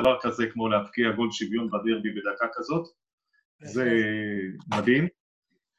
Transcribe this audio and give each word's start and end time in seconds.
דבר 0.00 0.18
כזה 0.22 0.46
כמו 0.52 0.68
להבקיע 0.68 1.10
גול 1.10 1.32
שוויון 1.32 1.70
בדרבי 1.70 2.10
בדקה 2.10 2.46
כזאת. 2.54 2.86
זה 3.62 3.90
מדהים. 4.74 5.08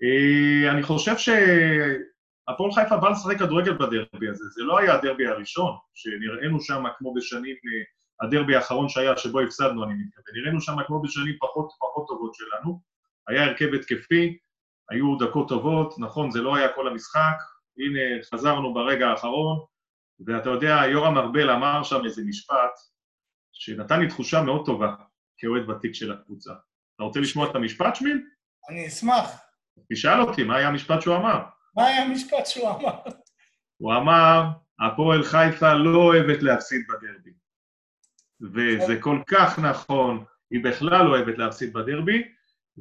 אה, 0.04 0.72
אני 0.72 0.84
חושב 0.84 1.16
שהפועל 1.18 2.72
חיפה 2.72 2.98
בא 2.98 3.10
לשחק 3.10 3.40
כדורגל 3.40 3.74
בדרבי 3.74 4.30
הזה, 4.30 4.44
זה 4.56 4.64
לא 4.64 4.80
היה 4.80 4.94
הדרבי 4.94 5.28
הראשון, 5.28 5.72
שנראינו 5.94 6.62
שם 6.62 6.84
כמו 6.98 7.14
בשנים, 7.14 7.56
אה, 7.56 8.28
הדרבי 8.28 8.56
האחרון 8.56 8.90
שהיה, 8.90 9.18
שבו 9.18 9.40
הפסדנו, 9.40 9.84
אני 9.84 9.94
מתכוון, 9.94 10.36
נראינו 10.36 10.62
שם 10.62 10.76
כמו 10.88 11.02
בשנים 11.02 11.36
פחות, 11.40 11.70
פחות 11.80 12.08
טובות 12.08 12.34
שלנו, 12.36 12.82
היה 13.28 13.44
הרכב 13.44 13.74
התקפי, 13.74 14.38
היו 14.90 15.16
דקות 15.16 15.50
טובות, 15.50 15.94
נכון, 16.00 16.32
זה 16.32 16.42
לא 16.42 16.56
היה 16.56 16.74
כל 16.74 16.88
המשחק, 16.88 17.38
הנה, 17.78 18.24
חזרנו 18.32 18.74
ברגע 18.74 19.08
האחרון, 19.08 19.60
ואתה 20.26 20.50
יודע, 20.50 20.82
יורם 20.92 21.18
ארבל 21.18 21.50
אמר 21.50 21.84
שם 21.84 22.06
איזה 22.06 22.22
משפט 22.26 22.72
שנתן 23.60 24.00
לי 24.00 24.08
תחושה 24.08 24.42
מאוד 24.42 24.66
טובה 24.66 24.96
כאוהד 25.38 25.70
ותיק 25.70 25.94
של 25.94 26.12
הקבוצה. 26.12 26.52
אתה 26.96 27.04
רוצה 27.04 27.20
לשמוע 27.20 27.50
את 27.50 27.56
המשפט, 27.56 27.96
שמיל? 27.96 28.22
אני 28.70 28.88
אשמח. 28.88 29.42
תשאל 29.94 30.22
אותי, 30.22 30.44
מה 30.44 30.56
היה 30.56 30.68
המשפט 30.68 31.02
שהוא 31.02 31.16
אמר? 31.16 31.44
מה 31.76 31.88
היה 31.88 32.04
המשפט 32.04 32.46
שהוא 32.46 32.70
אמר? 32.70 33.00
הוא 33.78 33.94
אמר, 33.94 34.44
הפועל 34.80 35.24
חיפה 35.24 35.74
לא 35.74 36.00
אוהבת 36.00 36.44
להפסיד 36.44 36.82
בדרבי. 36.88 37.32
וזה 38.42 39.02
כל 39.02 39.20
כך 39.28 39.60
נכון, 39.60 40.24
היא 40.52 40.64
בכלל 40.64 41.06
לא 41.06 41.10
אוהבת 41.10 41.38
להפסיד 41.38 41.74
בדרבי, 41.74 42.24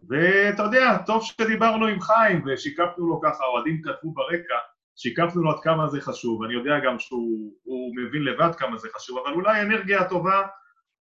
ואתה 0.09 0.63
יודע, 0.63 0.99
טוב 1.07 1.25
שדיברנו 1.25 1.87
עם 1.87 2.01
חיים 2.01 2.45
ושיקפנו 2.47 3.09
לו 3.09 3.21
ככה, 3.25 3.45
אוהדים 3.45 3.83
כתבו 3.83 4.13
ברקע, 4.13 4.55
שיקפנו 4.97 5.43
לו 5.43 5.51
עד 5.51 5.61
כמה 5.63 5.89
זה 5.89 6.01
חשוב, 6.01 6.43
אני 6.43 6.55
יודע 6.55 6.79
גם 6.85 6.99
שהוא 6.99 7.97
מבין 7.97 8.25
לבד 8.25 8.55
כמה 8.55 8.77
זה 8.77 8.89
חשוב, 8.95 9.19
אבל 9.19 9.35
אולי 9.35 9.59
האנרגיה 9.59 10.01
הטובה 10.01 10.47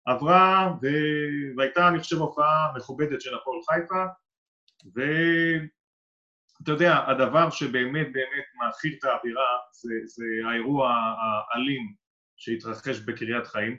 עברה, 0.06 0.74
ו... 0.82 0.88
והייתה, 1.58 1.88
אני 1.88 2.00
חושב, 2.00 2.18
הופעה 2.18 2.74
מכובדת 2.76 3.22
של 3.22 3.36
הפועל 3.36 3.60
חיפה, 3.70 4.06
ואתה 4.96 6.72
יודע, 6.72 7.04
הדבר 7.08 7.50
שבאמת 7.50 8.08
באמת 8.14 8.46
מאכיל 8.56 8.96
את 9.00 9.04
האווירה 9.04 9.58
זה, 9.72 9.94
זה 10.06 10.26
האירוע 10.50 10.94
האלים 11.54 11.94
שהתרחש 12.38 13.00
בקריית 13.00 13.48
חיים. 13.48 13.78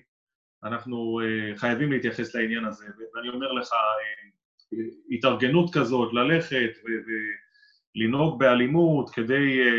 אנחנו 0.65 1.21
uh, 1.21 1.59
חייבים 1.59 1.93
להתייחס 1.93 2.35
לעניין 2.35 2.65
הזה, 2.65 2.87
ואני 3.15 3.29
אומר 3.29 3.53
לך, 3.53 3.69
uh, 3.73 4.77
התארגנות 5.11 5.75
כזאת, 5.75 6.13
ללכת 6.13 6.71
ולנהוג 7.97 8.39
באלימות 8.39 9.11
כדי 9.11 9.61
uh, 9.61 9.73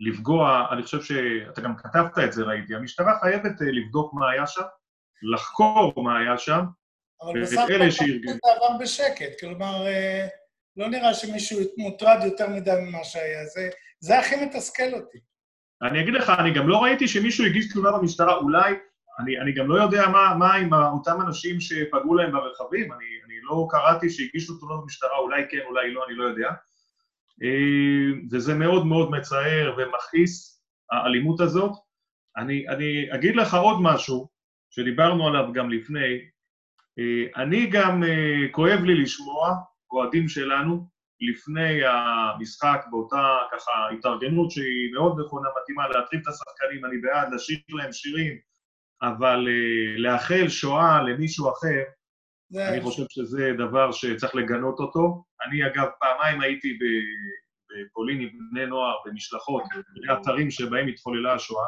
לפגוע, 0.00 0.66
אני 0.70 0.82
חושב 0.82 1.02
שאתה 1.02 1.60
גם 1.60 1.76
כתבת 1.76 2.18
את 2.24 2.32
זה, 2.32 2.44
ראיתי, 2.44 2.74
המשטרה 2.74 3.18
חייבת 3.20 3.60
uh, 3.60 3.64
לבדוק 3.64 4.14
מה 4.14 4.30
היה 4.30 4.46
שם, 4.46 4.62
לחקור 5.22 6.02
מה 6.02 6.18
היה 6.18 6.38
שם, 6.38 6.60
אבל 7.22 7.42
בסך 7.42 7.58
הכל 7.58 7.90
זה 7.90 8.50
עבר 8.56 8.78
בשקט, 8.80 9.40
כלומר, 9.40 9.86
אה, 9.86 10.26
לא 10.76 10.88
נראה 10.88 11.14
שמישהו 11.14 11.60
מוטרד 11.76 12.18
יותר 12.24 12.48
מדי 12.48 12.74
ממה 12.82 13.04
שהיה, 13.04 13.46
זה, 13.46 13.68
זה 14.00 14.18
הכי 14.18 14.44
מתסכל 14.44 14.92
אותי. 14.92 15.18
אני 15.82 16.00
אגיד 16.02 16.14
לך, 16.14 16.32
אני 16.38 16.54
גם 16.54 16.68
לא 16.68 16.82
ראיתי 16.82 17.08
שמישהו 17.08 17.44
הגיש 17.44 17.72
תלונה 17.72 17.98
במשטרה, 17.98 18.36
אולי, 18.36 18.74
אני, 19.18 19.40
אני 19.40 19.52
גם 19.52 19.68
לא 19.68 19.82
יודע 19.82 20.08
מה, 20.08 20.34
מה 20.38 20.54
עם 20.54 20.74
אותם 20.74 21.20
אנשים 21.26 21.60
שפגעו 21.60 22.14
להם 22.14 22.32
ברכבים, 22.32 22.92
אני, 22.92 23.04
אני 23.26 23.34
לא 23.42 23.66
קראתי 23.70 24.10
שהגישו 24.10 24.58
תלונות 24.58 24.82
במשטרה, 24.82 25.18
אולי 25.18 25.42
כן, 25.50 25.60
אולי 25.68 25.90
לא, 25.92 26.04
אני 26.08 26.14
לא 26.14 26.24
יודע. 26.24 26.48
אה, 27.42 28.18
וזה 28.30 28.54
מאוד 28.54 28.86
מאוד 28.86 29.10
מצער 29.10 29.74
ומכעיס, 29.78 30.62
האלימות 30.90 31.40
הזאת. 31.40 31.72
אני, 32.36 32.68
אני 32.68 33.14
אגיד 33.14 33.36
לך 33.36 33.54
עוד 33.54 33.76
משהו, 33.80 34.28
שדיברנו 34.70 35.28
עליו 35.28 35.52
גם 35.52 35.70
לפני, 35.70 36.18
אה, 36.98 37.42
אני 37.42 37.66
גם, 37.66 38.04
אה, 38.04 38.48
כואב 38.52 38.80
לי 38.80 38.94
לשמוע 38.94 39.54
אוהדים 39.92 40.28
שלנו 40.28 40.86
לפני 41.20 41.80
המשחק 41.84 42.84
באותה 42.90 43.38
ככה 43.52 43.72
התארגנות 43.98 44.50
שהיא 44.50 44.92
מאוד 44.92 45.20
נכונה, 45.20 45.48
מתאימה, 45.62 45.88
להטריב 45.88 46.20
את 46.22 46.28
השחקנים, 46.28 46.84
אני 46.84 46.98
בעד, 46.98 47.34
לשיר 47.34 47.58
להם 47.68 47.92
שירים, 47.92 48.38
אבל 49.02 49.48
אה, 49.48 49.98
לאחל 49.98 50.48
שואה 50.48 51.02
למישהו 51.02 51.50
אחר, 51.52 51.82
זה... 52.52 52.68
אני 52.68 52.80
חושב 52.80 53.02
שזה 53.10 53.52
דבר 53.58 53.92
שצריך 53.92 54.34
לגנות 54.34 54.78
אותו. 54.78 55.24
אני 55.46 55.66
אגב 55.66 55.88
פעמיים 56.00 56.40
הייתי 56.40 56.78
בפולין 56.78 58.20
עם 58.20 58.28
בני 58.50 58.66
נוער 58.66 58.94
במשלחות, 59.06 59.62
באתרים 60.06 60.50
שבהם 60.50 60.88
התחוללה 60.88 61.34
השואה, 61.34 61.66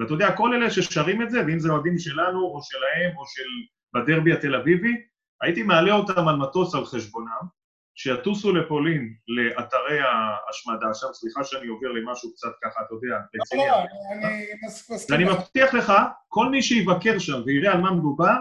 ואתה 0.00 0.12
יודע, 0.12 0.36
כל 0.36 0.54
אלה 0.54 0.70
ששרים 0.70 1.22
את 1.22 1.30
זה, 1.30 1.40
ואם 1.46 1.58
זה 1.58 1.70
אוהדים 1.70 1.98
שלנו 1.98 2.40
או 2.40 2.60
שלהם 2.62 3.16
או 3.16 3.22
של 3.26 3.48
בדרבי 3.94 4.32
התל 4.32 4.54
אביבי, 4.54 4.94
הייתי 5.42 5.62
מעלה 5.62 5.92
אותם 5.92 6.28
על 6.28 6.36
מטוס 6.36 6.74
על 6.74 6.84
חשבונם, 6.84 7.60
שיטוסו 7.94 8.52
לפולין, 8.52 9.14
לאתרי 9.28 9.98
ההשמדה 10.00 10.94
שם, 10.94 11.06
סליחה 11.12 11.44
שאני 11.44 11.66
עובר 11.66 11.88
למשהו 11.88 12.32
קצת 12.32 12.48
ככה, 12.62 12.80
אתה 12.86 12.94
יודע, 12.94 13.16
רציני. 13.40 13.62
לא, 13.68 13.76
אני 14.12 14.46
מסכים. 14.66 15.16
ואני 15.16 15.24
מבטיח 15.24 15.74
לך, 15.74 15.92
כל 16.28 16.48
מי 16.48 16.62
שיבקר 16.62 17.18
שם 17.18 17.42
ויראה 17.46 17.72
על 17.72 17.80
מה 17.80 17.90
מדובר, 17.90 18.36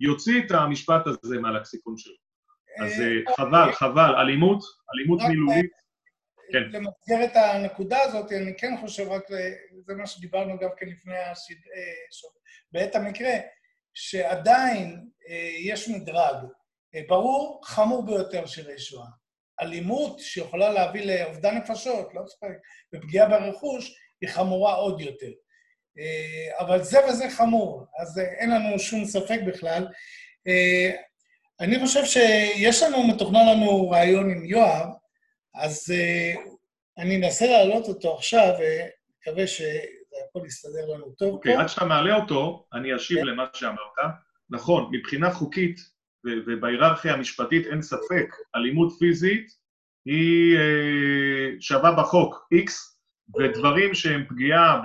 יוציא 0.00 0.42
את 0.42 0.50
המשפט 0.50 1.06
הזה 1.06 1.38
מהלקסיקון 1.38 1.96
שלו. 1.96 2.14
אז 2.84 3.00
אה, 3.00 3.06
אה, 3.06 3.36
חבל, 3.36 3.72
חבל, 3.72 4.14
אלימות, 4.14 4.62
אלימות 4.94 5.20
מילולית. 5.28 5.70
כן. 6.52 6.62
למסגר 6.72 7.24
את 7.24 7.36
הנקודה 7.36 8.02
הזאת, 8.02 8.32
אני 8.32 8.56
כן 8.56 8.74
חושב 8.80 9.08
רק, 9.08 9.22
זה 9.86 9.94
מה 9.94 10.06
שדיברנו 10.06 10.58
גם 10.58 10.68
כן 10.76 10.86
לפני 10.86 11.18
השד... 11.18 11.54
אה, 11.54 12.28
בעת 12.72 12.96
המקרה, 12.96 13.34
שעדיין 13.94 15.08
אה, 15.28 15.50
יש 15.58 15.88
מדרג, 15.88 16.36
אה, 16.94 17.00
ברור, 17.08 17.60
חמור 17.64 18.06
ביותר 18.06 18.46
של 18.46 18.78
שואה. 18.78 19.06
אלימות 19.60 20.20
שיכולה 20.20 20.72
להביא 20.72 21.04
לאובדן 21.04 21.56
נפשות, 21.56 22.14
לא 22.14 22.22
צוחק, 22.24 22.48
ופגיעה 22.94 23.28
ברכוש, 23.28 23.98
היא 24.20 24.30
חמורה 24.30 24.74
עוד 24.74 25.00
יותר. 25.00 25.30
אבל 26.58 26.82
זה 26.82 26.98
וזה 27.08 27.30
חמור, 27.30 27.86
אז 27.98 28.18
אין 28.18 28.50
לנו 28.50 28.78
שום 28.78 29.04
ספק 29.04 29.40
בכלל. 29.46 29.86
אני 31.60 31.78
חושב 31.78 32.04
שיש 32.04 32.82
לנו, 32.82 33.06
מתוכנן 33.06 33.46
לנו 33.48 33.90
רעיון 33.90 34.30
עם 34.30 34.44
יואב, 34.44 34.88
אז 35.58 35.94
אני 36.98 37.16
אנסה 37.16 37.46
להעלות 37.46 37.88
אותו 37.88 38.16
עכשיו, 38.16 38.52
ומקווה 38.58 39.46
ש... 39.46 39.62
יכול 40.28 40.42
להסתדר 40.42 40.94
לנו 40.94 41.10
טוב 41.18 41.34
אוקיי, 41.34 41.54
פה. 41.54 41.60
עד 41.60 41.68
שאתה 41.68 41.84
מעלה 41.84 42.16
אותו, 42.16 42.66
אני 42.72 42.96
אשיב 42.96 43.18
כן. 43.18 43.26
למה 43.26 43.46
שאמרת. 43.54 44.14
נכון, 44.50 44.90
מבחינה 44.92 45.30
חוקית 45.30 45.80
ובהיררכיה 46.24 47.14
המשפטית 47.14 47.66
אין 47.66 47.82
ספק, 47.82 48.34
אלימות 48.56 48.92
פיזית 48.98 49.50
היא 50.06 50.56
אה, 50.58 51.60
שווה 51.60 51.92
בחוק 51.92 52.48
X, 52.54 52.70
ודברים 53.38 53.94
שהם 53.94 54.24
פגיעה 54.28 54.80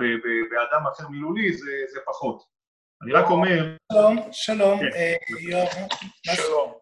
באדם 0.50 0.86
אחר 0.92 1.08
מילולי 1.08 1.52
זה, 1.52 1.72
זה 1.92 2.00
פחות. 2.06 2.53
אני 3.04 3.12
רק 3.12 3.30
אומר... 3.30 3.76
שלום, 3.92 4.18
שלום, 4.32 4.80
כן. 4.80 4.96
אה, 4.96 5.14
יואב, 5.40 5.68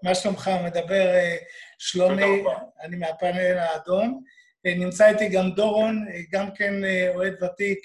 מה 0.03 0.15
שלומך? 0.15 0.51
מדבר 0.65 1.15
אה, 1.15 1.37
שלומי, 1.79 2.45
אני 2.81 2.97
מהפאנל 2.97 3.59
האדום. 3.59 4.23
אה, 4.67 4.75
נמצא 4.75 5.09
איתי 5.09 5.29
גם 5.29 5.51
דורון, 5.51 6.07
גם 6.33 6.55
כן 6.55 6.75
אוהד 7.15 7.43
ותיק 7.43 7.79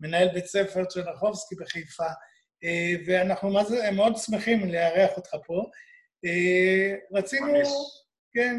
מנהל 0.00 0.28
בית 0.28 0.46
ספר 0.46 0.84
צ'רנחובסקי 0.84 1.54
בחיפה, 1.54 2.06
ואנחנו 3.06 3.50
מאוד 3.92 4.16
שמחים 4.16 4.72
לארח 4.72 5.16
אותך 5.16 5.30
פה. 5.46 5.64
רצינו, 7.12 7.62
כן, 8.34 8.56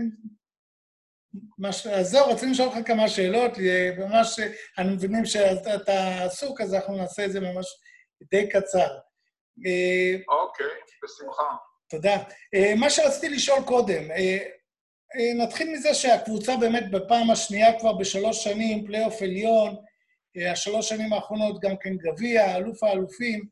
מש... 1.59 1.87
אז 1.87 2.09
זהו, 2.09 2.27
רצינו 2.27 2.51
לשאול 2.51 2.67
אותך 2.67 2.87
כמה 2.87 3.09
שאלות, 3.09 3.51
ממש, 3.97 4.39
אני 4.77 4.93
מבינים 4.93 5.25
שאתה 5.25 6.23
עסוק, 6.23 6.61
אז 6.61 6.73
אנחנו 6.73 6.97
נעשה 6.97 7.25
את 7.25 7.31
זה 7.31 7.39
ממש 7.39 7.65
די 8.31 8.49
קצר. 8.49 8.97
אה, 9.65 10.35
אוקיי, 10.35 10.65
בשמחה. 11.03 11.55
תודה. 11.89 12.15
מה 12.77 12.89
שרציתי 12.89 13.29
לשאול 13.29 13.59
קודם, 13.65 14.03
נתחיל 15.37 15.71
מזה 15.73 15.93
שהקבוצה 15.93 16.57
באמת 16.59 16.91
בפעם 16.91 17.31
השנייה 17.31 17.79
כבר 17.79 17.93
בשלוש 17.93 18.43
שנים, 18.43 18.85
פלייאוף 18.85 19.21
עליון, 19.21 19.75
השלוש 20.51 20.89
שנים 20.89 21.13
האחרונות 21.13 21.61
גם 21.61 21.77
כן 21.77 21.95
גביע, 21.97 22.55
אלוף 22.55 22.83
האלופים, 22.83 23.45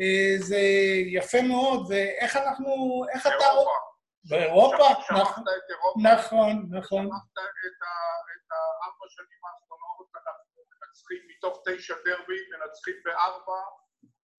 אה, 0.00 0.34
זה 0.38 0.60
יפה 1.06 1.42
מאוד, 1.42 1.86
ואיך 1.88 2.36
אנחנו, 2.36 3.02
איך 3.14 3.26
אתה... 3.26 3.30
באירופה. 3.30 3.70
באירופה? 4.24 4.88
נכון, 5.10 5.44
נכון, 6.02 6.54
נכון. 6.78 7.04
שמעת 7.06 7.28
את 8.36 8.50
הארבע 8.52 9.06
שנים 9.08 9.40
האחרונות, 9.46 10.08
אנחנו 10.16 10.62
מנצחים 10.70 11.22
מתוך 11.30 11.62
תשע 11.66 11.94
דרבי, 12.04 12.40
מנצחים 12.50 12.94
בארבע, 13.04 13.60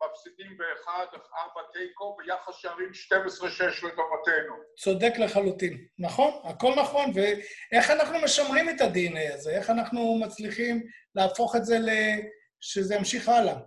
מפסידים 0.06 0.58
באחד, 0.58 1.06
ארבע 1.14 1.62
תיקו, 1.74 2.18
ביחס 2.18 2.56
שערים 2.56 2.90
12-6 2.90 3.88
לטובתנו. 3.88 4.56
צודק 4.78 5.14
לחלוטין. 5.18 5.88
נכון, 6.00 6.42
הכל 6.44 6.74
נכון, 6.78 7.12
ואיך 7.16 7.92
אנחנו 7.92 8.20
משמרים 8.24 8.70
את 8.70 8.82
ה-DNA 8.82 9.34
הזה? 9.34 9.52
איך 9.52 9.70
אנחנו 9.70 10.20
מצליחים 10.26 10.84
להפוך 11.16 11.56
את 11.56 11.66
זה 11.66 11.80
ל... 11.80 11.90
שזה 12.62 12.96
ימשיך 12.96 13.30
הלאה? 13.30 13.58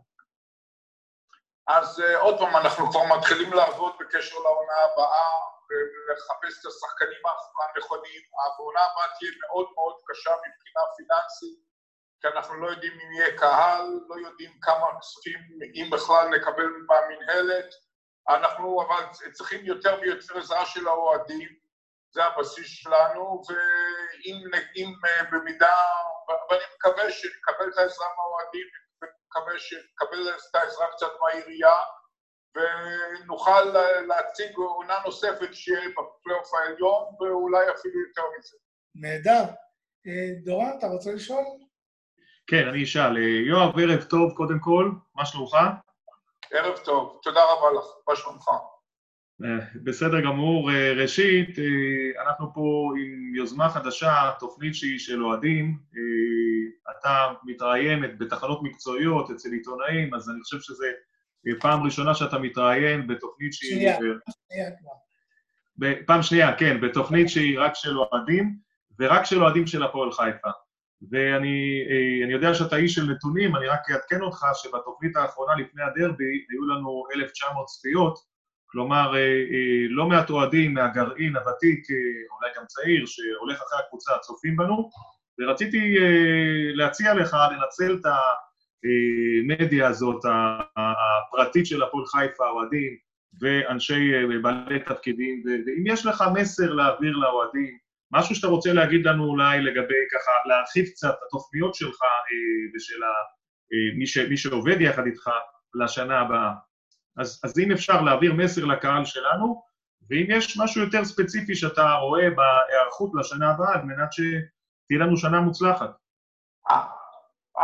אז 1.68 2.00
uh, 2.00 2.18
עוד 2.18 2.38
פעם, 2.38 2.56
אנחנו 2.56 2.90
כבר 2.90 3.04
מתחילים 3.16 3.52
לעבוד 3.52 3.92
בקשר 4.00 4.34
לעונה 4.34 4.78
הבאה, 4.84 5.30
ולחפש 5.68 6.60
את 6.60 6.66
השחקנים 6.66 7.22
הנכונים. 7.74 8.22
העונה 8.58 8.80
הבאה 8.80 9.06
תהיה 9.18 9.30
מאוד 9.42 9.66
מאוד 9.74 9.96
קשה 10.06 10.30
מבחינה 10.30 10.82
פיננסית, 10.96 11.58
כי 12.24 12.28
אנחנו 12.28 12.54
לא 12.54 12.70
יודעים 12.70 12.92
אם 12.92 13.12
יהיה 13.12 13.38
קהל, 13.38 13.86
לא 14.08 14.28
יודעים 14.28 14.50
כמה 14.60 14.86
כספים, 15.00 15.38
אם 15.74 15.90
בכלל 15.90 16.28
נקבל 16.28 16.66
מהמינהלת. 16.86 17.66
אנחנו 18.28 18.82
אבל 18.82 19.30
צריכים 19.32 19.64
יותר 19.64 19.98
ויותר 20.02 20.38
עזרה 20.38 20.66
של 20.66 20.88
האוהדים, 20.88 21.48
זה 22.14 22.24
הבסיס 22.24 22.66
שלנו, 22.66 23.42
ואם 23.48 24.92
במידה, 25.32 25.76
ואני 26.50 26.62
מקווה 26.76 27.10
שנקבל 27.10 27.68
את 27.72 27.78
העזרה 27.78 28.06
מהאוהדים, 28.16 28.66
מקווה 29.28 29.58
שנקבל 29.58 30.28
את 30.28 30.54
העזרה 30.54 30.86
קצת 30.96 31.12
מהעירייה, 31.20 31.76
ונוכל 32.54 33.64
להציג 34.08 34.56
עונה 34.56 34.98
נוספת 35.04 35.54
שיהיה 35.54 35.88
בפלייאוף 35.88 36.54
העליון, 36.54 37.04
ואולי 37.20 37.70
אפילו 37.70 38.00
יותר 38.08 38.22
מזה. 38.38 38.56
נהדר. 38.94 39.44
אה, 40.06 40.44
דורון, 40.44 40.78
אתה 40.78 40.86
רוצה 40.86 41.12
לשאול? 41.12 41.44
כן, 42.46 42.68
אני 42.68 42.84
אשאל. 42.84 43.16
אה, 43.16 43.22
יואב, 43.22 43.78
ערב 43.78 44.02
טוב 44.02 44.32
קודם 44.32 44.58
כל, 44.58 44.90
מה 45.14 45.26
שלומך? 45.26 45.56
ערב 46.50 46.76
טוב, 46.84 47.18
תודה 47.22 47.40
רבה 47.40 47.78
לך, 47.78 47.84
מה 48.08 48.16
שלומך? 48.16 48.48
אה, 49.44 49.80
בסדר 49.84 50.20
גמור. 50.20 50.70
ראשית, 50.96 51.56
אנחנו 52.26 52.54
פה 52.54 52.92
עם 52.98 53.34
יוזמה 53.34 53.68
חדשה, 53.68 54.30
תוכנית 54.38 54.74
שהיא 54.74 54.98
של 54.98 55.24
אוהדים. 55.24 55.78
אתה 56.90 57.32
מתראיינת 57.44 58.18
בתחנות 58.18 58.62
מקצועיות 58.62 59.30
אצל 59.30 59.52
עיתונאים, 59.52 60.14
אז 60.14 60.30
אני 60.30 60.40
חושב 60.42 60.60
שזה 60.60 60.86
פעם 61.60 61.82
ראשונה 61.82 62.14
שאתה 62.14 62.38
מתראיין 62.38 63.06
בתוכנית 63.06 63.52
שהיא... 63.52 63.70
שנייה, 63.70 63.96
שנייה 63.96 64.70
כבר. 64.80 65.94
פעם 66.06 66.22
שנייה, 66.22 66.56
כן, 66.56 66.80
בתוכנית 66.80 67.28
שהיא 67.28 67.58
רק 67.60 67.72
של 67.74 67.98
אוהדים, 67.98 68.56
ורק 68.98 69.24
של 69.24 69.42
אוהדים 69.42 69.66
של 69.66 69.82
הפועל 69.82 70.12
חיפה. 70.12 70.50
ואני 71.10 72.32
יודע 72.32 72.54
שאתה 72.54 72.76
איש 72.76 72.94
של 72.94 73.10
נתונים, 73.10 73.56
אני 73.56 73.66
רק 73.66 73.90
אעדכן 73.90 74.20
אותך 74.20 74.46
שבתוכנית 74.54 75.16
האחרונה 75.16 75.52
לפני 75.54 75.82
הדרבי 75.82 76.44
היו 76.50 76.64
לנו 76.64 77.04
1,900 77.16 77.66
צפיות, 77.66 78.18
כלומר, 78.66 79.12
לא 79.90 80.06
מעט 80.06 80.30
אוהדים 80.30 80.74
מהגרעין 80.74 81.36
הוותיק, 81.36 81.86
אולי 82.30 82.50
גם 82.56 82.64
צעיר, 82.66 83.06
שהולך 83.06 83.62
אחרי 83.62 83.78
הקבוצה, 83.86 84.12
צופים 84.18 84.56
בנו, 84.56 84.90
ורציתי 85.40 85.96
להציע 86.74 87.14
לך 87.14 87.36
לנצל 87.50 87.98
את 88.00 88.06
המדיה 88.84 89.88
הזאת, 89.88 90.24
הפרטית 90.76 91.66
של 91.66 91.82
הפועל 91.82 92.06
חיפה, 92.06 92.46
האוהדים 92.46 92.96
ואנשי 93.40 94.10
בעלי 94.42 94.80
תפקידים, 94.80 95.42
ואם 95.46 95.84
יש 95.86 96.06
לך 96.06 96.24
מסר 96.34 96.72
להעביר 96.72 97.16
לאוהדים, 97.16 97.78
משהו 98.14 98.34
שאתה 98.34 98.46
רוצה 98.46 98.72
להגיד 98.72 99.06
לנו 99.06 99.24
אולי 99.24 99.60
לגבי 99.60 99.94
ככה, 100.12 100.30
להרחיב 100.48 100.84
קצת 100.86 101.14
התוכניות 101.26 101.74
שלך 101.74 102.00
ושל 102.76 103.02
מי, 103.98 104.06
ש, 104.06 104.18
מי 104.18 104.36
שעובד 104.36 104.80
יחד 104.80 105.06
איתך 105.06 105.30
לשנה 105.74 106.20
הבאה. 106.20 106.50
אז, 107.18 107.40
אז 107.44 107.58
אם 107.58 107.72
אפשר 107.72 108.00
להעביר 108.00 108.32
מסר 108.32 108.64
לקהל 108.64 109.04
שלנו, 109.04 109.62
ואם 110.10 110.26
יש 110.28 110.58
משהו 110.58 110.80
יותר 110.80 111.04
ספציפי 111.04 111.54
שאתה 111.54 111.92
רואה 111.92 112.30
בהיערכות 112.30 113.10
לשנה 113.14 113.50
הבאה, 113.50 113.74
על 113.74 113.82
מנת 113.82 114.12
שתהיה 114.12 115.00
לנו 115.00 115.16
שנה 115.16 115.40
מוצלחת. 115.40 115.90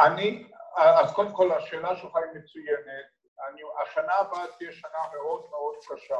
אני, 0.04 0.46
אז 0.76 1.12
קודם 1.12 1.32
כל 1.32 1.52
השאלה 1.52 1.96
שלך 1.96 2.16
היא 2.16 2.40
מצוינת. 2.40 3.06
אני, 3.48 3.62
השנה 3.82 4.14
הבאה 4.14 4.46
תהיה 4.58 4.72
שנה 4.72 4.98
מאוד 5.14 5.40
מאוד 5.50 5.74
קשה. 5.88 6.16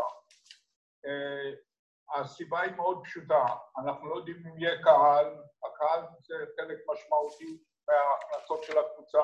הסיבה 2.15 2.61
היא 2.61 2.73
מאוד 2.77 3.05
פשוטה, 3.05 3.45
אנחנו 3.79 4.09
לא 4.09 4.15
יודעים 4.15 4.47
אם 4.47 4.59
יהיה 4.59 4.83
קהל, 4.83 5.27
הקהל 5.65 6.01
זה 6.21 6.35
חלק 6.61 6.79
משמעותי 6.89 7.59
מההכנסות 7.89 8.65
של 8.65 8.79
הקבוצה. 8.79 9.23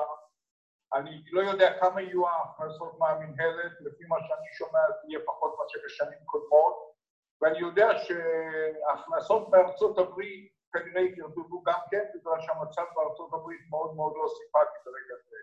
אני 0.93 1.23
לא 1.31 1.41
יודע 1.41 1.79
כמה 1.79 2.01
יהיו 2.01 2.27
ההכנסות 2.27 2.99
מהמנהלת, 2.99 3.71
לפי 3.81 4.03
מה 4.07 4.15
שאני 4.19 4.47
שומע 4.57 4.79
זה 4.87 5.07
יהיה 5.09 5.19
פחות 5.25 5.55
מאשר 5.59 5.79
בשנים 5.85 6.19
קודמות, 6.25 6.93
ואני 7.41 7.59
יודע 7.59 7.87
שההכנסות 7.97 9.49
מארצות 9.49 9.97
הברית 9.97 10.51
כנראה 10.73 11.01
ירדו 11.01 11.63
גם 11.65 11.79
כן, 11.91 12.05
בגלל 12.15 12.41
שהמצב 12.41 12.83
בארצות 12.95 13.33
הברית 13.33 13.61
מאוד 13.69 13.95
מאוד 13.95 14.13
לא 14.15 14.27
סימפטי 14.27 14.79
ברגע 14.85 15.15
זה. 15.29 15.37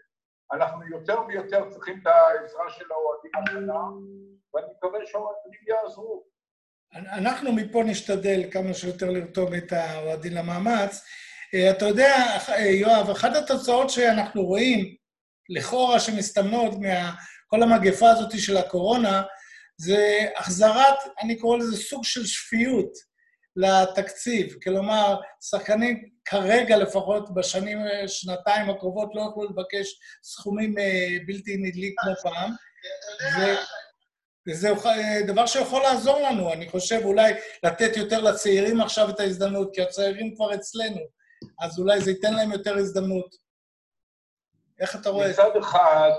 אנחנו 0.53 0.87
יותר 0.87 1.21
ויותר 1.29 1.71
צריכים 1.71 1.99
את 2.03 2.07
העזרה 2.07 2.71
של 2.71 2.93
האוהדים 2.93 3.31
השנה, 3.35 3.83
ואני 4.55 4.73
מקווה 4.77 5.07
שהאוהדים 5.07 5.61
יעזרו. 5.67 6.34
אנחנו 6.95 7.53
מפה 7.53 7.83
נשתדל 7.85 8.43
כמה 8.51 8.75
שיותר 8.75 9.11
לרתום 9.11 9.55
את 9.55 9.73
האוהדים 9.73 10.33
למאמץ. 10.33 11.03
אה, 11.55 11.71
אתה 11.71 11.85
יודע, 11.85 12.39
יואב, 12.59 13.11
אחת 13.11 13.37
התוצאות 13.37 13.91
שאנחנו 13.91 14.43
רואים, 14.43 14.95
לכאורה 15.49 16.01
שמסתמנות 16.01 16.75
מכל 16.75 17.63
המגפה 17.63 18.11
הזאת 18.11 18.39
של 18.39 18.57
הקורונה, 18.57 19.23
זה 19.77 20.27
החזרת, 20.37 20.99
אני 21.23 21.39
קורא 21.39 21.59
לזה 21.59 21.77
סוג 21.77 22.05
של 22.05 22.27
שפיות 22.27 22.93
לתקציב. 23.57 24.57
כלומר, 24.63 25.21
שחקנים 25.51 26.09
כרגע 26.25 26.77
לפחות 26.77 27.35
בשנים, 27.35 27.79
שנתיים 28.07 28.71
הקרובות 28.71 29.11
לא 29.15 29.21
יוכלו 29.21 29.45
לבקש 29.45 29.99
סכומים 30.25 30.79
אה, 30.79 31.17
בלתי 31.27 31.57
נדלי 31.57 31.95
כמו 31.99 32.13
פעם. 32.23 32.51
וזה 34.49 34.69
דבר 35.27 35.47
שיכול 35.47 35.83
לעזור 35.83 36.21
לנו, 36.21 36.53
אני 36.53 36.69
חושב, 36.69 37.01
אולי 37.05 37.33
לתת 37.63 37.97
יותר 37.97 38.21
לצעירים 38.21 38.81
עכשיו 38.81 39.11
את 39.11 39.21
ההזדמנות, 39.21 39.75
כי 39.75 39.83
הצעירים 39.83 40.35
כבר 40.35 40.55
אצלנו, 40.55 41.01
אז 41.61 41.79
אולי 41.79 42.01
זה 42.01 42.11
ייתן 42.11 42.35
להם 42.35 42.53
יותר 42.53 42.77
הזדמנות. 42.77 43.35
איך 44.81 44.97
אתה 44.97 45.11
רואה 45.11 45.33
זה? 45.33 45.43
מצד 45.43 45.57
אחד, 45.57 46.11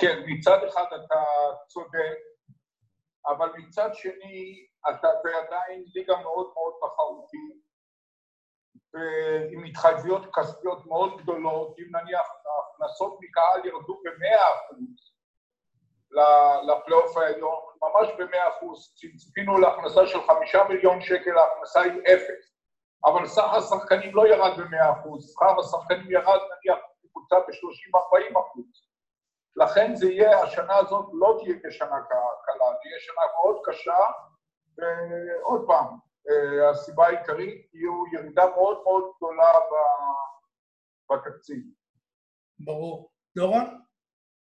כן, 0.00 0.22
מצד 0.26 0.58
אחד 0.68 0.84
אתה 0.94 1.22
צודק, 1.68 2.18
אבל 3.26 3.48
מצד 3.56 3.90
שני, 3.94 4.66
אתה 4.90 5.08
עדיין 5.46 5.84
ליגה 5.94 6.16
מאוד 6.16 6.46
מאוד 6.54 6.74
תחרותית, 6.80 7.68
ועם 8.94 9.64
התחייבויות 9.64 10.22
כספיות 10.34 10.86
מאוד 10.86 11.22
גדולות, 11.22 11.76
אם 11.78 11.96
נניח 11.96 12.26
ההכנסות 12.46 13.18
מקהל 13.20 13.66
ירדו 13.66 14.00
במאה 14.04 14.42
אחוז 14.54 15.17
לפלייאוף 16.62 17.16
העליון, 17.16 17.60
ממש 17.82 18.08
במאה 18.18 18.48
אחוז, 18.48 18.94
ציפינו 19.16 19.58
להכנסה 19.58 20.06
של 20.06 20.18
חמישה 20.26 20.64
מיליון 20.68 21.00
שקל, 21.00 21.38
ההכנסה 21.38 21.80
היא 21.80 22.02
אפס, 22.02 22.54
אבל 23.04 23.26
סך 23.26 23.52
השחקנים 23.52 24.14
לא 24.14 24.28
ירד 24.28 24.58
במאה 24.58 24.92
אחוז, 24.92 25.32
שכר 25.32 25.60
השחקנים 25.60 26.10
ירד 26.10 26.40
נניח 26.40 26.78
קבוצה 27.10 27.36
ב-30-40 27.40 28.40
אחוז. 28.40 28.88
לכן 29.56 29.94
זה 29.94 30.06
יהיה, 30.06 30.42
השנה 30.42 30.76
הזאת 30.76 31.06
לא 31.12 31.38
תהיה 31.40 31.56
כשנה 31.68 32.00
קלה, 32.44 32.66
תהיה 32.82 32.98
שנה 32.98 33.22
מאוד 33.34 33.56
קשה, 33.64 33.98
ועוד 34.78 35.66
פעם, 35.66 35.86
אה, 36.30 36.70
הסיבה 36.70 37.06
העיקרית 37.06 37.68
היא 37.72 37.88
ירידה 38.12 38.46
מאוד 38.46 38.82
מאוד 38.82 39.12
גדולה 39.16 39.52
בתקציב. 41.10 41.62
ברור. 42.58 43.10
דורון? 43.36 43.87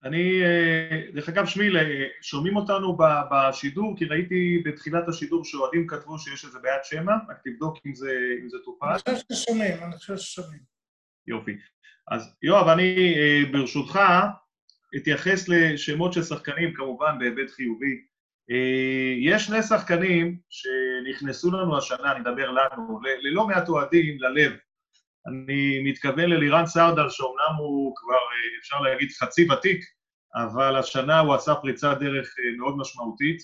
אני, 0.06 0.44
אה, 0.44 1.02
דרך 1.14 1.30
אגב, 1.30 1.46
שמיל, 1.46 1.78
אה, 1.78 2.08
שומעים 2.22 2.56
אותנו 2.56 2.98
בשידור, 3.32 3.98
כי 3.98 4.06
ראיתי 4.06 4.64
בתחילת 4.66 5.08
השידור 5.08 5.46
שאוהדים 5.46 5.88
כתבו 5.88 6.20
שיש 6.20 6.46
איזה 6.46 6.60
בעיית 6.60 6.86
שמע, 6.86 7.14
רק 7.30 7.38
תבדוק 7.44 7.78
אם 7.86 7.96
זה, 7.96 8.12
אם 8.44 8.50
זה 8.50 8.58
טופל. 8.66 8.86
אני 8.86 9.16
חושב 9.16 9.26
ששומעים, 9.34 9.84
אני 9.84 9.98
חושב 9.98 10.18
ששומעים. 10.18 10.60
יופי. 11.28 11.58
אז 12.12 12.36
יואב, 12.42 12.68
אני 12.68 13.16
ברשותך 13.52 14.00
אתייחס 14.98 15.50
לשמות 15.50 16.14
של 16.14 16.24
שחקנים, 16.24 16.74
כמובן 16.74 17.20
בהיבט 17.20 17.52
חיובי. 17.52 18.02
אה, 18.52 19.14
יש 19.22 19.46
שני 19.46 19.64
שחקנים 19.64 20.40
שנכנסו 20.50 21.52
לנו 21.52 21.78
השנה, 21.78 22.12
אני 22.12 22.20
אדבר 22.20 22.52
לנו, 22.52 23.00
ללא 23.22 23.48
מעט 23.48 23.70
אוהדים, 23.70 24.18
ללב. 24.20 24.52
אני 25.28 25.82
מתכוון 25.84 26.30
ללירן 26.30 26.66
סרדל, 26.66 27.10
שאומנם 27.10 27.56
הוא 27.58 27.94
כבר, 27.96 28.14
אה, 28.14 28.60
אפשר 28.60 28.80
להגיד, 28.80 29.10
חצי 29.12 29.48
ותיק, 29.52 29.86
אבל 30.36 30.76
השנה 30.76 31.20
הוא 31.20 31.34
עשה 31.34 31.56
פריצת 31.56 31.98
דרך 32.00 32.36
אה, 32.40 32.58
מאוד 32.58 32.78
משמעותית, 32.78 33.42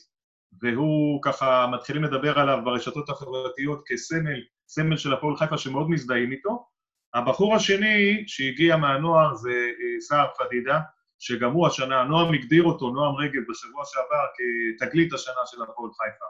והוא 0.62 1.21
ככה, 1.21 1.67
מתחילים 1.67 2.03
לדבר 2.03 2.39
עליו 2.39 2.60
ברשתות 2.63 3.10
החברתיות 3.10 3.83
כסמל, 3.86 4.41
סמל 4.67 4.98
של 4.98 5.13
הפועל 5.13 5.38
חיפה 5.38 5.57
שמאוד 5.57 5.89
מזדהים 5.89 6.31
איתו. 6.31 6.65
הבחור 7.13 7.55
השני 7.55 8.24
שהגיע 8.27 8.77
מהנוער 8.77 9.36
זה 9.36 9.51
סער 10.00 10.27
פדידה, 10.38 10.79
שגם 11.19 11.51
הוא 11.51 11.67
השנה, 11.67 12.03
נועם 12.03 12.33
הגדיר 12.33 12.63
אותו, 12.63 12.89
נועם 12.89 13.15
רגב, 13.15 13.41
בשבוע 13.50 13.83
שעבר, 13.86 14.25
כתגלית 14.36 15.13
השנה 15.13 15.41
של 15.45 15.62
הפועל 15.62 15.91
חיפה. 15.91 16.25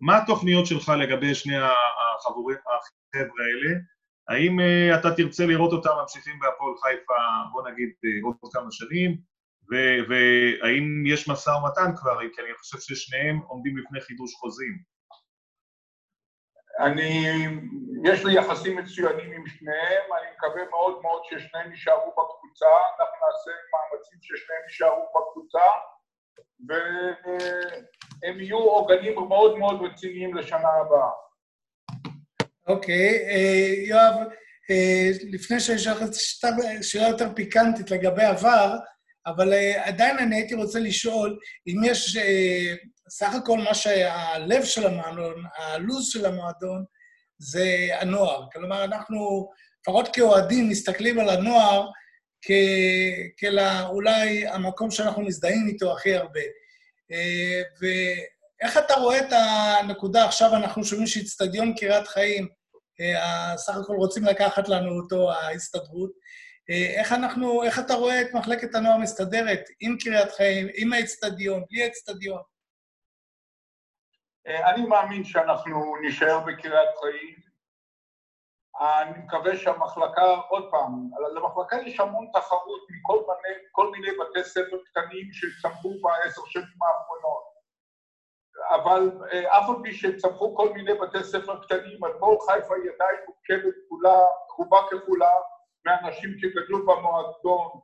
מה 0.00 0.16
התוכניות 0.16 0.66
שלך 0.66 0.92
לגבי 0.98 1.34
שני 1.34 1.56
החבורים, 2.18 2.56
החבר'ה 2.56 3.44
האלה? 3.44 3.76
האם 4.28 4.60
uh, 4.60 5.00
אתה 5.00 5.14
תרצה 5.14 5.46
לראות 5.46 5.72
אותם 5.72 5.90
ממשיכים 6.02 6.38
בהפועל 6.38 6.74
חיפה, 6.82 7.14
בוא 7.52 7.70
נגיד, 7.70 7.90
עוד 8.22 8.52
כמה 8.52 8.70
שנים, 8.70 9.29
והאם 10.08 11.06
יש 11.06 11.28
משא 11.28 11.50
ומתן 11.50 11.96
כבר, 11.96 12.18
כי 12.34 12.42
אני 12.42 12.54
חושב 12.58 12.78
ששניהם 12.80 13.38
עומדים 13.38 13.76
לפני 13.78 14.00
חידוש 14.00 14.34
חוזים. 14.34 14.90
אני, 16.80 17.26
יש 18.04 18.24
לי 18.24 18.34
יחסים 18.34 18.76
מצוינים 18.76 19.32
עם 19.32 19.46
שניהם, 19.46 20.04
אני 20.18 20.30
מקווה 20.36 20.62
מאוד 20.70 21.02
מאוד 21.02 21.22
ששניהם 21.24 21.70
יישארו 21.70 22.10
בקבוצה, 22.10 22.66
אנחנו 23.00 23.26
נעשה 23.26 23.50
מאמצים 23.72 24.18
ששניהם 24.22 24.62
יישארו 24.68 25.06
בקבוצה, 25.14 25.66
והם 26.68 28.40
יהיו 28.40 28.58
עוגנים 28.58 29.14
מאוד 29.28 29.58
מאוד 29.58 29.80
רציניים 29.82 30.34
לשנה 30.34 30.68
הבאה. 30.68 31.10
אוקיי, 32.68 33.28
אה, 33.28 33.88
יואב, 33.88 34.14
אה, 34.70 35.08
לפני 35.32 35.60
שיש 35.60 35.86
לך 35.86 35.98
שאלה 36.82 37.08
יותר 37.08 37.34
פיקנטית 37.34 37.90
לגבי 37.90 38.24
עבר, 38.24 38.76
אבל 39.26 39.52
אה, 39.52 39.86
עדיין 39.86 40.18
אני 40.18 40.36
הייתי 40.36 40.54
רוצה 40.54 40.78
לשאול 40.78 41.38
אם 41.66 41.80
יש 41.84 42.16
סך 43.10 43.34
הכל 43.34 43.58
מה 43.58 43.74
שהלב 43.74 44.64
של 44.64 44.86
המועדון, 44.86 45.44
הלו"ז 45.56 46.08
של 46.12 46.26
המועדון, 46.26 46.84
זה 47.38 47.88
הנוער. 48.00 48.46
כלומר, 48.52 48.84
אנחנו, 48.84 49.50
לפחות 49.80 50.08
כאוהדים, 50.12 50.68
מסתכלים 50.68 51.18
על 51.18 51.28
הנוער 51.28 51.88
כאולי 53.36 54.48
המקום 54.48 54.90
שאנחנו 54.90 55.22
מזדהים 55.22 55.68
איתו 55.68 55.92
הכי 55.92 56.16
הרבה. 56.16 56.40
ואיך 57.80 58.78
אתה 58.78 58.94
רואה 58.94 59.18
את 59.18 59.32
הנקודה, 59.32 60.24
עכשיו 60.24 60.56
אנחנו 60.56 60.84
שומעים 60.84 61.06
שאיצטדיון 61.06 61.74
קריית 61.76 62.08
חיים, 62.08 62.48
אה, 63.00 63.56
סך 63.56 63.76
הכל 63.76 63.94
רוצים 63.96 64.24
לקחת 64.24 64.68
לנו 64.68 65.00
אותו, 65.00 65.32
ההסתדרות. 65.32 66.10
אה, 66.70 67.00
איך 67.00 67.12
אנחנו, 67.12 67.62
איך 67.62 67.78
אתה 67.78 67.94
רואה 67.94 68.20
את 68.20 68.34
מחלקת 68.34 68.74
הנוער 68.74 68.96
מסתדרת 68.96 69.60
עם 69.80 69.96
קריית 70.00 70.30
חיים, 70.32 70.66
עם 70.74 70.92
האצטדיון, 70.92 71.64
בלי 71.70 71.82
האצטדיון? 71.82 72.42
אה, 74.46 74.70
אני 74.70 74.86
מאמין 74.86 75.24
שאנחנו 75.24 75.96
נישאר 75.96 76.40
בקריית 76.40 76.90
חיים. 77.00 77.50
אני 78.80 79.18
מקווה 79.18 79.56
שהמחלקה, 79.56 80.22
עוד 80.48 80.70
פעם, 80.70 81.10
למחלקה 81.36 81.76
יש 81.86 82.00
המון 82.00 82.26
תחרות 82.32 82.80
מכל 82.90 83.24
מיני, 83.28 83.90
מיני 83.90 84.10
בתי 84.18 84.44
ספר 84.44 84.78
קטנים 84.90 85.32
שצמחו 85.32 86.00
בעשר 86.02 86.42
שנים 86.46 86.82
האחרונות. 86.82 87.50
אבל 88.74 89.10
אה, 89.32 89.58
אף 89.58 89.68
על 89.68 89.76
פי 89.82 89.94
שצמחו 89.94 90.56
כל 90.56 90.72
מיני 90.72 90.94
בתי 90.94 91.24
ספר 91.24 91.62
קטנים, 91.64 92.04
הדבור 92.04 92.46
חיפה 92.46 92.74
היא 92.74 92.90
עדיין 92.94 93.18
מורכבת 93.26 93.74
כולה, 93.88 94.18
רובה 94.56 94.80
ככולה, 94.90 95.32
מאנשים 95.84 96.38
שגדלו 96.38 96.86
במועדון, 96.86 97.80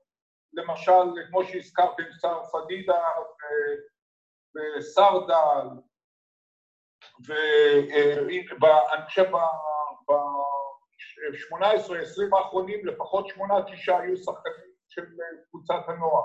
למשל, 0.52 1.26
כמו 1.28 1.44
שהזכרתם, 1.44 2.04
שר 2.20 2.42
פדידה 2.44 3.02
וסרדל, 4.56 5.68
ואני 7.26 8.46
חושב 9.06 9.30
ב-18-20 10.08 12.36
האחרונים 12.36 12.86
לפחות 12.86 13.28
שמונה-תשעה 13.28 14.00
היו 14.00 14.16
שחקנים 14.16 14.70
של 14.88 15.04
קבוצת 15.50 15.88
הנוער. 15.88 16.24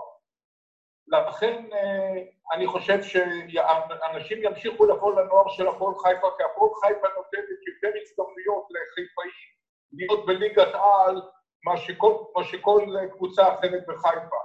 לכן 1.07 1.65
אה, 1.73 2.23
אני 2.53 2.67
חושב 2.67 3.03
שאנשים 3.03 4.43
ימשיכו 4.43 4.85
לבוא 4.85 5.21
לנוער 5.21 5.49
של 5.49 5.67
הפועל 5.67 5.95
חיפה, 5.95 6.27
כי 6.37 6.43
הפועל 6.43 6.71
חיפה 6.81 7.07
נותנת 7.17 7.45
יותר 7.67 7.99
הזדמנויות 8.01 8.67
לחיפאים 8.69 9.31
להיות 9.93 10.25
בליגת 10.25 10.75
על 10.75 11.21
מה 11.65 11.77
שכל, 11.77 12.13
מה 12.38 12.44
שכל 12.44 12.86
קבוצה 13.12 13.53
אחרת 13.53 13.84
בחיפה. 13.88 14.36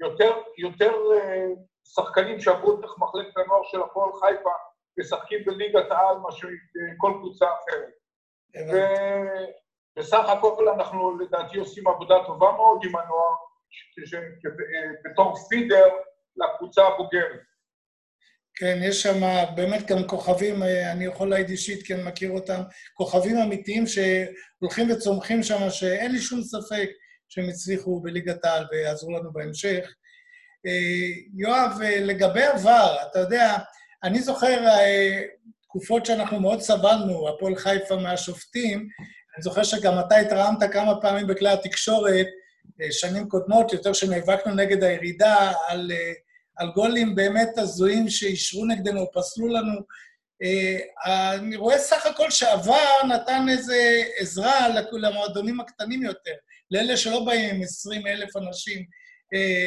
יותר, 0.00 0.42
יותר 0.58 0.92
אה, 1.14 1.46
שחקנים 1.84 2.40
שעברו 2.40 2.76
דרך 2.76 2.98
מחלקת 2.98 3.36
הנוער 3.36 3.62
של 3.62 3.82
הפועל 3.82 4.10
חיפה 4.12 4.50
משחקים 4.98 5.44
בליגת 5.46 5.90
העל 5.90 6.18
מאשר 6.18 6.48
כל 6.96 7.12
קבוצה 7.18 7.46
אחרת. 7.46 7.92
ובסך 9.96 10.28
הכל 10.28 10.68
אנחנו 10.68 11.18
לדעתי 11.18 11.58
עושים 11.58 11.88
עבודה 11.88 12.14
טובה 12.26 12.52
מאוד 12.52 12.78
עם 12.84 12.96
הנוער, 12.96 13.34
בתור 15.04 15.36
פידר 15.48 15.88
לקבוצה 16.36 16.86
הבוגרת. 16.86 17.40
כן, 18.56 18.78
יש 18.82 19.02
שם 19.02 19.20
באמת 19.54 19.86
גם 19.86 20.04
כוכבים, 20.06 20.62
אני 20.62 21.04
יכול 21.04 21.30
להעיד 21.30 21.48
אישית, 21.48 21.82
כי 21.82 21.94
אני 21.94 22.02
מכיר 22.02 22.30
אותם, 22.30 22.62
כוכבים 22.94 23.38
אמיתיים 23.38 23.84
שהולכים 23.86 24.90
וצומחים 24.90 25.42
שם, 25.42 25.70
שאין 25.70 26.12
לי 26.12 26.20
שום 26.20 26.42
ספק 26.42 26.88
שהם 27.28 27.48
הצליחו 27.48 28.00
בליגת 28.00 28.44
העל 28.44 28.66
ויעזרו 28.72 29.18
לנו 29.18 29.32
בהמשך. 29.32 29.94
יואב, 31.36 31.78
לגבי 31.82 32.42
עבר, 32.42 32.96
אתה 33.10 33.18
יודע, 33.18 33.56
אני 34.04 34.22
זוכר 34.22 34.64
תקופות 35.62 36.06
שאנחנו 36.06 36.40
מאוד 36.40 36.60
סבלנו, 36.60 37.28
הפועל 37.28 37.56
חיפה 37.56 37.96
מהשופטים, 37.96 38.78
אני 39.36 39.42
זוכר 39.42 39.62
שגם 39.62 39.98
אתה 40.06 40.16
התרעמת 40.16 40.72
כמה 40.72 41.00
פעמים 41.00 41.26
בכלי 41.26 41.48
התקשורת, 41.48 42.26
אה, 42.80 42.92
שנים 42.92 43.28
קודמות, 43.28 43.72
יותר 43.72 43.92
שנאבקנו 43.92 44.54
נגד 44.54 44.84
הירידה, 44.84 45.52
על, 45.68 45.90
אה, 45.92 46.12
על 46.56 46.70
גולים 46.74 47.14
באמת 47.14 47.58
הזויים 47.58 48.08
שאישרו 48.08 48.64
נגדנו, 48.64 49.12
פסלו 49.12 49.48
לנו. 49.48 49.80
אה, 50.42 51.34
אני 51.34 51.56
רואה 51.56 51.78
סך 51.78 52.06
הכל 52.06 52.30
שעבר 52.30 53.06
נתן 53.08 53.46
איזה 53.48 54.02
עזרה 54.18 54.68
למועדונים 54.92 55.60
הקטנים 55.60 56.02
יותר, 56.02 56.34
לאלה 56.70 56.96
שלא 56.96 57.24
באים 57.26 57.54
עם 57.54 57.62
20 57.62 58.06
אלף 58.06 58.36
אנשים 58.36 58.86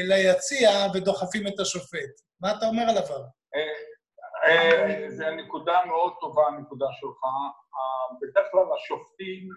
ליציע 0.03 0.69
ודוחפים 0.93 1.48
את 1.48 1.60
השופט. 1.60 2.13
מה 2.41 2.51
אתה 2.58 2.65
אומר 2.65 2.84
על 2.84 2.98
ה 2.97 3.03
VAR? 3.03 3.23
זו 5.10 5.25
נקודה 5.31 5.79
מאוד 5.86 6.13
טובה, 6.22 6.48
הנקודה 6.48 6.86
שלך. 7.00 7.19
בדרך 8.22 8.48
כלל 8.51 8.65
השופטים 8.75 9.50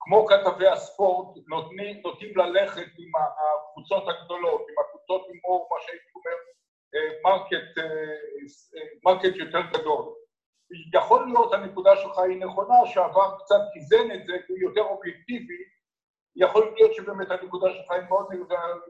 כמו 0.00 0.26
כתבי 0.26 0.68
הספורט, 0.68 1.36
נותנים, 1.48 2.00
נוטים 2.04 2.36
ללכת 2.36 2.90
עם 2.98 3.10
הקבוצות 3.16 4.04
הגדולות, 4.08 4.60
עם 4.68 4.74
הקבוצות 4.84 5.26
עם 5.30 5.40
אור, 5.44 5.68
מה 5.72 5.78
שהייתי 5.86 6.10
אומר, 6.16 6.36
market, 7.24 7.78
אה, 7.78 7.84
market 9.04 9.24
אה, 9.24 9.44
יותר 9.44 9.60
גדול. 9.60 10.04
יכול 10.94 11.26
להיות, 11.26 11.52
הנקודה 11.52 11.96
שלך 11.96 12.18
היא 12.18 12.40
נכונה, 12.40 12.74
שה 12.86 13.12
VAR 13.12 13.38
קצת 13.38 13.60
איזן 13.76 14.10
את 14.14 14.26
זה, 14.26 14.32
כי 14.46 14.52
הוא 14.52 14.58
יותר 14.60 14.80
אובייקטיבי, 14.80 15.62
יכול 16.36 16.72
להיות 16.76 16.94
שבאמת 16.94 17.30
הנקודה 17.30 17.66
שלך 17.70 17.90
היא 17.90 18.02
מאוד, 18.08 18.26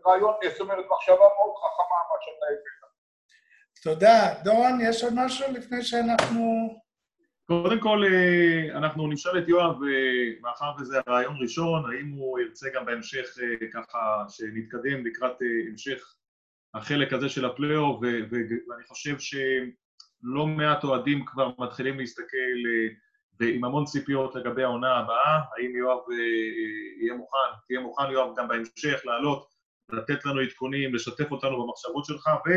רעיון, 0.06 0.34
זאת 0.52 0.60
אומרת, 0.60 0.84
מחשבה 0.90 1.16
מאוד 1.16 1.54
חכמה, 1.56 1.98
מה 2.10 2.16
שאתה 2.20 2.46
הבאת. 2.46 2.86
תודה. 3.82 4.34
דורון, 4.44 4.78
יש 4.82 5.04
עוד 5.04 5.12
משהו 5.16 5.52
לפני 5.52 5.82
שאנחנו... 5.82 6.68
קודם 7.46 7.80
כל, 7.80 8.02
אה, 8.04 8.78
אנחנו 8.78 9.08
נשאל 9.08 9.38
את 9.38 9.48
יואב, 9.48 9.76
מאחר 10.40 10.70
וזה 10.80 11.00
הרעיון 11.06 11.36
ראשון, 11.42 11.94
האם 11.94 12.10
הוא 12.10 12.38
ירצה 12.38 12.66
גם 12.74 12.86
בהמשך 12.86 13.26
ככה 13.72 14.24
שנתקדם 14.28 15.06
לקראת 15.06 15.36
המשך 15.70 16.15
החלק 16.76 17.12
הזה 17.12 17.28
של 17.28 17.44
הפלייאוף, 17.44 18.00
ואני 18.00 18.84
חושב 18.88 19.16
שלא 19.18 20.46
מעט 20.46 20.84
אוהדים 20.84 21.24
כבר 21.26 21.50
מתחילים 21.58 21.98
להסתכל 21.98 22.56
ועם 23.40 23.64
המון 23.64 23.84
ציפיות 23.84 24.34
לגבי 24.34 24.62
העונה 24.62 24.96
הבאה, 24.96 25.40
האם 25.56 25.76
יואב 25.76 25.98
יהיה 27.00 27.14
מוכן, 27.14 27.58
תהיה 27.66 27.80
מוכן 27.80 28.10
יואב 28.10 28.34
גם 28.36 28.48
בהמשך 28.48 29.00
לעלות, 29.04 29.48
לתת 29.92 30.24
לנו 30.24 30.40
עדכונים, 30.40 30.94
לשתף 30.94 31.30
אותנו 31.30 31.66
במחשבות 31.66 32.04
שלך, 32.04 32.26
ו... 32.46 32.50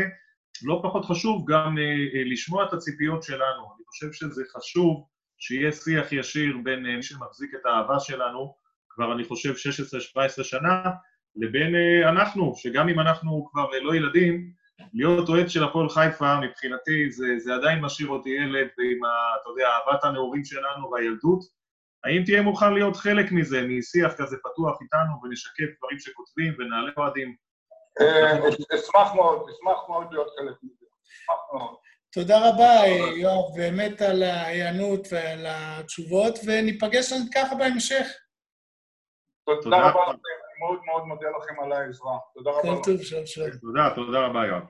לא 0.62 0.80
פחות 0.82 1.04
חשוב 1.04 1.44
גם 1.48 1.78
אה, 1.78 1.82
אה, 2.14 2.24
לשמוע 2.24 2.64
את 2.64 2.72
הציפיות 2.72 3.22
שלנו. 3.22 3.62
אני 3.76 3.84
חושב 3.86 4.12
שזה 4.12 4.42
חשוב 4.56 5.06
שיהיה 5.38 5.72
שיח 5.72 6.12
ישיר 6.12 6.56
בין 6.64 6.86
אה, 6.86 6.96
מי 6.96 7.02
שמחזיק 7.02 7.54
את 7.54 7.66
האהבה 7.66 8.00
שלנו, 8.00 8.54
כבר 8.88 9.12
אני 9.12 9.24
חושב 9.24 9.54
16-17 10.40 10.44
שנה, 10.44 10.82
לבין 11.36 11.74
אנחנו, 12.08 12.52
שגם 12.56 12.88
אם 12.88 13.00
אנחנו 13.00 13.48
כבר 13.50 13.70
לא 13.82 13.94
ילדים, 13.94 14.52
להיות 14.94 15.28
אוהד 15.28 15.50
של 15.50 15.64
הפועל 15.64 15.88
חיפה, 15.88 16.40
מבחינתי 16.40 17.10
זה, 17.10 17.26
זה 17.38 17.54
עדיין 17.54 17.80
משאיר 17.80 18.08
אותי 18.08 18.30
ילד 18.30 18.68
ועם, 18.78 19.04
ה, 19.04 19.08
אתה 19.42 19.50
יודע, 19.50 19.68
אהבת 19.68 20.04
הנעורים 20.04 20.44
שלנו 20.44 20.90
והילדות. 20.90 21.40
האם 22.04 22.22
תהיה 22.24 22.42
מוכן 22.42 22.74
להיות 22.74 22.96
חלק 22.96 23.32
מזה, 23.32 23.66
משיח 23.68 24.12
כזה 24.12 24.36
פתוח 24.36 24.78
איתנו 24.82 25.22
ונשקף 25.22 25.78
דברים 25.78 25.98
שכותבים 25.98 26.54
ונעלה 26.58 26.90
אוהדים 26.96 27.36
אה, 28.00 28.48
אשמח 28.74 29.14
מאוד, 29.14 29.46
אשמח 29.50 29.88
מאוד 29.88 30.06
להיות 30.12 30.28
חלק 30.38 30.54
מזה. 30.62 30.86
תודה 32.12 32.48
רבה, 32.48 32.86
יואב, 33.16 33.56
באמת 33.56 34.02
על 34.02 34.22
ההיענות 34.22 35.08
ועל 35.10 35.46
התשובות, 35.48 36.38
וניפגש 36.46 37.12
ככה 37.34 37.54
בהמשך. 37.54 38.06
תודה 39.44 39.76
רבה 39.76 40.02
לכם, 40.02 40.18
מאוד 40.60 40.80
מאוד 40.84 41.06
מודה 41.06 41.26
לכם 41.30 41.62
על 41.62 41.72
העזרה. 41.72 42.18
תודה 42.34 42.50
רבה. 42.50 42.62
כל 42.62 42.82
טוב, 42.84 43.02
שלום 43.02 43.26
שלום. 43.26 43.50
תודה, 43.50 43.92
תודה 43.94 44.18
רבה, 44.26 44.46
יואב. 44.46 44.62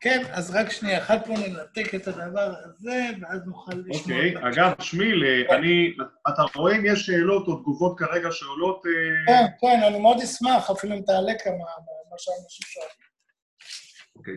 כן, 0.00 0.22
אז 0.32 0.56
רק 0.56 0.70
שנייה 0.70 0.98
אחת 0.98 1.26
פה 1.26 1.32
ננתק 1.32 1.94
את 1.94 2.08
הדבר 2.08 2.52
הזה, 2.64 3.10
ואז 3.20 3.46
נוכל 3.46 3.72
לשמוע... 3.86 4.18
אוקיי, 4.18 4.34
אגב, 4.48 4.80
שמיל, 4.80 5.24
אה, 5.24 5.56
אני... 5.56 5.96
אתה 6.28 6.42
רואה 6.54 6.76
אם 6.76 6.86
יש 6.86 7.06
שאלות 7.06 7.48
או 7.48 7.56
תגובות 7.56 7.98
כרגע 7.98 8.32
שעולות? 8.32 8.82
אה? 8.86 8.90
כן, 9.26 9.44
כן, 9.60 9.82
אני 9.86 10.00
מאוד 10.00 10.16
אשמח, 10.22 10.70
אפילו 10.70 10.94
אם 10.94 11.02
תעלה 11.02 11.32
כמה... 11.44 11.64
שאנשים 12.18 12.66
שואלים. 12.66 13.10
אוקיי. 14.16 14.34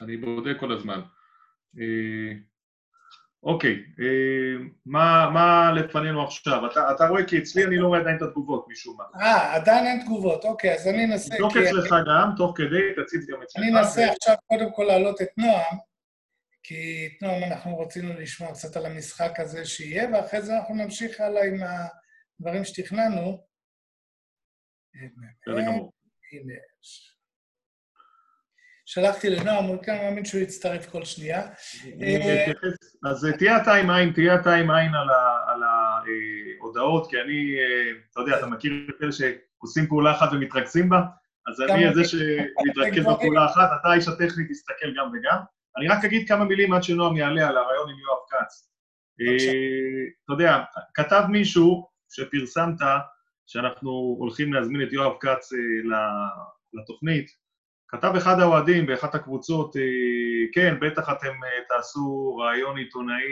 אני 0.00 0.16
בודק 0.16 0.60
כל 0.60 0.72
הזמן. 0.72 1.00
אה, 3.46 3.52
אוקיי, 3.52 3.84
אה, 4.00 4.64
מה, 4.86 5.30
מה 5.34 5.72
לפנינו 5.72 6.24
עכשיו? 6.24 6.66
אתה, 6.70 6.90
אתה 6.90 7.08
רואה 7.08 7.26
כי 7.26 7.38
אצלי 7.38 7.64
אני 7.64 7.76
לא 7.76 7.86
רואה 7.86 8.00
עדיין 8.00 8.16
את 8.16 8.22
התגובות 8.22 8.66
משום 8.68 8.96
מה. 8.96 9.22
אה, 9.22 9.54
עדיין 9.54 9.86
אין 9.86 10.00
תגובות, 10.00 10.44
אוקיי, 10.44 10.74
אז 10.74 10.88
אני 10.88 11.04
אנסה... 11.04 11.34
תבדוק 11.34 11.56
אצלך 11.56 11.94
גם, 12.08 12.30
תוך 12.36 12.52
כדי, 12.56 13.04
תציץ 13.04 13.30
גם 13.30 13.42
אצלך. 13.42 13.62
אני 13.62 13.78
אנסה 13.78 14.12
עכשיו 14.12 14.34
קודם 14.46 14.72
כל 14.72 14.84
להעלות 14.84 15.22
את 15.22 15.28
נועם, 15.36 15.78
כי 16.62 17.06
את 17.06 17.22
נועם 17.22 17.44
אנחנו 17.44 17.78
רצינו 17.78 18.12
לשמוע 18.20 18.52
קצת 18.52 18.76
על 18.76 18.86
המשחק 18.86 19.40
הזה 19.40 19.64
שיהיה, 19.64 20.08
ואחרי 20.12 20.42
זה 20.42 20.56
אנחנו 20.56 20.74
נמשיך 20.74 21.20
הלאה 21.20 21.44
עם 21.44 21.60
הדברים 22.40 22.64
שתכננו. 22.64 23.44
בסדר 24.94 25.60
גמור. 25.66 25.92
הנה. 26.32 26.54
שלחתי 28.86 29.30
לנועם, 29.30 29.64
הוא 29.64 29.82
כאן 29.82 29.96
מאמין 29.96 30.24
שהוא 30.24 30.40
יצטרף 30.40 30.90
כל 30.90 31.04
שנייה. 31.04 31.42
אני. 31.84 32.52
אז 33.10 33.26
תהיה 33.38 33.62
אתה 33.62 33.74
עם 33.74 33.90
עין, 33.90 34.12
תהיה 34.12 34.34
אתה 34.34 34.54
עם 34.54 34.70
עין 34.70 34.92
על 35.46 35.62
ההודעות, 35.62 37.10
כי 37.10 37.20
אני, 37.20 37.56
אה, 37.60 37.90
אתה 38.12 38.20
יודע, 38.20 38.38
אתה 38.38 38.46
מכיר 38.46 38.72
את 38.90 39.02
אלה 39.02 39.12
שעושים 39.12 39.86
פעולה 39.86 40.12
אחת 40.12 40.28
ומתרכזים 40.32 40.88
בה? 40.88 41.00
אז 41.46 41.60
אני 41.60 41.86
אני. 41.86 41.94
זה 41.94 42.04
שמתרכז 42.04 43.04
בפעולה 43.12 43.46
אחת, 43.46 43.68
אתה 43.80 43.88
האיש 43.88 44.08
הטכני, 44.08 44.48
תסתכל 44.48 44.94
גם 44.96 45.10
וגם. 45.12 45.38
אני 45.76 45.88
רק 45.88 46.04
אגיד 46.04 46.28
כמה 46.28 46.44
מילים 46.44 46.72
עד 46.72 46.82
שנועם 46.82 47.16
יעלה 47.16 47.48
על 47.48 47.56
הרעיון 47.56 47.90
עם 47.90 47.96
יואב 47.98 48.18
כץ. 48.30 48.70
אה, 49.20 50.04
אתה 50.24 50.32
יודע, 50.32 50.62
כתב 50.94 51.22
מישהו 51.28 51.88
שפרסמת 52.10 52.80
שאנחנו 53.46 54.16
הולכים 54.18 54.52
להזמין 54.52 54.82
את 54.82 54.92
יואב 54.92 55.12
כץ 55.20 55.52
אה, 55.52 55.58
לתוכנית, 56.72 57.43
כתב 57.94 58.12
אחד 58.16 58.40
האוהדים 58.40 58.86
באחת 58.86 59.14
הקבוצות, 59.14 59.76
אה, 59.76 59.82
כן, 60.52 60.76
בטח 60.80 61.10
אתם 61.10 61.44
אה, 61.44 61.64
תעשו 61.68 62.36
ראיון 62.36 62.78
עיתונאי, 62.78 63.24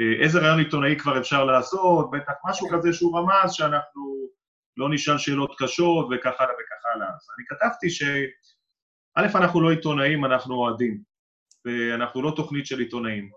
אה, 0.00 0.24
איזה 0.24 0.40
ראיון 0.40 0.58
עיתונאי 0.58 0.98
כבר 0.98 1.18
אפשר 1.18 1.44
לעשות, 1.44 2.10
בטח 2.10 2.32
משהו 2.44 2.68
כזה 2.72 2.92
שהוא 2.92 3.18
רמז 3.18 3.52
שאנחנו 3.52 4.28
לא 4.76 4.88
נשאל 4.90 5.18
שאלות 5.18 5.54
קשות 5.58 6.06
וכך 6.10 6.40
הלאה 6.40 6.54
וכך 6.54 6.86
הלאה. 6.94 7.08
אז 7.08 7.28
אני 7.36 7.46
כתבתי 7.48 7.90
ש... 7.90 8.02
א', 9.14 9.26
אנחנו 9.34 9.60
לא 9.60 9.70
עיתונאים, 9.70 10.24
אנחנו 10.24 10.54
אוהדים, 10.54 11.02
ואנחנו 11.64 12.22
לא 12.22 12.32
תוכנית 12.36 12.66
של 12.66 12.78
עיתונאים. 12.78 13.30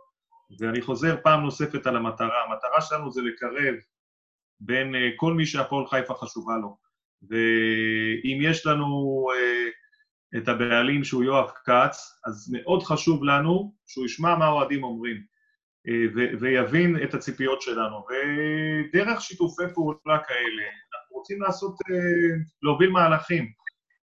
ואני 0.60 0.82
חוזר 0.82 1.16
פעם 1.24 1.42
נוספת 1.42 1.88
על 1.88 1.96
המטרה. 1.96 2.44
המטרה 2.48 2.82
שלנו 2.82 3.12
זה 3.12 3.22
לקרב 3.22 3.76
בין 4.60 4.94
כל 5.16 5.34
מי 5.34 5.46
שהפועל 5.46 5.88
חיפה 5.88 6.14
חשובה 6.14 6.54
לו. 6.62 6.85
ואם 7.30 8.40
יש 8.42 8.66
לנו 8.66 9.28
אה, 9.34 9.70
את 10.38 10.48
הבעלים 10.48 11.04
שהוא 11.04 11.24
יואב 11.24 11.50
כץ, 11.66 12.20
אז 12.26 12.54
מאוד 12.54 12.84
חשוב 12.84 13.24
לנו 13.24 13.74
שהוא 13.88 14.06
ישמע 14.06 14.36
מה 14.36 14.46
האוהדים 14.46 14.84
אומרים, 14.84 15.22
אה, 15.88 16.06
ו- 16.16 16.40
ויבין 16.42 17.04
את 17.04 17.14
הציפיות 17.14 17.62
שלנו. 17.62 18.06
ודרך 18.10 19.22
שיתופי 19.22 19.64
פעולה 19.74 20.20
כאלה, 20.28 20.64
אנחנו 20.94 21.16
רוצים 21.16 21.42
לעשות, 21.42 21.76
אה, 21.92 22.36
להוביל 22.64 22.90
מהלכים. 22.90 23.52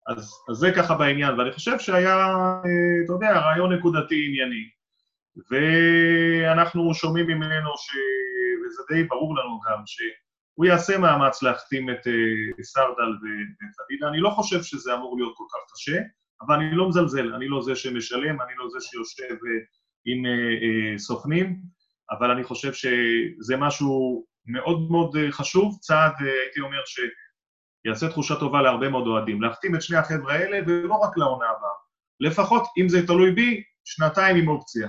אז, 0.06 0.30
אז 0.50 0.56
זה 0.56 0.72
ככה 0.76 0.94
בעניין, 0.94 1.38
ואני 1.38 1.52
חושב 1.52 1.78
שהיה, 1.78 2.16
אה, 2.16 3.04
אתה 3.04 3.12
יודע, 3.12 3.40
רעיון 3.40 3.72
נקודתי 3.72 4.26
ענייני. 4.28 4.64
ואנחנו 5.50 6.94
שומעים 6.94 7.26
ממנו, 7.26 7.70
ש... 7.76 7.90
וזה 8.66 8.82
די 8.90 9.04
ברור 9.04 9.36
לנו 9.36 9.60
גם, 9.60 9.82
שהוא 10.54 10.66
יעשה 10.66 10.98
מאמץ 10.98 11.42
להחתים 11.42 11.90
את 11.90 12.06
אה, 12.06 12.62
סרדל 12.62 13.12
ואת 13.22 13.76
אבידה. 13.86 14.08
אני 14.08 14.20
לא 14.20 14.30
חושב 14.30 14.62
שזה 14.62 14.94
אמור 14.94 15.16
להיות 15.16 15.34
כל 15.36 15.44
כך 15.50 15.72
קשה, 15.72 15.98
אבל 16.46 16.54
אני 16.54 16.74
לא 16.74 16.88
מזלזל, 16.88 17.34
אני 17.34 17.48
לא 17.48 17.62
זה 17.62 17.76
שמשלם, 17.76 18.42
אני 18.42 18.52
לא 18.56 18.68
זה 18.70 18.78
שיושב 18.80 19.34
אה, 19.34 19.60
עם 20.04 20.26
אה, 20.26 20.98
סוכנים, 20.98 21.62
אבל 22.10 22.30
אני 22.30 22.44
חושב 22.44 22.72
שזה 22.72 23.56
משהו 23.56 24.24
מאוד 24.46 24.90
מאוד 24.90 25.16
חשוב, 25.30 25.78
צעד, 25.80 26.12
הייתי 26.20 26.60
אומר, 26.60 26.80
שיעשה 26.84 28.08
תחושה 28.08 28.34
טובה 28.40 28.62
להרבה 28.62 28.88
מאוד 28.88 29.06
אוהדים. 29.06 29.42
להחתים 29.42 29.74
את 29.74 29.82
שני 29.82 29.96
החבר'ה 29.96 30.34
האלה, 30.34 30.58
ולא 30.66 30.94
רק 30.94 31.16
לעונה 31.16 31.44
הבאה. 31.44 31.70
לפחות, 32.20 32.62
אם 32.78 32.88
זה 32.88 33.06
תלוי 33.06 33.32
בי, 33.32 33.62
שנתיים 33.84 34.36
עם 34.36 34.48
אופציה. 34.48 34.88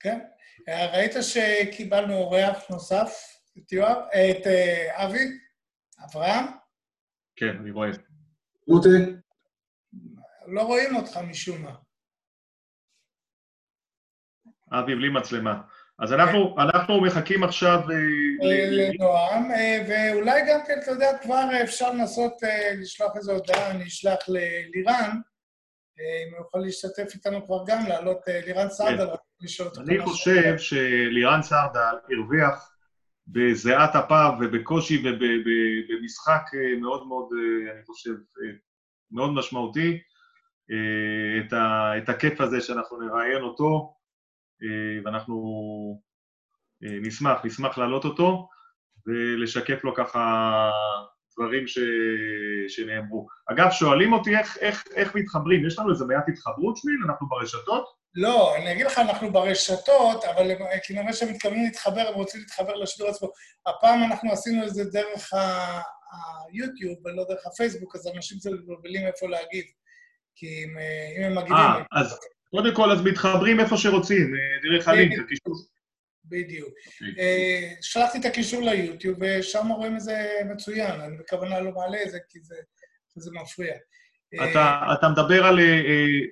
כן. 0.00 0.18
ראית 0.68 1.12
שקיבלנו 1.20 2.14
אורח 2.14 2.70
נוסף, 2.70 3.37
את 3.58 3.72
יואב, 3.72 3.96
אה, 4.14 4.30
את 4.30 4.46
אבי, 4.90 5.38
אברהם? 6.04 6.44
כן, 7.36 7.56
אני 7.60 7.70
רואה. 7.70 7.90
רותי? 8.68 8.88
לא 10.46 10.62
רואים 10.62 10.96
אותך 10.96 11.16
משום 11.16 11.62
מה. 11.62 11.74
אבי 14.72 14.94
בלי 14.94 15.08
מצלמה. 15.08 15.60
אז 15.98 16.12
אנחנו, 16.12 16.56
אנחנו 16.58 17.00
מחכים 17.00 17.44
עכשיו... 17.44 17.80
אה, 17.90 17.96
אה, 18.48 18.70
לנועם, 18.70 19.50
ואולי 19.88 20.40
גם 20.48 20.60
כן, 20.66 20.78
אתה 20.82 20.90
יודע, 20.90 21.18
כבר 21.22 21.44
אפשר 21.62 21.90
לנסות 21.90 22.32
לשלוח 22.80 23.16
איזו 23.16 23.32
הודעה, 23.32 23.70
אני 23.70 23.84
אשלח 23.84 24.18
ללירן, 24.28 25.20
אם 25.98 26.34
הוא 26.36 26.46
יכול 26.46 26.60
להשתתף 26.60 27.14
איתנו 27.14 27.46
כבר 27.46 27.64
גם, 27.66 27.86
לעלות 27.88 28.18
לירן 28.46 28.68
סעדה, 28.68 29.04
רק 29.04 29.20
לשאול 29.40 29.68
אותו 29.68 29.80
אני 29.80 30.00
חושב 30.00 30.58
שלירן 30.58 31.42
סרדל 31.42 31.94
הרוויח 32.10 32.77
בזיעת 33.32 33.96
אפיו 33.96 34.32
ובקושי 34.40 35.02
ובמשחק 35.06 36.42
מאוד 36.80 37.06
מאוד, 37.06 37.28
אה, 37.32 37.72
אני 37.72 37.84
חושב, 37.86 38.10
אה, 38.10 38.50
מאוד 39.10 39.30
משמעותי, 39.32 40.00
אה, 40.70 41.40
את 41.46 41.52
ה- 41.52 41.98
את 41.98 42.08
הכיף 42.08 42.40
הזה 42.40 42.60
שאנחנו 42.60 43.00
נראיין 43.02 43.42
אותו, 43.42 43.94
אה, 44.62 45.00
ואנחנו 45.04 45.34
אה, 46.84 46.98
נשמח, 47.02 47.44
נשמח 47.44 47.78
להעלות 47.78 48.04
אותו 48.04 48.48
ולשקף 49.06 49.84
לו 49.84 49.94
ככה 49.94 50.70
דברים 51.38 51.66
ש... 51.66 51.78
שנאמרו. 52.68 53.26
אגב, 53.52 53.70
שואלים 53.70 54.12
אותי 54.12 54.36
איך, 54.36 54.58
איך, 54.60 54.84
איך 54.94 55.14
מתחברים, 55.14 55.66
יש 55.66 55.78
לנו 55.78 55.90
איזה 55.90 56.04
מעט 56.04 56.24
התחברות 56.28 56.76
שמיל? 56.76 56.96
אנחנו 57.06 57.28
ברשתות? 57.28 57.84
לא, 58.14 58.56
אני 58.56 58.72
אגיד 58.72 58.86
לך, 58.86 58.98
אנחנו 58.98 59.32
ברשתות, 59.32 60.24
אבל 60.24 60.50
כנראה 60.86 61.12
שהם 61.12 61.28
מתכוונים 61.28 61.64
להתחבר, 61.64 62.00
הם 62.08 62.14
רוצים 62.14 62.40
להתחבר 62.40 62.74
לשידור 62.74 63.08
עצמו. 63.08 63.28
הפעם 63.66 64.02
אנחנו 64.02 64.32
עשינו 64.32 64.64
את 64.64 64.74
זה 64.74 64.84
דרך 64.84 65.32
היוטיוב 66.52 67.06
ולא 67.06 67.24
דרך 67.28 67.46
הפייסבוק, 67.46 67.96
אז 67.96 68.08
אנשים 68.16 68.38
קצת 68.38 68.50
מבלבלים 68.50 69.06
איפה 69.06 69.26
להגיד. 69.28 69.64
כי 70.36 70.64
אם, 70.64 70.78
אה, 70.78 71.18
אם 71.18 71.24
הם 71.24 71.38
מגיבים... 71.38 71.56
אה, 71.56 71.82
אז 71.92 72.18
קודם 72.50 72.74
כל, 72.74 72.90
אז 72.90 73.02
מתחברים 73.02 73.60
איפה 73.60 73.76
שרוצים, 73.76 74.34
אה, 74.34 74.70
דרך 74.70 74.88
הלינק, 74.88 75.18
הקישור. 75.18 75.54
בדיוק. 76.28 76.68
אוקיי. 76.68 77.24
אה, 77.24 77.74
שלחתי 77.82 78.18
את 78.18 78.24
הקישור 78.24 78.62
ליוטיוב, 78.62 79.18
ושם 79.20 79.68
רואים 79.68 79.96
את 79.96 80.00
זה 80.00 80.30
מצוין. 80.44 81.00
אני 81.00 81.16
בכוונה 81.16 81.60
לא 81.60 81.72
מעלה 81.72 82.02
את 82.02 82.10
זה, 82.10 82.18
כי 82.28 82.38
זה, 82.42 82.56
זה 83.16 83.30
מפריע. 83.42 83.74
אה, 84.34 84.50
אתה, 84.50 84.80
אתה 84.98 85.08
מדבר 85.08 85.44
על... 85.46 85.58
אה, 85.58 85.64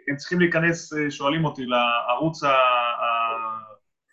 הם 0.09 0.17
צריכים 0.17 0.41
להיכנס, 0.41 0.93
שואלים 1.11 1.45
אותי, 1.45 1.63
לערוץ 1.67 2.45
ה... 2.45 2.53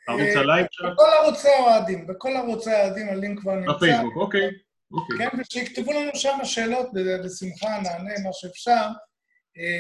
ערוץ 0.08 0.36
הלייב 0.36 0.68
שלך? 0.72 0.92
בכל 0.94 1.10
ערוצי 1.24 1.48
האוהדים, 1.50 2.08
בכל 2.08 2.30
ערוצי 2.38 2.72
האוהדים 2.72 3.10
הלינק 3.10 3.40
כבר 3.40 3.56
נמצא. 3.56 3.74
בפייסבוק, 3.74 4.16
אוקיי. 4.16 4.50
אוקיי. 4.92 5.18
כן, 5.18 5.38
ושיכתבו 5.40 5.92
לנו 5.94 6.12
שם 6.16 6.38
שאלות, 6.44 6.90
בשמחה 7.26 7.68
נענה 7.84 8.14
מה 8.24 8.30
שאפשר. 8.34 8.88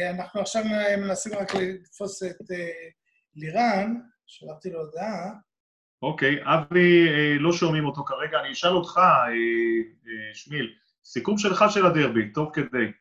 אנחנו 0.09 0.41
עכשיו 0.41 0.63
מנסים 0.97 1.33
רק 1.33 1.55
לתפוס 1.55 2.23
את 2.23 2.37
לירן, 3.35 3.95
שלחתי 4.27 4.69
לו 4.69 4.79
הודעה. 4.79 5.31
אוקיי, 6.03 6.35
אבי, 6.43 7.07
אה, 7.09 7.35
לא 7.39 7.51
שומעים 7.51 7.85
אותו 7.85 8.03
כרגע, 8.03 8.39
אני 8.39 8.51
אשאל 8.51 8.69
אותך, 8.69 8.97
אה, 8.97 9.27
אה, 10.07 10.33
שמיל, 10.33 10.75
סיכום 11.05 11.37
שלך 11.37 11.65
של 11.69 11.85
הדרבי, 11.85 12.31
תוך 12.33 12.49
כדי. 12.53 12.91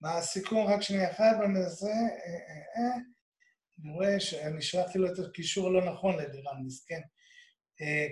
מה 0.00 0.18
הסיכום? 0.18 0.66
רק 0.66 0.82
שנייה 0.82 1.10
אחת, 1.10 1.22
אה, 1.22 1.46
אה. 2.76 2.96
אני 3.82 3.92
רואה 3.92 4.20
שאני 4.20 4.62
שלחתי 4.62 4.98
לו 4.98 5.12
את 5.12 5.18
הקישור 5.18 5.68
הלא 5.68 5.92
נכון 5.92 6.16
ללירן, 6.16 6.62
מסכן. 6.66 7.00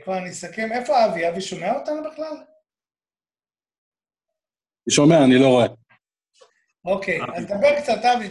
כבר 0.05 0.19
אני 0.19 0.31
אסכם. 0.31 0.69
איפה 0.73 1.07
אבי? 1.07 1.29
אבי 1.29 1.41
שומע 1.41 1.73
אותנו 1.73 2.11
בכלל? 2.11 2.37
אני 4.87 4.95
שומע, 4.95 5.25
אני 5.25 5.39
לא 5.39 5.47
רואה. 5.47 5.67
אוקיי. 6.85 7.21
אז 7.37 7.47
דבר 7.47 7.81
קצת, 7.81 8.05
אבי, 8.05 8.29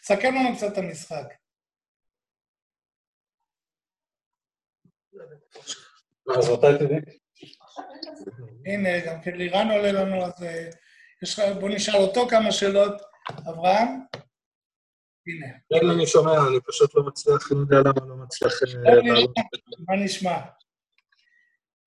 תסכם 0.00 0.34
לנו 0.34 0.56
קצת 0.56 0.72
את 0.72 0.78
המשחק. 0.78 1.43
אז 6.36 6.50
מתי 6.50 6.66
תדעי? 6.78 7.00
הנה, 8.66 9.06
גם 9.06 9.20
כן 9.20 9.34
לירן 9.34 9.70
עולה 9.70 9.92
לנו, 9.92 10.24
אז 10.24 10.42
אה, 10.42 10.70
יש 11.22 11.38
לך, 11.38 11.44
בוא 11.60 11.68
נשאל 11.68 11.96
אותו 11.96 12.28
כמה 12.28 12.52
שאלות. 12.52 13.02
אברהם? 13.48 13.88
הנה. 15.26 15.46
כן, 15.70 15.90
אני 15.90 16.06
שומע, 16.06 16.48
אני 16.48 16.60
פשוט 16.66 16.94
לא 16.94 17.02
מצליח, 17.06 17.52
לא 17.52 17.58
יודע 17.58 17.76
למה 17.78 18.06
לא 18.06 18.16
מצליח 18.16 18.52
אה. 18.62 18.94
מה 19.88 20.04
נשמע? 20.04 20.38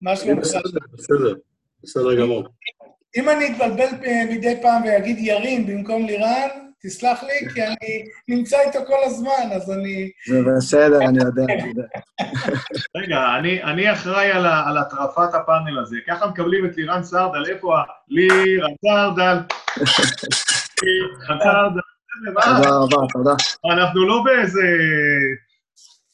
מה 0.02 0.12
אני 0.12 0.20
שלומך? 0.20 0.42
בסדר, 0.42 0.80
בסדר, 0.94 1.34
בסדר 1.84 2.22
גמור. 2.22 2.48
אם 3.18 3.30
אני 3.30 3.52
אתבלבל 3.52 3.88
מדי 4.30 4.62
פעם 4.62 4.84
ואגיד 4.84 5.18
ירין 5.20 5.68
במקום 5.68 6.06
לירן, 6.06 6.67
תסלח 6.84 7.24
לי, 7.24 7.50
כי 7.54 7.64
אני 7.64 8.04
נמצא 8.28 8.58
איתו 8.68 8.80
כל 8.88 9.04
הזמן, 9.06 9.52
אז 9.56 9.72
אני... 9.72 10.12
זה 10.28 10.40
בסדר, 10.58 10.98
אני 10.98 11.18
יודע, 11.24 11.44
אני 11.44 11.70
יודע. 11.70 11.84
רגע, 12.98 13.20
אני, 13.40 13.64
אני 13.64 13.94
אחראי 13.94 14.32
על, 14.32 14.46
ה- 14.46 14.64
על 14.68 14.78
הטרפת 14.78 15.34
הפאנל 15.34 15.80
הזה. 15.82 15.98
ככה 16.08 16.28
מקבלים 16.28 16.66
את 16.66 16.78
לירן 16.78 17.04
סרדל, 17.04 17.46
איפה 17.50 17.78
ה... 17.78 17.84
לירן 18.08 18.74
סרדל. 18.86 19.38
לירן? 20.84 21.40
תודה 22.34 22.70
רבה, 22.70 23.08
תודה. 23.14 23.32
אנחנו 23.74 24.08
לא 24.08 24.22
באיזה... 24.26 24.62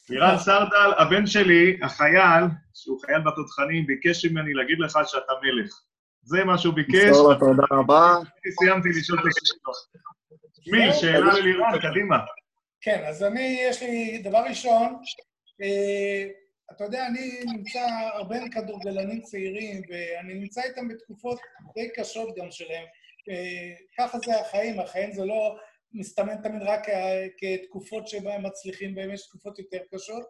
לירן 0.10 0.38
סרדל, 0.38 0.91
הבן 0.97 1.26
שלי, 1.28 1.80
החייל, 1.84 2.43
שהוא 2.73 2.99
חייל 3.06 3.21
בתותחנים, 3.21 3.86
ביקש 3.88 4.26
ממני 4.26 4.54
להגיד 4.54 4.80
לך 4.80 4.99
שאתה 5.06 5.34
מלך. 5.43 5.73
זה 6.26 6.43
מה 6.43 6.58
שהוא 6.58 6.73
ביקש, 6.73 7.17
תודה 7.39 7.63
רבה. 7.71 8.15
סיימתי 8.60 8.89
לשאול 8.89 9.19
את 9.19 9.26
השאלות. 9.26 9.76
מי, 10.67 10.93
שאלה 10.93 11.34
ללירן, 11.34 11.80
קדימה. 11.82 12.17
כן, 12.82 13.04
אז 13.06 13.24
אני, 13.24 13.58
יש 13.69 13.84
לי, 13.84 14.17
דבר 14.17 14.43
ראשון, 14.50 15.00
אה, 15.62 16.28
אתה 16.72 16.84
יודע, 16.84 17.08
אני 17.08 17.43
נמצא 17.46 17.80
הרבה 18.13 18.38
כדורגלנים 18.52 19.22
צעירים, 19.22 19.82
ואני 19.89 20.34
נמצא 20.34 20.62
איתם 20.62 20.88
בתקופות 20.88 21.39
די 21.76 21.89
קשות 21.96 22.36
גם 22.38 22.52
שלהם. 22.52 22.86
אה, 23.30 23.74
ככה 23.98 24.17
זה 24.19 24.39
החיים, 24.39 24.80
החיים 24.80 25.12
זה 25.12 25.26
לא 25.26 25.58
מסתמן 25.93 26.41
תמיד 26.43 26.62
רק 26.62 26.88
כתקופות 27.38 28.08
שבהם 28.08 28.46
מצליחים, 28.46 28.96
בהם 28.96 29.13
יש 29.13 29.28
תקופות 29.28 29.60
יותר 29.60 29.78
קשות. 29.93 30.24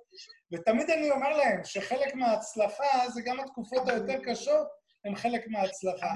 ותמיד 0.52 0.90
אני 0.90 1.12
אומר 1.12 1.38
להם 1.38 1.64
שחלק 1.64 2.16
מההצלחה 2.16 3.10
זה 3.14 3.22
גם 3.26 3.40
התקופות 3.40 3.90
היותר 3.90 4.20
קשות, 4.24 4.68
הן 5.06 5.16
חלק 5.16 5.48
מההצלחה. 5.48 6.08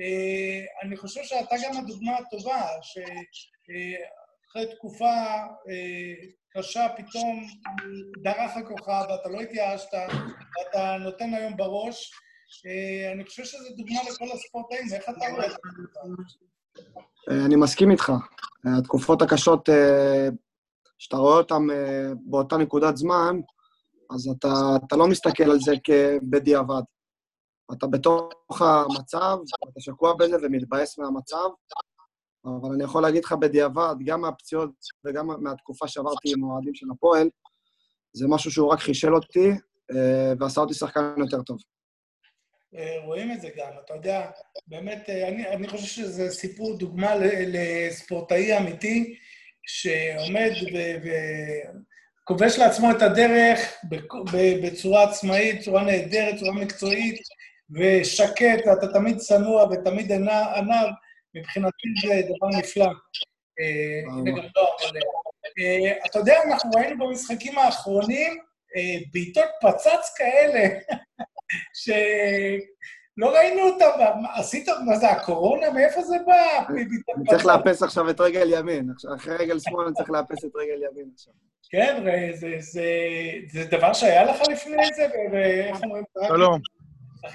אה, 0.00 0.64
אני 0.82 0.96
חושב 0.96 1.20
שאתה 1.24 1.56
גם 1.64 1.76
הדוגמה 1.76 2.16
הטובה, 2.16 2.66
שאחרי 2.82 4.74
תקופה 4.76 5.14
אה, 5.68 6.14
קשה 6.56 6.86
פתאום 6.96 7.46
דרך 8.22 8.56
הכוכב 8.56 9.04
ואתה 9.10 9.28
לא 9.28 9.40
התייאשת, 9.40 9.94
ואתה 9.94 10.96
נותן 11.00 11.34
היום 11.34 11.56
בראש. 11.56 12.10
אה, 12.66 13.12
אני 13.12 13.24
חושב 13.24 13.44
שזו 13.44 13.68
דוגמה 13.76 14.00
לכל 14.10 14.32
הספורטאים, 14.34 14.84
איך 14.94 15.04
אתה 15.08 15.26
רואה 15.32 15.46
את 15.46 15.50
זה? 15.50 15.56
אני 17.46 17.56
מסכים 17.56 17.90
איתך. 17.90 18.12
התקופות 18.78 19.22
הקשות, 19.22 19.68
שאתה 20.98 21.16
רואה 21.16 21.36
אותן 21.36 21.62
באותה 22.26 22.56
נקודת 22.56 22.96
זמן, 22.96 23.36
אז 24.14 24.28
אתה, 24.38 24.48
אתה 24.86 24.96
לא 24.96 25.06
מסתכל 25.06 25.50
על 25.50 25.58
זה 25.60 25.74
כבדיעבד. 25.84 26.82
אתה 27.72 27.86
בתוך 27.86 28.62
המצב, 28.62 29.38
אתה 29.70 29.80
שקוע 29.80 30.14
בזה 30.14 30.36
ומתבאס 30.42 30.98
מהמצב, 30.98 31.48
אבל 32.44 32.74
אני 32.74 32.84
יכול 32.84 33.02
להגיד 33.02 33.24
לך 33.24 33.32
בדיעבד, 33.32 33.94
גם 34.04 34.20
מהפציעות 34.20 34.70
וגם 35.04 35.26
מהתקופה 35.42 35.88
שעברתי 35.88 36.32
עם 36.36 36.44
האוהדים 36.44 36.74
של 36.74 36.86
הפועל, 36.92 37.30
זה 38.12 38.28
משהו 38.28 38.50
שהוא 38.50 38.72
רק 38.72 38.78
חישל 38.78 39.14
אותי 39.14 39.50
אה, 39.96 40.32
ועשה 40.40 40.60
אותי 40.60 40.74
שחקן 40.74 41.14
יותר 41.18 41.42
טוב. 41.42 41.58
אה, 42.76 42.96
רואים 43.04 43.32
את 43.32 43.40
זה 43.40 43.48
גם, 43.56 43.70
אתה 43.84 43.94
יודע, 43.94 44.30
באמת, 44.66 45.10
אה, 45.10 45.28
אני, 45.28 45.48
אני 45.48 45.68
חושב 45.68 45.86
שזה 45.86 46.30
סיפור 46.30 46.78
דוגמה 46.78 47.14
לספורטאי 47.46 48.58
אמיתי 48.58 49.16
שעומד 49.66 50.50
וכובש 52.22 52.58
לעצמו 52.58 52.90
את 52.90 53.02
הדרך 53.02 53.58
בצורה 54.62 55.10
עצמאית, 55.10 55.60
צורה 55.60 55.84
נהדרת, 55.84 56.38
צורה 56.38 56.52
מקצועית 56.52 57.20
ושקט, 57.74 58.66
ואתה 58.66 58.92
תמיד 58.92 59.16
צנוע 59.16 59.64
ותמיד 59.64 60.12
עניו, 60.12 60.88
מבחינתי 61.34 61.88
זה 62.06 62.22
דבר 62.22 62.58
נפלא. 62.58 62.84
אה, 63.60 64.32
לא. 64.56 64.62
אה, 65.58 66.06
אתה 66.06 66.18
יודע, 66.18 66.42
אנחנו 66.42 66.70
ראינו 66.70 67.06
במשחקים 67.06 67.58
האחרונים 67.58 68.38
אה, 68.76 69.04
בעיטות 69.12 69.48
פצץ 69.62 70.14
כאלה, 70.16 70.68
שלא 71.82 73.36
ראינו 73.36 73.62
אותם, 73.62 73.90
עשית, 74.34 74.68
מה 74.86 74.96
זה, 74.96 75.10
הקורונה? 75.10 75.70
מאיפה 75.70 76.02
זה 76.02 76.16
בא? 76.26 76.64
אני 76.68 76.84
צריך? 77.30 77.46
לאפס 77.46 77.82
עכשיו 77.82 78.10
את 78.10 78.20
רגל 78.20 78.58
ימין. 78.58 78.90
אחרי 79.16 79.36
רגל 79.36 79.58
שמאל 79.58 79.86
אני 79.86 79.94
צריך 79.94 80.10
לאפס 80.10 80.44
את 80.44 80.50
רגל 80.56 80.82
ימין 80.90 81.10
עכשיו. 81.14 81.34
כן, 81.70 82.04
זה, 82.34 82.56
זה, 82.58 82.84
זה 83.52 83.64
דבר 83.64 83.92
שהיה 83.92 84.24
לך 84.24 84.40
לפני 84.48 84.86
זה, 84.96 85.06
ואיך 85.32 85.82
אומרים? 85.82 86.04
שלום, 86.28 86.60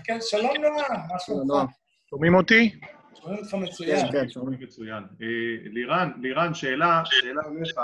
כן, 0.03 0.17
שלום 0.21 0.51
נועם, 0.61 1.01
מה 1.09 1.19
שלומך? 1.19 1.71
שומעים 2.09 2.35
אותי? 2.35 2.79
שומעים 3.21 3.39
אותך 3.39 3.53
מצוין. 3.53 4.05
כן, 4.05 4.11
כן, 4.11 4.29
שומעים. 4.29 4.59
מצוין. 4.59 5.03
אה, 5.21 5.69
לירן, 5.71 6.11
לירן, 6.21 6.53
שאלה, 6.53 7.01
שאלה 7.05 7.41
אליך. 7.47 7.77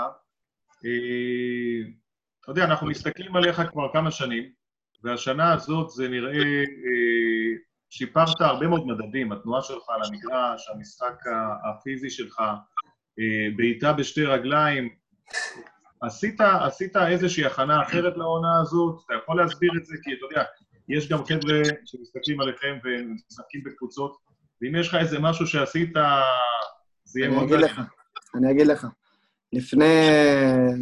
אה, 0.86 1.92
אתה 2.42 2.52
יודע, 2.52 2.64
אנחנו 2.64 2.88
מסתכלים 2.88 3.36
עליך 3.36 3.62
כבר 3.72 3.94
כמה 3.94 4.12
שנים, 4.12 4.44
והשנה 5.04 5.54
הזאת 5.54 5.90
זה 5.90 6.10
נראה, 6.10 6.34
אה, 6.34 7.54
שיפרת 7.90 8.42
הרבה 8.42 8.68
מאוד 8.68 8.88
מדדים, 8.88 9.32
התנועה 9.32 9.62
שלך 9.62 9.90
על 9.90 10.02
המגרש, 10.08 10.70
המשחק 10.70 11.16
הפיזי 11.70 12.10
שלך, 12.10 12.42
בעיטה 13.58 13.94
בשתי 13.94 14.26
רגליים. 14.26 14.90
עשית, 16.02 16.42
עשית 16.42 16.98
איזושהי 16.98 17.46
הכנה 17.46 17.84
אחרת 17.84 18.18
לעונה 18.18 18.62
הזאת? 18.62 19.04
אתה 19.06 19.14
יכול 19.14 19.38
להסביר 19.42 19.72
את 19.78 19.86
זה? 19.86 19.96
כי 20.04 20.14
אתה 20.14 20.26
יודע, 20.26 20.44
יש 20.90 21.10
גם 21.10 21.26
חבר'ה 21.26 21.62
שמסתכלים 21.86 22.42
עליכם 22.42 22.78
ומשחקים 22.84 23.64
בקבוצות, 23.66 24.18
ואם 24.62 24.76
יש 24.76 24.88
לך 24.88 24.96
איזה 24.96 25.20
משהו 25.20 25.48
שעשית, 25.48 25.94
זה 27.04 27.20
יהיה 27.20 27.30
אני 27.30 27.36
מאוד... 27.36 27.54
אגיד 27.54 27.66
לך, 27.66 27.82
אני 28.36 28.52
אגיד 28.52 28.68
לך. 28.68 28.88
לפני 29.54 30.10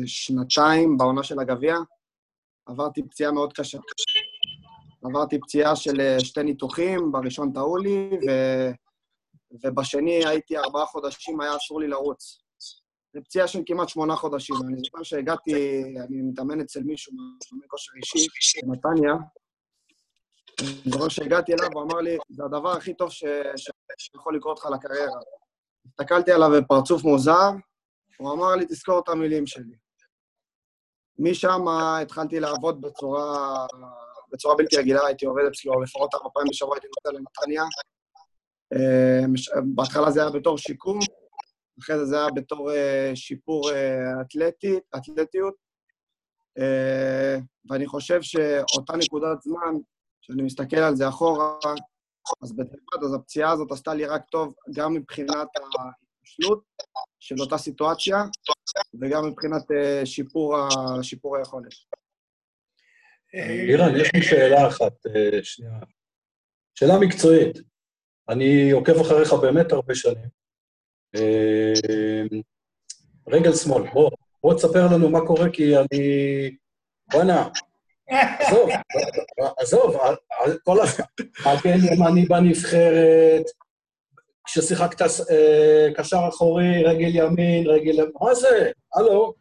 שנתיים, 0.06 0.98
בעונה 0.98 1.24
של 1.24 1.40
הגביע, 1.40 1.76
עברתי 2.66 3.04
פציעה 3.04 3.32
מאוד 3.32 3.54
קשה. 3.54 3.78
עברתי 5.04 5.40
פציעה 5.40 5.76
של 5.76 6.02
אה, 6.02 6.20
שתי 6.20 6.44
ניתוחים, 6.44 7.12
בראשון 7.12 7.52
טעו 7.54 7.78
לי, 7.78 8.10
ו... 8.28 8.32
ובשני 9.64 10.26
הייתי 10.26 10.58
ארבעה 10.58 10.86
חודשים, 10.86 11.42
היה 11.42 11.56
אסור 11.56 11.80
לי 11.80 11.88
לרוץ. 11.88 12.42
זו 13.14 13.20
פציעה 13.24 13.48
של 13.48 13.60
כמעט 13.66 13.90
שמונה 13.90 14.16
חודשים. 14.16 14.56
אני 14.68 14.76
זוכר 14.78 15.04
שהגעתי, 15.04 15.54
אני 15.84 16.22
מתאמן 16.22 16.62
אצל 16.62 16.84
מישהו 16.84 17.14
מאמן 17.14 17.64
כושר 17.68 17.92
אישי, 17.98 18.62
בנתניה, 18.66 19.14
זוכר 20.86 21.10
שהגעתי 21.10 21.54
אליו, 21.54 21.70
הוא 21.74 21.84
אמר 21.84 22.02
לי, 22.02 22.18
זה 22.30 22.44
הדבר 22.46 22.72
הכי 22.72 22.94
טוב 22.94 23.12
ש... 23.12 23.24
שיכול 23.98 24.36
לקרות 24.36 24.60
לך 24.60 24.66
לקריירה. 24.66 25.20
הסתכלתי 25.86 26.32
עליו 26.32 26.50
בפרצוף 26.58 27.04
מוזר, 27.04 27.50
הוא 28.18 28.34
אמר 28.34 28.56
לי, 28.56 28.66
תזכור 28.66 29.00
את 29.00 29.10
המילים 29.10 29.48
שלי. 29.48 29.76
משם 31.20 31.68
התחלתי 32.02 32.40
לעבוד 32.40 32.82
בצורה, 32.82 33.66
בצורה 34.32 34.56
בלתי 34.56 34.78
רגילה, 34.78 35.06
הייתי 35.06 35.26
עובד 35.26 35.44
אצלו 35.52 35.82
לפחות 35.82 36.14
ארבע 36.14 36.30
פעמים 36.34 36.50
בשבוע, 36.50 36.76
הייתי 36.76 36.88
נוסע 36.88 37.18
לנתניה. 37.18 37.64
אה, 38.74 39.22
בהתחלה 39.76 40.12
זה 40.12 40.22
היה 40.22 40.30
בתור 40.30 40.58
שיקום, 40.58 41.00
אחרי 41.80 41.98
זה 41.98 42.06
זה 42.06 42.18
היה 42.18 42.28
בתור 42.36 42.72
אה, 42.72 43.12
שיפור 43.16 43.72
אה, 43.72 44.22
אתלטית, 44.22 44.84
אתלטיות. 44.96 45.72
ואני 47.70 47.88
חושב 47.88 48.22
שאותה 48.22 48.94
נקודת 48.98 49.42
זמן, 49.42 49.76
כשאני 50.22 50.44
מסתכל 50.44 50.78
על 50.78 50.96
זה 50.96 51.10
אחורה, 51.10 51.56
אז 52.44 52.52
בדיעבד, 52.52 53.04
אז 53.06 53.14
הפציעה 53.14 53.52
הזאת 53.52 53.72
עשתה 53.72 53.94
לי 53.94 54.06
רק 54.06 54.22
טוב, 54.32 54.54
גם 54.76 54.94
מבחינת 54.94 55.48
ההתפשלות 55.56 56.64
של 57.20 57.36
אותה 57.40 57.58
סיטואציה, 57.58 58.18
וגם 59.02 59.28
מבחינת 59.28 59.72
אה, 59.72 60.06
שיפור. 60.06 60.56
שיפור 61.02 61.38
היכולת. 61.38 61.74
אה, 63.36 63.66
לירן, 63.66 63.96
יש 63.96 64.10
לי 64.14 64.22
שאלה 64.22 64.68
אחת, 64.68 65.06
אה, 65.06 65.44
שנייה. 65.44 65.80
שאלה 66.76 67.00
מקצועית. 67.00 67.58
אני 68.30 68.72
עוקב 68.72 69.00
אחריך 69.02 69.34
באמת 69.34 69.72
הרבה 69.72 69.96
שנים. 69.96 70.42
רגל 73.28 73.54
שמאל, 73.54 73.84
בוא, 73.94 74.10
בוא 74.44 74.54
תספר 74.54 74.86
לנו 74.94 75.10
מה 75.10 75.20
קורה, 75.28 75.50
כי 75.54 75.78
אני... 75.78 76.58
בואנה, 77.12 77.50
עזוב, 78.12 78.70
עזוב, 79.58 79.96
על- 79.96 80.58
כל 80.64 80.78
ה... 80.80 80.84
מגן 81.22 81.94
ימני 81.94 82.26
בנבחרת, 82.26 83.44
כששיחקת 84.46 85.02
אה, 85.02 85.88
קשר 85.96 86.18
אחורי, 86.30 86.84
רגל 86.84 87.10
ימין, 87.16 87.68
רגל 87.68 88.06
מה 88.22 88.36
זה? 88.36 88.72
הלו? 88.96 89.34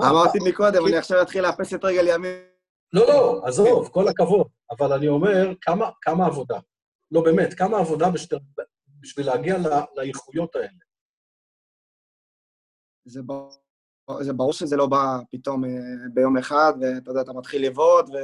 אמרתי 0.00 0.38
מקודם, 0.48 0.86
אני 0.86 0.96
עכשיו 0.96 1.22
אתחיל 1.22 1.42
לאפס 1.42 1.74
את 1.74 1.84
רגל 1.84 2.08
ימין. 2.14 2.42
לא, 2.92 3.06
לא, 3.08 3.40
עזוב, 3.46 3.88
כל 3.88 4.08
הכבוד. 4.08 4.46
אבל 4.70 4.92
אני 4.92 5.08
אומר, 5.08 5.52
כמה, 5.60 5.90
כמה 6.02 6.26
עבודה. 6.26 6.58
לא, 7.10 7.20
באמת, 7.24 7.54
כמה 7.54 7.78
עבודה 7.78 8.10
בשביל, 8.10 8.38
בשביל 9.00 9.26
להגיע 9.26 9.56
לאיכויות 9.96 10.56
האלה. 10.56 10.68
זה 13.04 13.22
ברור, 13.22 13.52
זה 14.20 14.32
ברור 14.32 14.52
שזה 14.52 14.76
לא 14.76 14.86
בא 14.86 15.18
פתאום 15.30 15.64
אה, 15.64 15.70
ביום 16.14 16.36
אחד, 16.36 16.72
ואתה 16.80 17.10
יודע, 17.10 17.20
אתה 17.20 17.32
מתחיל 17.32 17.66
לבעוט, 17.66 18.08
ו... 18.08 18.14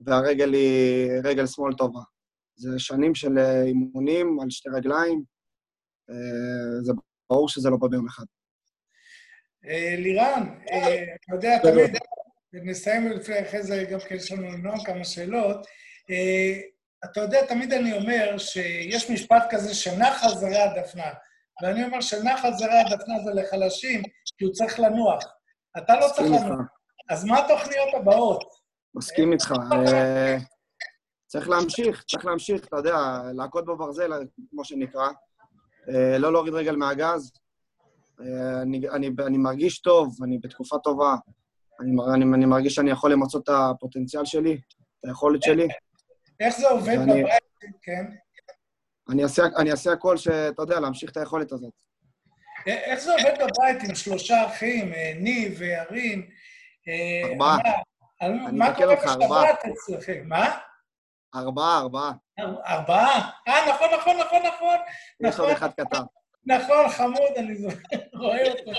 והרגל 0.00 0.52
היא 0.52 1.10
רגל 1.24 1.46
שמאל 1.46 1.74
טובה. 1.74 2.00
זה 2.54 2.78
שנים 2.78 3.14
של 3.14 3.38
אה, 3.38 3.62
אימונים 3.62 4.40
על 4.40 4.50
שתי 4.50 4.68
רגליים. 4.68 5.22
אה, 6.10 6.82
זה 6.82 6.92
ברור 7.30 7.48
שזה 7.48 7.70
לא 7.70 7.76
בא 7.76 7.88
ביום 7.88 8.06
אחד. 8.06 8.24
לירן, 9.98 10.58
אתה 10.64 11.34
יודע, 11.34 11.58
תמיד, 11.58 11.98
נסיים 12.52 13.08
לפני, 13.08 13.42
אחרי 13.42 13.62
זה 13.62 13.84
גם 13.90 13.98
כן 14.08 14.14
יש 14.14 14.32
לנו 14.32 14.56
נועם 14.56 14.84
כמה 14.84 15.04
שאלות. 15.04 15.66
אתה 17.04 17.20
יודע, 17.20 17.46
תמיד 17.46 17.72
אני 17.72 17.92
אומר 17.92 18.38
שיש 18.38 19.10
משפט 19.10 19.42
כזה 19.50 19.74
שנחל 19.74 20.28
זרי 20.28 20.58
הדפנה, 20.58 21.12
ואני 21.62 21.84
אומר 21.84 22.00
שנחל 22.00 22.52
זרי 22.52 22.78
הדפנה 22.80 23.18
זה 23.24 23.30
לחלשים, 23.34 24.02
כי 24.38 24.44
הוא 24.44 24.52
צריך 24.52 24.80
לנוח. 24.80 25.22
אתה 25.78 25.94
לא 26.00 26.06
צריך. 26.16 26.42
לנוח. 26.42 26.60
אז 27.10 27.24
מה 27.24 27.38
התוכניות 27.38 27.88
הבאות? 28.00 28.44
מסכים 28.94 29.32
איתך. 29.32 29.52
אה, 29.72 30.36
צריך 31.26 31.48
להמשיך, 31.48 32.04
צריך 32.10 32.24
להמשיך, 32.26 32.64
אתה 32.66 32.76
יודע, 32.76 32.96
להכות 33.34 33.64
בברזל, 33.66 34.10
כמו 34.50 34.64
שנקרא. 34.64 35.08
אה, 35.88 36.18
לא 36.18 36.32
להוריד 36.32 36.54
רגל 36.54 36.76
מהגז. 36.76 37.32
אה, 38.20 38.62
אני, 38.62 38.88
אני, 38.88 39.10
אני 39.26 39.38
מרגיש 39.38 39.80
טוב, 39.80 40.16
אני 40.24 40.38
בתקופה 40.38 40.76
טובה. 40.78 41.14
אני, 41.80 41.90
אני, 42.14 42.24
אני 42.34 42.46
מרגיש 42.46 42.74
שאני 42.74 42.90
יכול 42.90 43.12
למצות 43.12 43.42
את 43.44 43.48
הפוטנציאל 43.48 44.24
שלי, 44.24 44.52
את 45.00 45.04
היכולת 45.04 45.42
שלי. 45.42 45.68
איך 46.40 46.56
זה 46.58 46.68
עובד 46.68 46.96
ואני- 46.98 47.22
בבית, 47.22 47.76
כן? 47.82 48.04
אני 49.10 49.22
אעשה, 49.22 49.42
אני 49.58 49.70
אעשה 49.70 49.92
הכל 49.92 50.16
שאתה 50.16 50.62
יודע, 50.62 50.80
להמשיך 50.80 51.10
את 51.10 51.16
היכולת 51.16 51.52
הזאת. 51.52 51.72
א- 52.66 52.70
איך 52.70 53.00
זה 53.00 53.12
עובד 53.12 53.34
בבית 53.34 53.88
עם 53.88 53.94
שלושה 53.94 54.46
אחים, 54.46 54.92
אה, 54.92 55.12
ניב 55.16 55.54
וירין? 55.58 56.22
אה, 56.88 57.28
ארבעה. 57.32 57.58
אני 58.20 58.38
מה 58.58 58.74
קורה. 58.74 58.94
בשבת 58.96 59.58
אצלכם? 59.72 60.22
מה? 60.26 60.58
ארבעה, 61.34 61.78
ארבעה. 61.78 62.12
אר- 62.40 62.60
ארבעה? 62.66 63.30
אה, 63.48 63.70
נכון, 63.70 63.88
נכון, 64.00 64.16
נכון, 64.20 64.38
נכון. 64.46 64.76
יש 65.20 65.38
עוד 65.38 65.50
נכון, 65.50 65.50
אחד 65.50 65.70
קטן. 65.72 66.02
נכון, 66.46 66.88
חמוד, 66.88 67.30
אני 67.36 67.54
רואה 68.20 68.50
אותו. 68.50 68.70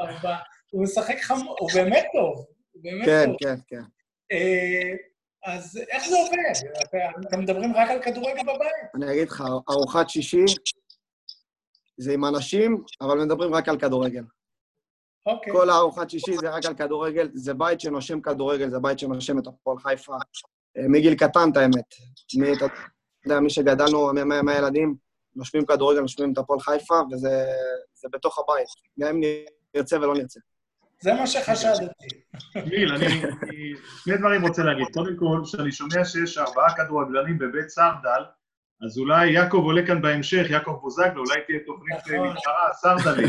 ארבעה. 0.00 0.38
הוא 0.70 0.82
משחק 0.84 1.20
חמוד, 1.20 1.56
הוא 1.60 1.70
באמת 1.74 2.06
טוב. 2.12 2.46
הוא 2.72 2.82
באמת 2.82 3.04
כן, 3.06 3.24
טוב. 3.26 3.36
כן, 3.40 3.54
כן. 3.68 3.82
אה, 4.32 4.92
אז 5.44 5.80
איך 5.88 6.08
זה 6.08 6.16
עובד? 6.16 6.70
אתם 7.28 7.40
מדברים 7.40 7.76
רק 7.76 7.90
על 7.90 8.02
כדורגל 8.02 8.42
בבית? 8.42 8.94
אני 8.94 9.12
אגיד 9.12 9.28
לך, 9.28 9.44
ארוחת 9.70 10.08
שישי 10.08 10.44
זה 11.98 12.12
עם 12.12 12.24
אנשים, 12.24 12.84
אבל 13.00 13.18
מדברים 13.18 13.54
רק 13.54 13.68
על 13.68 13.78
כדורגל. 13.78 14.22
אוקיי. 15.26 15.52
כל 15.52 15.70
הארוחת 15.70 16.10
שישי 16.10 16.36
זה 16.40 16.50
רק 16.50 16.66
על 16.66 16.74
כדורגל, 16.74 17.28
זה 17.34 17.54
בית 17.54 17.80
שנושם 17.80 18.20
כדורגל, 18.20 18.70
זה 18.70 18.78
בית 18.78 18.98
שנושם 18.98 19.38
את 19.38 19.46
הפועל 19.46 19.78
חיפה. 19.78 20.14
אה, 20.76 20.88
מגיל 20.88 21.14
קטן, 21.14 21.50
את 21.52 21.56
האמת. 21.56 21.94
מי, 22.38 22.52
אתה 22.52 22.66
יודע, 23.24 23.40
מי 23.40 23.50
שגדלנו, 23.50 24.10
מהילדים, 24.42 24.94
נושמים 25.36 25.66
כדורגל, 25.66 26.00
נושמים 26.00 26.32
את 26.32 26.38
הפועל 26.38 26.60
חיפה, 26.60 27.00
וזה 27.12 27.44
זה 27.94 28.08
בתוך 28.12 28.38
הבית, 28.38 28.66
גם 29.00 29.08
אם 29.08 29.20
נרצה 29.74 29.96
ולא 29.96 30.14
נרצה. 30.14 30.40
זה 31.02 31.14
מה 31.14 31.26
שחשדתי. 31.26 32.08
גיל, 32.68 32.94
אני 32.94 33.06
שני 34.04 34.16
דברים 34.16 34.42
רוצה 34.42 34.62
להגיד. 34.62 34.86
קודם 34.94 35.16
כל, 35.16 35.40
כשאני 35.44 35.72
שומע 35.72 36.04
שיש 36.04 36.38
ארבעה 36.38 36.76
כדורגלנים 36.76 37.38
בבית 37.38 37.68
סרדל, 37.68 38.22
אז 38.86 38.98
אולי 38.98 39.30
יעקב 39.30 39.56
עולה 39.56 39.86
כאן 39.86 40.02
בהמשך, 40.02 40.46
יעקב 40.50 40.78
בוזגלו, 40.82 41.24
אולי 41.24 41.40
תהיה 41.46 41.58
תוכנית 41.66 41.98
נכון. 41.98 42.26
אה, 42.26 42.32
מתחרה, 42.32 42.72
סרדלי, 42.72 43.26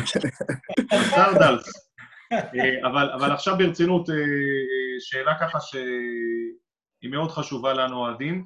סרדלס. 1.16 1.92
אה, 2.34 2.88
אבל, 2.90 3.10
אבל 3.10 3.32
עכשיו 3.32 3.58
ברצינות, 3.58 4.10
אה, 4.10 4.16
שאלה 5.00 5.40
ככה 5.42 5.60
שהיא 5.60 7.12
מאוד 7.12 7.32
חשובה 7.32 7.74
לנו, 7.74 7.98
אוהדים. 7.98 8.46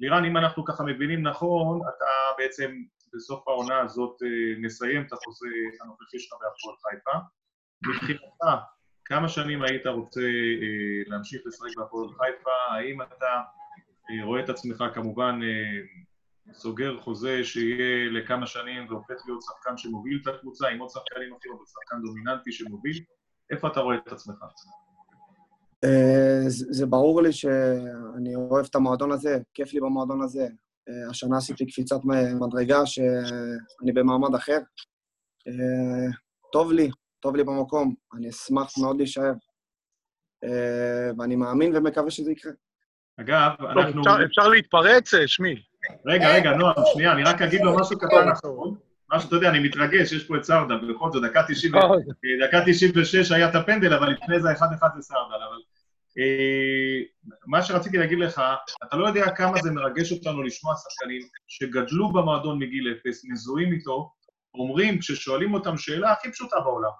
לירן, 0.00 0.24
אם 0.24 0.36
אנחנו 0.36 0.64
ככה 0.64 0.84
מבינים 0.84 1.22
נכון, 1.22 1.80
אתה 1.80 2.10
בעצם 2.38 2.72
בסוף 3.14 3.48
העונה 3.48 3.80
הזאת 3.80 4.16
מסיים 4.58 5.02
את 5.02 5.12
החוזה 5.12 5.46
הנוכחי 5.82 6.18
שלך 6.18 6.32
בהפועל 6.32 6.76
חיפה. 6.82 7.18
מבחינתך, 7.88 8.44
כמה 9.04 9.28
שנים 9.28 9.62
היית 9.62 9.86
רוצה 9.86 10.20
אה, 10.20 11.02
להמשיך 11.06 11.42
לשחק 11.46 11.76
בהפועל 11.76 12.08
חיפה? 12.08 12.50
האם 12.70 13.02
אתה 13.02 13.26
אה, 14.10 14.24
רואה 14.24 14.40
את 14.44 14.48
עצמך 14.48 14.84
כמובן 14.94 15.40
אה, 15.42 16.52
סוגר 16.52 17.00
חוזה 17.00 17.44
שיהיה 17.44 18.10
לכמה 18.10 18.46
שנים 18.46 18.86
והופך 18.88 19.14
להיות 19.26 19.42
שחקן 19.42 19.76
שמוביל 19.76 20.20
את 20.22 20.34
הקבוצה 20.34 20.68
עם 20.68 20.78
עוד 20.78 20.90
שחקנים 20.90 21.34
אפילו, 21.34 21.54
אבל 21.56 21.64
שחקן 21.66 22.02
דומיננטי 22.02 22.52
שמוביל? 22.52 23.04
איפה 23.50 23.68
אתה 23.68 23.80
רואה 23.80 23.96
את 23.96 24.12
עצמך? 24.12 24.44
זה 26.48 26.86
ברור 26.86 27.22
לי 27.22 27.32
שאני 27.32 28.34
אוהב 28.34 28.66
את 28.70 28.74
המועדון 28.74 29.12
הזה, 29.12 29.38
כיף 29.54 29.72
לי 29.72 29.80
במועדון 29.80 30.22
הזה. 30.22 30.48
השנה 31.10 31.36
עשיתי 31.36 31.66
קפיצת 31.66 31.96
מדרגה 32.40 32.86
שאני 32.86 33.92
במעמד 33.94 34.34
אחר. 34.34 34.58
טוב 36.52 36.72
לי, 36.72 36.90
טוב 37.22 37.36
לי 37.36 37.44
במקום, 37.44 37.94
אני 38.16 38.28
אשמח 38.30 38.72
מאוד 38.80 38.96
להישאר. 38.96 39.32
אה, 40.44 41.10
ואני 41.18 41.36
מאמין 41.36 41.76
ומקווה 41.76 42.10
שזה 42.10 42.32
יקרה. 42.32 42.52
אגב, 43.20 43.50
אנחנו... 43.60 44.00
אפשר- 44.00 44.24
אפשר 44.24 44.48
להתפרץ, 44.48 45.14
אה, 45.14 45.28
שמי? 45.28 45.54
רגע, 46.06 46.34
רגע, 46.34 46.50
נועם, 46.52 46.74
שנייה, 46.92 47.12
אני 47.12 47.22
רק 47.24 47.42
אגיד 47.42 47.60
לו 47.60 47.76
משהו 47.80 47.98
קטן 47.98 48.28
אחרון. 48.32 48.74
משהו, 49.12 49.28
אתה 49.28 49.36
יודע, 49.36 49.48
אני 49.50 49.58
מתרגש, 49.58 50.12
יש 50.12 50.26
פה 50.26 50.36
את 50.36 50.44
סרדל, 50.44 50.94
בכל 50.94 51.10
זאת, 51.12 51.22
דקה 51.22 51.42
90, 51.48 51.72
דקה 52.48 52.60
96 52.66 53.32
היה 53.32 53.48
את 53.50 53.54
הפנדל, 53.54 53.94
אבל 53.94 54.10
לפני 54.10 54.40
זה 54.40 54.48
1-1 54.52 54.62
לסרדל, 54.98 55.18
אבל... 55.48 55.56
אה, 56.18 57.00
מה 57.46 57.62
שרציתי 57.62 57.98
להגיד 57.98 58.18
לך, 58.18 58.42
אתה 58.88 58.96
לא 58.96 59.06
יודע 59.06 59.30
כמה 59.30 59.62
זה 59.62 59.70
מרגש 59.70 60.12
אותנו 60.12 60.42
לשמוע 60.42 60.74
שחקנים 60.76 61.22
שגדלו 61.48 62.12
במועדון 62.12 62.58
מגיל 62.58 62.94
אפס, 63.00 63.24
מזוהים 63.24 63.72
איתו, 63.72 64.12
אומרים, 64.54 64.98
כששואלים 64.98 65.54
אותם 65.54 65.76
שאלה 65.76 66.12
הכי 66.12 66.32
פשוטה 66.32 66.56
בעולם, 66.60 66.90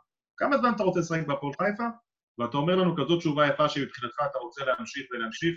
כמה 0.43 0.59
זמן 0.59 0.73
אתה 0.77 0.83
רוצה 0.83 1.01
לשחק 1.01 1.27
בהפועל 1.27 1.53
חיפה? 1.53 1.85
ואתה 2.39 2.57
אומר 2.57 2.77
לנו 2.77 2.97
כזאת 2.97 3.19
תשובה 3.19 3.47
יפה 3.47 3.69
שמבחינתך 3.69 4.17
אתה 4.31 4.39
רוצה 4.39 4.65
להמשיך 4.65 5.07
ולהמשיך, 5.11 5.55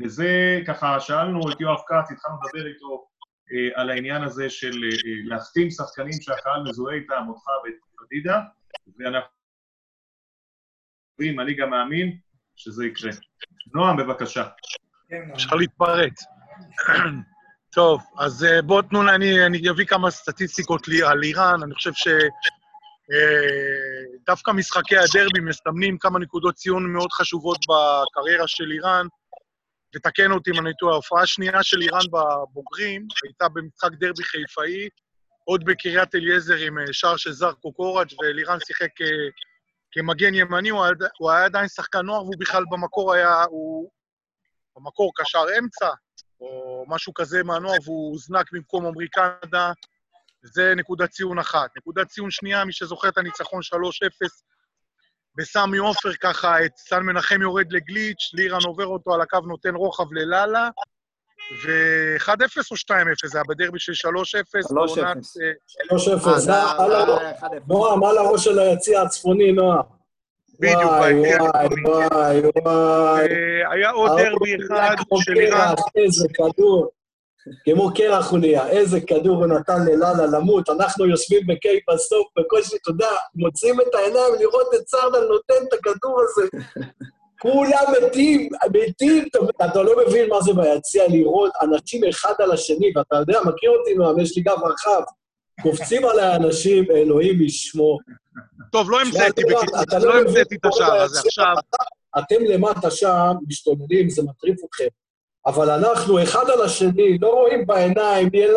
וזה, 0.00 0.60
ככה, 0.66 1.00
שאלנו 1.00 1.40
את 1.52 1.60
יואב 1.60 1.78
כץ, 1.86 2.10
התחלנו 2.12 2.36
לדבר 2.44 2.66
איתו 2.66 3.06
אה, 3.52 3.80
על 3.80 3.90
העניין 3.90 4.22
הזה 4.22 4.50
של 4.50 4.72
אה, 4.84 4.88
אה, 4.88 5.20
להחתים 5.24 5.70
שחקנים 5.70 6.12
שהקהל 6.20 6.62
מזוהה 6.68 6.94
איתם, 6.94 7.24
אותך 7.28 7.46
ואת 7.64 7.74
פדידה, 7.98 8.40
ואנחנו... 8.98 9.28
אני 11.20 11.54
גם 11.54 11.70
מאמין 11.70 12.18
שזה 12.56 12.86
יקרה. 12.86 13.10
נועם, 13.74 13.96
בבקשה. 13.96 14.48
כן. 15.08 15.30
אפשר 15.34 15.56
להתפרץ. 15.56 16.24
טוב, 17.76 18.02
אז 18.18 18.44
אה, 18.44 18.62
בואו 18.62 18.82
תנו 18.82 19.02
לי, 19.02 19.14
אני, 19.14 19.46
אני 19.46 19.70
אביא 19.70 19.84
כמה 19.84 20.10
סטטיסטיקות 20.10 20.88
לי, 20.88 21.02
על 21.02 21.22
איראן, 21.22 21.62
אני 21.62 21.74
חושב 21.74 21.92
שדווקא 23.10 24.50
משחקי 24.50 24.96
הדרבי 24.96 25.40
מסמנים 25.40 25.98
כמה 25.98 26.18
נקודות 26.18 26.54
ציון 26.54 26.92
מאוד 26.92 27.12
חשובות 27.12 27.58
בקריירה 27.68 28.48
של 28.48 28.70
איראן, 28.72 29.06
ותקן 29.96 30.32
אותי 30.32 30.50
אם 30.50 30.66
אני 30.66 30.74
טועה, 30.78 30.92
ההופעה 30.92 31.22
השנייה 31.22 31.62
של 31.62 31.82
איראן 31.82 32.00
בבוגרים 32.12 33.06
הייתה 33.24 33.48
במשחק 33.48 33.90
דרבי 34.00 34.24
חיפאי, 34.24 34.88
עוד 35.44 35.64
בקריית 35.64 36.14
אליעזר 36.14 36.56
עם 36.56 36.78
אה, 36.78 36.84
שער 36.92 37.16
של 37.16 37.32
זרקו 37.32 37.72
קוראג' 37.72 38.08
ואלירן 38.20 38.58
שיחק 38.66 39.00
אה, 39.00 39.06
כמגן 39.92 40.34
ימני, 40.34 40.68
הוא, 40.68 40.84
היה- 40.84 40.92
הוא 41.18 41.30
היה 41.30 41.44
עדיין 41.44 41.68
שחקן 41.68 41.98
נוער, 42.06 42.22
והוא 42.22 42.34
בכלל 42.38 42.64
במקור 42.70 43.12
היה, 43.14 43.44
הוא 43.44 43.90
במקור 44.76 45.12
קשר 45.16 45.44
אמצע, 45.58 45.88
או 46.40 46.84
משהו 46.88 47.14
כזה 47.14 47.42
מהנוער, 47.42 47.76
והוא 47.84 48.12
הוזנק 48.12 48.46
במקום 48.52 48.86
עמרי 48.86 49.08
קנדה, 49.08 49.72
זה 50.52 50.74
נקודת 50.76 51.10
ציון 51.10 51.38
אחת. 51.38 51.70
נקודת 51.76 52.06
ציון 52.06 52.30
שנייה, 52.30 52.64
מי 52.64 52.72
שזוכר 52.72 53.08
את 53.08 53.18
הניצחון 53.18 53.60
3-0 53.62 53.66
בסמי 55.36 55.78
עופר, 55.78 56.12
ככה 56.20 56.64
את 56.64 56.70
סן 56.76 57.02
מנחם 57.02 57.42
יורד 57.42 57.72
לגליץ', 57.72 58.30
לירן 58.34 58.62
עובר 58.66 58.86
אותו 58.86 59.14
על 59.14 59.20
הקו, 59.20 59.38
נותן 59.46 59.74
רוחב 59.74 60.12
ללאלה, 60.12 60.68
ו-1-0 61.64 62.30
או 62.70 62.76
2-0? 62.76 63.28
זה 63.28 63.38
היה 63.38 63.44
בדרבי 63.48 63.78
של 63.78 63.92
3-0. 63.92 64.08
3-0. 64.68 64.74
בעונת, 64.74 65.16
אה, 65.16 65.96
3-0, 65.96 66.28
אה, 66.28 66.38
זה 66.38 66.54
על 66.54 66.90
זה 66.90 66.96
הראש. 66.96 67.22
היה 67.22 67.32
1-0. 67.38 67.44
נועם, 67.68 68.04
על 68.04 68.18
הראש 68.18 68.44
של 68.44 68.58
היציע 68.58 69.02
הצפוני, 69.02 69.52
נועם. 69.52 69.82
בדיוק, 70.60 70.82
וואי, 70.82 71.14
וואי. 71.14 71.66
וואי, 71.84 72.40
וואי. 72.64 73.26
אה, 73.28 73.72
היה 73.72 73.90
עוד 73.90 74.10
דרבי 74.10 74.56
אחד 74.56 74.96
של 75.20 75.36
איראן, 75.36 75.74
איזה 75.96 76.28
כדור. 76.34 76.90
כמו 77.64 77.90
קרח 77.94 78.30
הוא 78.30 78.38
נהיה, 78.38 78.68
איזה 78.68 79.00
כדור 79.00 79.36
הוא 79.36 79.46
נתן 79.46 79.84
ללאללה 79.86 80.26
למות. 80.26 80.68
אנחנו 80.68 81.06
יושבים 81.06 81.40
בקיי 81.46 81.80
בסוף, 81.90 82.26
בקושי, 82.38 82.76
אתה 82.76 82.90
יודע, 82.90 83.08
מוצאים 83.34 83.80
את 83.80 83.94
העיניים 83.94 84.34
לראות 84.40 84.66
את 84.74 84.88
סרדל 84.88 85.26
נותן 85.28 85.66
את 85.68 85.72
הכדור 85.72 86.20
הזה. 86.22 86.48
כולם 87.42 87.84
מתים, 88.06 88.48
מתים, 88.88 89.24
אתה- 89.64 89.82
לא 89.82 89.92
מבין 90.06 90.28
מה 90.30 90.40
זה 90.40 90.52
ביציע 90.54 91.08
לראות 91.08 91.52
אנשים 91.62 92.04
אחד 92.04 92.32
על 92.38 92.52
השני, 92.52 92.92
ואתה 92.96 93.16
יודע, 93.16 93.40
מכיר 93.44 93.70
אותי, 93.70 93.94
נועם, 93.94 94.18
יש 94.20 94.36
לי 94.36 94.42
גב 94.42 94.58
רחב. 94.64 95.02
קופצים 95.62 96.04
עליי 96.04 96.36
אנשים, 96.36 96.84
אלוהים 96.90 97.42
ישמור. 97.42 98.00
טוב, 98.72 98.90
לא 98.90 99.00
המצאתי, 99.00 99.42
אתה 99.42 99.50
לא- 99.52 99.60
בקיצור, 99.60 99.82
אתה 99.82 99.98
לא 99.98 100.14
לא 100.14 100.20
המצאתי 100.20 100.54
את 100.54 100.64
השער 100.66 101.00
הזה. 101.02 101.20
עכשיו, 101.26 101.54
אתם 102.18 102.44
למטה 102.44 102.90
שם 102.90 103.32
משתוללים, 103.48 104.10
זה 104.10 104.22
מטריף 104.22 104.56
אתכם. 104.68 104.86
אבל 105.46 105.70
אנחנו 105.70 106.22
אחד 106.22 106.50
על 106.50 106.62
השני, 106.62 107.18
לא 107.18 107.28
רואים 107.28 107.66
בעיניים, 107.66 108.28
ילד... 108.32 108.56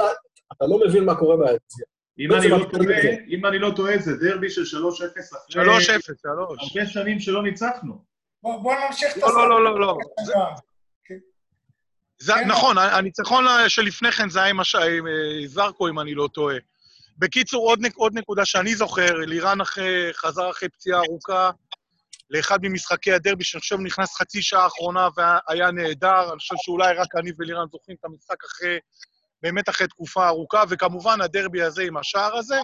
אתה 0.54 0.66
לא 0.68 0.80
מבין 0.88 1.06
מה 1.06 1.16
קורה 1.16 1.38
ביציע. 1.38 1.86
אם 2.20 2.34
אני 2.34 2.48
לא 2.48 2.58
אתה 2.58 2.78
טועה. 2.78 3.00
אם 3.28 3.46
אני 3.46 3.60
לא 3.60 3.72
טועה, 3.76 3.98
זה 3.98 4.12
דרבי 4.16 4.50
של 4.50 4.62
3-0 4.62 4.66
אחרי 4.66 5.64
3-0, 5.66 5.78
3. 5.78 5.90
הרבה 6.76 6.90
שנים 6.90 7.20
שלא 7.20 7.44
ניצחנו. 7.44 8.04
בוא 8.44 8.64
בוא 8.64 8.76
נמשיך 8.86 9.18
את 9.18 9.22
לא, 9.22 9.50
לא, 9.50 9.50
לא, 9.50 9.64
לא, 9.64 9.80
לא. 9.80 9.98
זה... 10.26 10.34
זה, 12.22 12.34
כן. 12.34 12.48
נכון, 12.48 12.78
הניצחון 12.78 13.46
שלפני 13.68 14.12
כן 14.12 14.30
זה 14.30 14.40
היה 14.40 14.50
עם, 14.50 14.60
הש... 14.60 14.76
עם 14.76 15.08
אה, 15.08 15.48
זרקו, 15.48 15.88
אם 15.88 16.00
אני 16.00 16.14
לא 16.14 16.30
טועה. 16.34 16.56
בקיצור, 17.18 17.70
עוד, 17.70 17.80
נק... 17.82 17.96
עוד 17.96 18.18
נקודה 18.18 18.46
שאני 18.46 18.76
זוכר, 18.76 19.14
לירן 19.14 19.62
אחרי, 19.62 20.10
חזר 20.14 20.50
אחרי 20.50 20.70
פציעה 20.70 21.00
ארוכה 21.00 21.52
לאחד 22.30 22.60
ממשחקי 22.62 23.12
הדרבי, 23.12 23.44
שאני 23.44 23.62
חושב 23.62 23.78
נכנס 23.80 24.16
חצי 24.16 24.42
שעה 24.42 24.64
האחרונה 24.64 25.08
והיה 25.18 25.72
נהדר. 25.72 26.32
אני 26.32 26.40
חושב 26.40 26.56
שאולי 26.58 26.94
רק 26.94 27.16
אני 27.16 27.32
ולירן 27.38 27.66
זוכרים 27.72 27.98
את 28.00 28.06
המשחק 28.06 28.44
אחרי, 28.46 28.80
באמת 29.44 29.70
אחרי 29.70 29.88
תקופה 29.88 30.28
ארוכה, 30.28 30.64
וכמובן 30.70 31.22
הדרבי 31.22 31.62
הזה 31.62 31.84
עם 31.84 31.98
השער 31.98 32.36
הזה. 32.38 32.60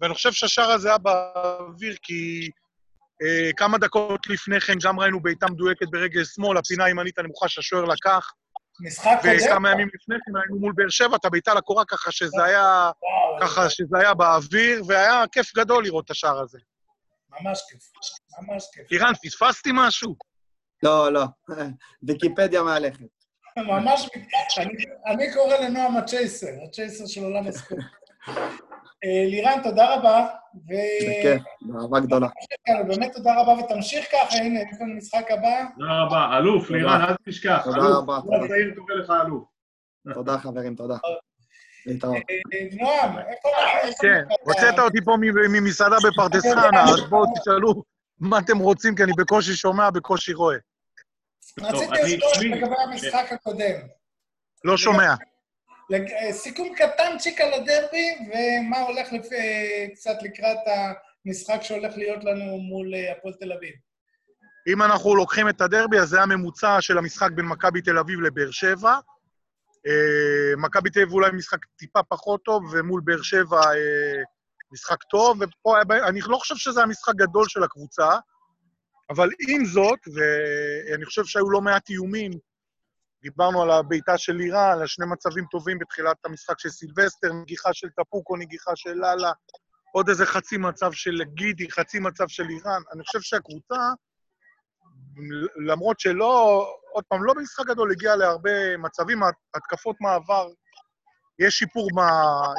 ואני 0.00 0.14
חושב 0.14 0.32
שהשער 0.32 0.70
הזה 0.70 0.88
היה 0.88 0.98
באוויר 0.98 1.94
כי 2.02 2.50
אה, 3.22 3.50
כמה 3.56 3.78
דקות 3.78 4.26
לפני 4.26 4.60
כן 4.60 4.74
גם 4.82 5.00
ראינו 5.00 5.20
בעיטה 5.20 5.46
מדויקת 5.46 5.86
ברגל 5.90 6.24
שמאל, 6.24 6.56
הפינה 6.58 6.84
הימנית 6.84 7.18
הנמוכה 7.18 7.48
שהשוער 7.48 7.84
לקח, 7.84 8.32
משחק 8.80 9.18
קודם? 9.22 9.34
וכמה 9.46 9.70
ימים 9.70 9.88
לפני 9.94 10.16
כן 10.26 10.36
היינו 10.36 10.58
מול 10.58 10.72
באר 10.76 10.88
שבע, 10.88 11.16
את 11.16 11.24
הבעיטה 11.24 11.54
לקורה 11.54 11.84
ככה 11.84 12.12
שזה 12.12 12.44
היה, 12.44 12.90
ככה 13.40 13.70
שזה 13.70 13.98
היה 13.98 14.14
באוויר, 14.14 14.82
והיה 14.86 15.24
כיף 15.32 15.56
גדול 15.56 15.84
לראות 15.84 16.04
את 16.04 16.10
השער 16.10 16.40
הזה. 16.40 16.58
ממש 17.40 17.62
כיף, 17.70 17.92
ממש 18.40 18.64
כיף. 18.72 18.92
אירן, 18.92 19.12
פספסתי 19.22 19.70
משהו? 19.74 20.14
לא, 20.82 21.12
לא. 21.12 21.24
ויקיפדיה 22.02 22.62
מהלכת. 22.62 23.06
ממש, 23.58 24.08
אני, 24.58 24.72
אני 25.06 25.32
קורא 25.32 25.56
לנועם 25.56 25.96
הצ'ייסר, 25.96 26.46
הצ'ייסר 26.68 27.06
של 27.06 27.24
עולם 27.24 27.46
הספורט. 27.46 27.82
אה, 29.04 29.24
לירן, 29.30 29.60
תודה 29.62 29.94
רבה. 29.94 30.26
ו... 30.54 30.72
בכיף, 31.00 31.42
באהבה 31.60 32.00
גדולה. 32.00 32.28
באמת 32.88 33.12
תודה 33.12 33.40
רבה, 33.40 33.64
ותמשיך 33.64 34.06
ככה, 34.12 34.36
הנה, 34.38 34.60
יש 34.60 34.80
לנו 34.80 34.94
משחק 34.94 35.30
הבא. 35.30 35.64
תודה 35.78 36.02
רבה. 36.02 36.38
אלוף, 36.38 36.66
תודה. 36.66 36.78
לירן, 36.78 37.00
אל 37.00 37.14
תשכח. 37.28 37.60
תודה 37.64 37.76
אלוף. 37.76 37.96
רבה, 37.96 38.16
הוא 38.16 38.34
תודה. 38.34 38.44
הצעיר 38.44 38.74
קורא 38.76 38.94
לך 38.94 39.12
אלוף. 39.26 39.44
תודה, 40.14 40.38
חברים, 40.38 40.74
תודה. 40.74 40.96
אה, 41.88 42.20
נועם, 42.72 43.18
איפה 43.18 43.48
כן, 44.00 44.24
הוצאת 44.40 44.78
אותי 44.78 44.98
פה 45.04 45.16
ממסעדה 45.50 45.96
בפרדס 46.08 46.42
חנה, 46.42 46.84
אז 46.84 47.00
בואו 47.08 47.24
תשאלו 47.40 47.82
מה 48.20 48.38
אתם 48.38 48.58
רוצים, 48.58 48.96
כי 48.96 49.02
אני 49.02 49.12
בקושי 49.18 49.52
שומע, 49.52 49.90
בקושי 49.90 50.32
רואה. 50.32 50.56
רציתי 51.60 52.16
לשאול 52.16 52.46
לגבי 52.46 52.74
המשחק 52.84 53.32
הקודם. 53.32 53.80
לא 54.64 54.76
שומע. 54.76 55.14
אה, 55.92 56.32
סיכום 56.32 56.68
קטנצ'יק 56.74 57.40
על 57.40 57.52
הדרבי, 57.52 58.06
ומה 58.28 58.80
הולך 58.80 59.08
אה, 59.12 59.86
קצת 59.94 60.16
לקראת 60.22 60.58
המשחק 61.26 61.62
שהולך 61.62 61.96
להיות 61.96 62.24
לנו 62.24 62.58
מול 62.58 62.94
אה, 62.94 63.12
הפועל 63.12 63.34
תל 63.34 63.52
אביב. 63.52 63.74
אם 64.72 64.82
אנחנו 64.82 65.14
לוקחים 65.14 65.48
את 65.48 65.60
הדרבי, 65.60 65.98
אז 65.98 66.08
זה 66.08 66.22
הממוצע 66.22 66.80
של 66.80 66.98
המשחק 66.98 67.30
בין 67.34 67.46
מכבי 67.46 67.82
תל 67.82 67.98
אביב 67.98 68.20
לבאר 68.20 68.50
שבע. 68.50 68.98
אה, 69.86 70.56
מכבי 70.56 70.90
תל 70.90 71.00
אביב 71.00 71.12
אולי 71.12 71.30
משחק 71.30 71.58
טיפה 71.78 72.02
פחות 72.02 72.42
טוב, 72.44 72.62
ומול 72.72 73.00
באר 73.04 73.22
שבע 73.22 73.60
אה, 73.60 74.22
משחק 74.72 75.02
טוב, 75.02 75.38
ופה 75.40 75.76
אני 76.08 76.20
לא 76.20 76.36
חושב 76.36 76.56
שזה 76.56 76.82
המשחק 76.82 77.14
גדול 77.14 77.48
של 77.48 77.62
הקבוצה, 77.62 78.08
אבל 79.10 79.28
עם 79.48 79.64
זאת, 79.64 79.98
ואני 80.14 81.04
חושב 81.04 81.24
שהיו 81.24 81.50
לא 81.50 81.60
מעט 81.60 81.90
איומים, 81.90 82.30
דיברנו 83.22 83.62
על 83.62 83.70
הבעיטה 83.70 84.18
של 84.18 84.32
לירה, 84.32 84.72
על 84.72 84.86
שני 84.86 85.06
מצבים 85.06 85.44
טובים 85.50 85.78
בתחילת 85.78 86.16
המשחק 86.24 86.58
של 86.58 86.68
סילבסטר, 86.68 87.32
נגיחה 87.32 87.72
של 87.72 87.88
טפוקו, 87.96 88.36
נגיחה 88.36 88.70
של 88.74 88.92
לאלה, 88.92 89.32
עוד 89.92 90.08
איזה 90.08 90.26
חצי 90.26 90.56
מצב 90.56 90.92
של 90.92 91.22
גידי, 91.34 91.70
חצי 91.70 91.98
מצב 91.98 92.28
של 92.28 92.48
איראן. 92.48 92.82
אני 92.92 93.04
חושב 93.04 93.20
שהקבוצה, 93.20 93.76
למרות 95.66 96.00
שלא, 96.00 96.66
עוד 96.92 97.04
פעם, 97.08 97.24
לא 97.24 97.34
במשחק 97.34 97.66
גדול, 97.66 97.92
הגיע 97.92 98.16
להרבה 98.16 98.76
מצבים, 98.76 99.20
התקפות 99.54 99.96
מעבר, 100.00 100.48
יש 101.38 101.54
שיפור, 101.54 101.88
מה, 101.94 102.10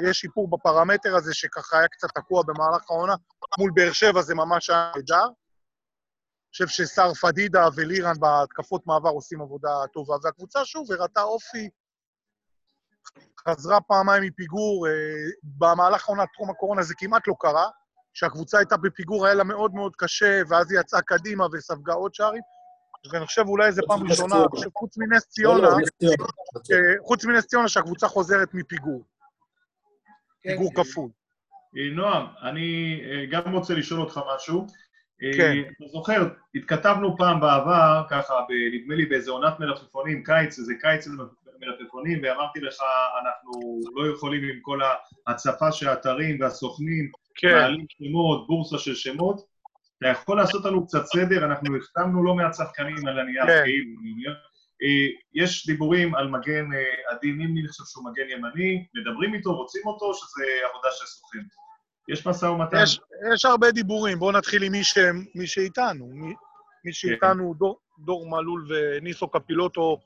יש 0.10 0.18
שיפור 0.18 0.50
בפרמטר 0.50 1.16
הזה, 1.16 1.34
שככה 1.34 1.78
היה 1.80 1.88
קצת 1.88 2.08
תקוע 2.16 2.44
במהלך 2.48 2.92
העונה. 2.92 3.16
מול 3.60 3.72
באר 3.74 3.92
שבע 3.92 4.22
זה 4.22 4.36
ממש 4.36 4.70
היה 4.70 4.92
נהדר. 4.96 5.26
אני 5.26 6.52
חושב 6.52 6.68
שסער 6.68 7.14
פדידה 7.14 7.68
ולירן 7.76 8.20
בהתקפות 8.20 8.88
מעבר 8.88 9.10
עושים 9.10 9.42
עבודה 9.42 9.70
טובה. 9.94 10.16
והקבוצה, 10.24 10.66
שוב, 10.66 10.92
הראתה 10.92 11.22
אופי, 11.22 11.70
חזרה 13.48 13.82
פעמיים 13.82 14.24
מפיגור. 14.24 14.88
אה, 14.88 14.94
במהלך 15.44 16.10
העונה, 16.10 16.24
טרום 16.36 16.50
הקורונה, 16.50 16.84
זה 16.84 16.94
כמעט 16.98 17.28
לא 17.28 17.34
קרה. 17.40 17.70
כשהקבוצה 18.16 18.58
הייתה 18.58 18.78
בפיגור, 18.78 19.26
היה 19.26 19.36
לה 19.36 19.44
מאוד 19.44 19.74
מאוד 19.74 19.96
קשה, 19.96 20.42
ואז 20.50 20.72
היא 20.72 20.80
יצאה 20.80 21.02
קדימה 21.02 21.46
וספגה 21.54 21.94
עוד 21.94 22.14
שערים. 22.14 22.42
ואני 23.12 23.26
חושב 23.26 23.44
אולי 23.48 23.72
זו 23.72 23.82
פעם 23.88 24.08
ראשונה, 24.08 24.36
חוץ 24.74 24.98
מנס 24.98 25.26
לא, 25.26 25.30
ציונה, 25.30 25.70
לא, 25.70 25.78
חוץ 27.04 27.26
מנס 27.26 27.46
ציונה, 27.46 27.68
שהקבוצה 27.68 28.08
חוזרת 28.08 28.54
מפיגור. 28.54 29.04
כן, 30.42 30.50
פיגור 30.50 30.72
כן. 30.76 30.84
כפול. 30.84 31.10
אה, 31.78 31.96
נועם, 31.96 32.26
אני 32.42 33.02
אה, 33.06 33.26
גם 33.26 33.54
רוצה 33.54 33.74
לשאול 33.74 34.02
אותך 34.02 34.20
משהו. 34.36 34.68
אה, 35.24 35.38
כן. 35.38 35.58
אתה 35.78 35.86
זוכר, 35.92 36.30
התכתבנו 36.56 37.18
פעם 37.18 37.40
בעבר, 37.40 38.04
ככה, 38.10 38.34
נדמה 38.74 38.96
לי 38.96 39.06
באיזה 39.06 39.32
עונת 39.32 39.60
מלפפונים, 39.60 40.24
קיץ, 40.24 40.60
איזה 40.60 40.74
קיץ 40.82 41.08
מלפפונים, 41.60 42.20
ואמרתי 42.24 42.60
לך, 42.60 42.82
אנחנו 43.22 43.80
לא 43.96 44.14
יכולים 44.16 44.44
עם 44.44 44.60
כל 44.62 44.80
ההצפה 45.28 45.72
של 45.72 45.90
האתרים 45.90 46.42
והסוכנים, 46.42 47.12
כן. 47.36 47.56
מעלים 47.56 47.86
שמות, 47.90 48.48
בורסה 48.48 48.78
של 48.78 48.96
שמות. 48.96 49.42
אתה 49.98 50.08
יכול 50.08 50.38
לעשות 50.38 50.66
לנו 50.66 50.88
קצת 50.88 51.06
סדר? 51.06 51.46
אנחנו 51.46 51.78
החתמנו 51.78 52.24
לא 52.24 52.36
מעט 52.36 52.54
שחקנים 52.54 53.08
על 53.08 53.20
הנייר, 53.20 53.46
כן. 53.46 53.62
כאילו, 53.64 54.00
אני 54.02 54.12
אומר. 54.12 54.36
אה, 54.84 55.08
יש 55.34 55.68
דיבורים 55.68 56.16
על 56.16 56.28
מגן 56.28 56.74
אה, 56.74 57.12
עדי 57.16 57.32
נימני, 57.32 57.62
אני 57.62 57.68
חושב 57.68 57.84
שהוא 57.88 58.06
מגן 58.12 58.30
ימני, 58.30 58.86
מדברים 58.96 59.34
איתו, 59.34 59.56
רוצים 59.56 59.82
אותו, 59.86 60.06
או 60.06 60.14
שזה 60.14 60.44
עבודה 60.70 60.90
של 60.92 61.06
סוכן? 61.06 61.40
יש 62.10 62.28
משא 62.28 62.46
ומתן? 62.46 62.78
יש, 62.84 63.00
יש 63.34 63.46
הרבה 63.46 63.72
דיבורים, 63.72 64.20
בואו 64.20 64.32
נתחיל 64.32 64.64
עם 64.64 64.72
מי, 64.72 64.84
ש, 64.84 64.98
מי 65.36 65.48
שאיתנו. 65.48 66.08
מי, 66.08 66.34
מי 66.86 66.94
שאיתנו, 66.94 67.54
דור, 67.58 67.80
דור 68.00 68.30
מלול 68.30 68.68
וניסו 68.70 69.28
קפילוטו, 69.28 69.98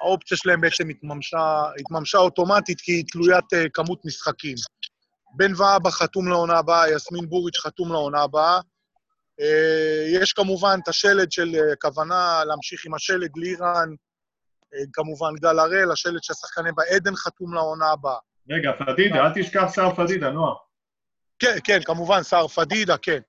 האופציה 0.00 0.36
שלהם 0.36 0.60
בעצם 0.60 0.88
התממשה, 0.88 1.62
התממשה 1.80 2.18
אוטומטית 2.18 2.80
כי 2.80 2.92
היא 2.92 3.04
תלוית 3.12 3.44
uh, 3.44 3.68
כמות 3.72 4.04
משחקים. 4.04 4.56
בן 5.36 5.52
ואבא 5.56 5.90
חתום 5.90 6.28
לעונה 6.28 6.58
הבאה, 6.58 6.90
יסמין 6.90 7.28
בוריץ' 7.28 7.58
חתום 7.58 7.92
לעונה 7.92 8.22
הבאה. 8.22 8.60
Uh, 9.40 10.22
יש 10.22 10.32
כמובן 10.32 10.78
את 10.82 10.88
השלד 10.88 11.32
של 11.32 11.48
uh, 11.54 11.76
כוונה 11.80 12.44
להמשיך 12.44 12.86
עם 12.86 12.94
השלד 12.94 13.30
לירן, 13.36 13.88
uh, 14.64 14.76
כמובן 14.92 15.34
גל 15.40 15.58
הראל, 15.58 15.92
השלד 15.92 16.22
של 16.22 16.32
השחקנים 16.32 16.74
בעדן 16.74 17.16
חתום 17.16 17.54
לעונה 17.54 17.90
הבאה. 17.90 18.18
רגע, 18.50 18.70
פדידה, 18.78 19.26
אל 19.26 19.32
תשכח 19.34 19.72
שר 19.74 19.94
פדידה, 19.94 20.30
נועה. 20.30 20.54
כן, 21.38 21.56
כן, 21.64 21.78
כמובן, 21.84 22.22
סער 22.22 22.48
פדידה, 22.48 22.96
כן. 22.96 23.20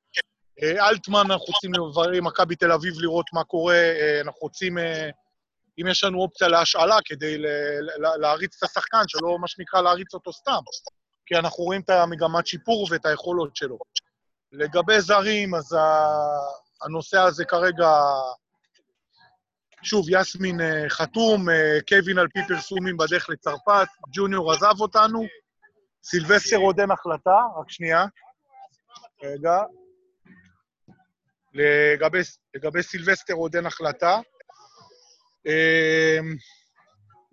אה, 0.64 0.90
אלטמן, 0.90 1.20
אנחנו 1.20 1.46
רוצים 1.46 1.74
לברר 1.74 2.12
עם 2.12 2.28
מכבי 2.28 2.56
תל 2.56 2.72
אביב 2.72 2.94
לראות 3.00 3.26
מה 3.34 3.44
קורה, 3.44 3.76
אה, 3.76 4.22
אנחנו 4.22 4.40
רוצים, 4.42 4.78
אה, 4.78 5.10
אם 5.82 5.88
יש 5.88 6.04
לנו 6.04 6.22
אופציה 6.22 6.48
להשאלה 6.48 6.98
כדי 7.06 7.38
להריץ 8.20 8.58
את 8.58 8.64
השחקן, 8.64 9.04
שלא 9.08 9.38
מה 9.40 9.48
שנקרא 9.48 9.82
להריץ 9.82 10.14
אותו 10.14 10.34
סתם. 10.34 10.60
כי 11.28 11.36
אנחנו 11.36 11.64
רואים 11.64 11.82
את 11.82 11.90
המגמת 11.90 12.48
שיפור 12.48 12.88
ואת 12.92 13.06
היכולות 13.06 13.56
שלו. 13.56 13.78
לגבי 14.52 15.02
זרים, 15.02 15.56
אז 15.56 15.74
ה- 15.74 16.86
הנושא 16.86 17.20
הזה 17.20 17.46
כרגע, 17.46 17.90
שוב, 19.84 20.06
יסמין 20.10 20.62
אה, 20.62 20.90
חתום, 20.90 21.50
אה, 21.50 21.78
קווין 21.90 22.18
על 22.18 22.28
פי 22.28 22.40
פרסומים 22.48 22.98
בדרך 22.98 23.30
לצרפת, 23.30 23.88
ג'וניור 24.12 24.54
עזב 24.54 24.82
אותנו, 24.82 25.24
סילבסטר 26.04 26.58
עוד 26.58 26.80
אין 26.80 26.92
החלטה, 26.92 27.38
רק 27.60 27.70
שנייה. 27.70 28.06
רגע. 29.24 29.58
לגבי, 31.54 32.20
לגבי 32.56 32.84
סילבסטר 32.84 33.34
עוד 33.34 33.56
אין 33.56 33.66
החלטה. 33.66 34.20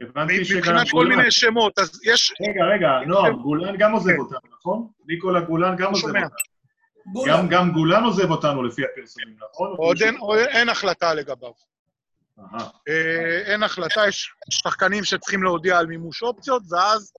הבנתי 0.08 0.44
שגם 0.44 0.58
מבחינת 0.58 0.86
כל. 0.90 1.06
מיני 1.06 1.30
שמות, 1.30 1.78
אז 1.78 2.00
יש... 2.04 2.32
רגע, 2.48 2.64
רגע, 2.74 2.88
נועם, 3.06 3.36
גולן 3.42 3.76
גם 3.78 3.92
עוזב 3.92 4.18
אותנו, 4.18 4.38
נכון? 4.58 4.88
ניקולה 5.06 5.40
גולן 5.40 5.76
גם 5.76 5.90
עוזב. 5.90 6.06
אותנו. 6.06 7.24
גם- 7.26 7.48
גם 7.48 7.72
גולן 7.72 8.04
עוזב 8.04 8.30
אותנו 8.30 8.62
לפי 8.62 8.82
הפרסומים, 8.84 9.36
נכון? 9.52 9.74
עוד 9.78 10.02
אין, 10.48 10.68
החלטה 10.68 11.14
לגביו. 11.14 11.50
אהה. 12.38 12.68
אה, 12.88 13.52
אין 13.52 13.62
החלטה, 13.62 14.08
יש 14.08 14.30
שחקנים 14.50 15.04
שצריכים 15.04 15.42
להודיע 15.42 15.78
על 15.78 15.86
מימוש 15.86 16.22
אופציות, 16.22 16.62
ואז, 16.70 17.12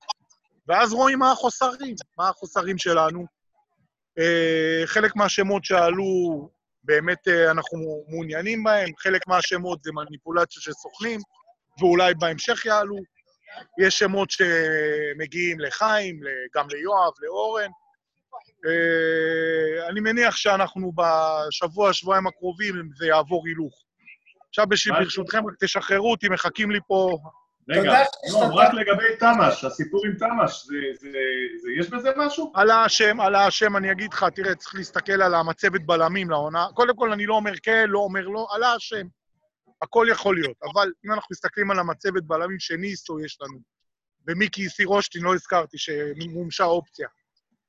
ואז 0.68 0.94
רואים 0.94 1.20
מה 1.20 1.32
החוסרים, 1.32 1.96
מה 2.18 2.30
החוסרים 2.30 2.78
שלנו. 2.78 3.26
אה, 4.20 4.82
חלק 4.86 5.16
מהשמות 5.16 5.66
שעלו, 5.66 6.06
באמת 6.84 7.28
אה, 7.28 7.52
אנחנו 7.52 8.04
מעוניינים 8.10 8.64
בהם, 8.64 8.90
חלק 9.00 9.28
מהשמות 9.28 9.84
זה 9.84 9.92
מניפולציה 9.94 10.62
של 10.62 10.72
סוכנים, 10.72 11.20
ואולי 11.80 12.14
בהמשך 12.14 12.66
יעלו. 12.66 12.98
יש 13.80 14.00
שמות 14.00 14.30
שמגיעים 14.32 15.60
לחיים, 15.60 16.20
גם 16.56 16.68
ליואב, 16.70 17.14
לאורן. 17.22 17.70
אה, 18.66 19.90
אני 19.90 20.00
מניח 20.00 20.36
שאנחנו 20.36 20.92
בשבוע, 20.96 21.94
שבועיים 21.94 22.28
הקרובים, 22.28 22.90
זה 22.96 23.06
יעבור 23.08 23.44
הילוך. 23.48 23.84
עכשיו, 24.50 24.66
ברשותכם, 25.00 25.48
רק 25.48 25.54
תשחררו 25.60 26.12
אותי, 26.12 26.30
מחכים 26.30 26.72
לי 26.72 26.80
פה... 26.88 27.18
רגע, 27.70 28.04
לא, 28.34 28.40
רק 28.54 28.74
לגבי 28.74 29.16
תמ"ש, 29.20 29.64
הסיפור 29.64 30.06
עם 30.06 30.16
תמ"ש, 30.16 30.68
יש 31.80 31.90
בזה 31.90 32.10
משהו? 32.18 32.52
על 32.56 32.72
האשם, 32.72 33.20
על 33.20 33.36
האשם, 33.36 33.78
אני 33.78 33.92
אגיד 33.92 34.14
לך, 34.14 34.26
תראה, 34.36 34.56
צריך 34.56 34.76
להסתכל 34.76 35.22
על 35.22 35.34
המצבת 35.34 35.82
בלמים 35.86 36.30
לעונה. 36.30 36.68
קודם 36.74 36.96
כל, 36.96 37.12
אני 37.12 37.26
לא 37.26 37.34
אומר 37.34 37.52
כן, 37.64 37.86
לא 37.88 38.00
אומר 38.00 38.28
לא, 38.28 38.48
על 38.52 38.64
האשם. 38.64 39.08
הכל 39.82 40.08
יכול 40.12 40.36
להיות. 40.36 40.58
אבל 40.74 40.92
אם 41.06 41.12
אנחנו 41.12 41.28
מסתכלים 41.32 41.72
על 41.72 41.80
המצבת 41.80 42.24
בלמים 42.24 42.60
שניסו 42.60 43.20
יש 43.20 43.38
לנו, 43.42 43.60
ומיקי 44.28 44.70
סירושטין, 44.70 45.22
לא 45.22 45.34
הזכרתי, 45.34 45.78
שמומשה 45.78 46.64
אופציה. 46.64 47.08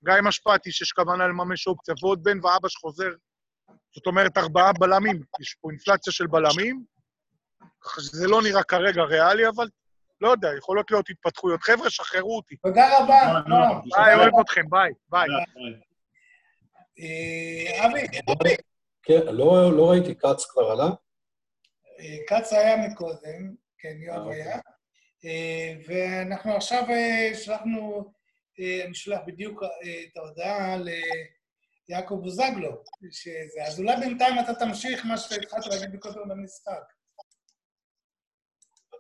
גיא 0.05 0.15
משפטי, 0.23 0.73
שיש 0.73 0.93
כוונה 0.93 1.27
לממש 1.29 1.67
אופציה, 1.67 1.95
ועוד 2.03 2.23
בן 2.23 2.45
והבה 2.45 2.69
שחוזר. 2.69 3.11
זאת 3.95 4.07
אומרת, 4.07 4.39
ארבעה 4.39 4.73
בלמים. 4.73 5.23
יש 5.41 5.57
פה 5.61 5.71
אינפלציה 5.71 6.13
של 6.13 6.27
בלמים, 6.27 6.85
ככה 7.81 8.01
שזה 8.01 8.29
לא 8.29 8.43
נראה 8.43 8.63
כרגע 8.63 9.03
ריאלי, 9.03 9.49
אבל 9.49 9.69
לא 10.21 10.29
יודע, 10.29 10.49
יכולות 10.59 10.91
להיות 10.91 11.11
התפתחויות. 11.11 11.63
חבר'ה, 11.63 11.91
שחררו 11.91 12.37
אותי. 12.37 12.57
תודה 12.57 12.99
רבה. 12.99 13.41
ביי, 13.97 14.15
אוהב 14.15 14.33
אתכם, 14.41 14.63
ביי, 14.71 14.93
ביי. 15.09 15.29
אה, 17.01 17.87
אבי. 17.87 18.57
כן, 19.03 19.27
לא, 19.27 19.77
לא 19.77 19.91
ראיתי, 19.91 20.15
כץ 20.15 20.47
כבר 20.51 20.63
עלה? 20.63 20.91
אה, 22.01 22.17
כץ 22.29 22.53
היה 22.53 22.89
מקודם, 22.89 23.55
כן, 23.79 23.97
יואב 24.01 24.19
אוקיי. 24.19 24.43
היה. 24.43 24.59
אה, 25.25 25.73
ואנחנו 25.87 26.57
עכשיו 26.57 26.85
שלחנו, 27.35 28.13
אני 28.85 28.95
שולח 28.95 29.21
בדיוק 29.27 29.63
את 29.63 30.17
ההודעה 30.17 30.77
ליעקב 31.89 32.15
בוזגלו, 32.15 32.83
שזה, 33.11 33.65
אז 33.67 33.81
אולי 33.81 33.97
בינתיים 33.97 34.39
אתה 34.39 34.55
תמשיך 34.55 35.07
מה 35.07 35.17
שהתחלת 35.17 35.67
להגיד 35.67 35.95
מקודם 35.95 36.29
במשחק. 36.29 36.83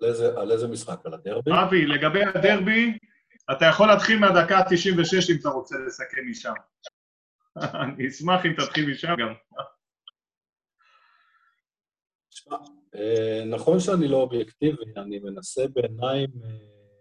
על 0.00 0.08
איזה, 0.08 0.26
על 0.36 0.52
איזה 0.52 0.68
משחק? 0.68 1.06
על 1.06 1.14
הדרבי? 1.14 1.50
אבי, 1.66 1.86
לגבי 1.86 2.24
הדרבי, 2.24 2.98
אתה 3.52 3.64
יכול 3.64 3.88
להתחיל 3.88 4.18
מהדקה 4.18 4.58
ה-96 4.58 5.30
אם 5.30 5.36
אתה 5.40 5.48
רוצה 5.48 5.76
לסכם 5.86 6.30
משם. 6.30 6.52
אני 7.82 8.08
אשמח 8.08 8.46
אם 8.46 8.52
תתחיל 8.52 8.90
משם 8.90 9.08
גם. 9.08 9.34
אה, 12.94 13.44
נכון 13.44 13.80
שאני 13.80 14.08
לא 14.08 14.16
אובייקטיבי, 14.16 14.84
אני 14.96 15.18
מנסה 15.18 15.62
בעיניים 15.72 16.30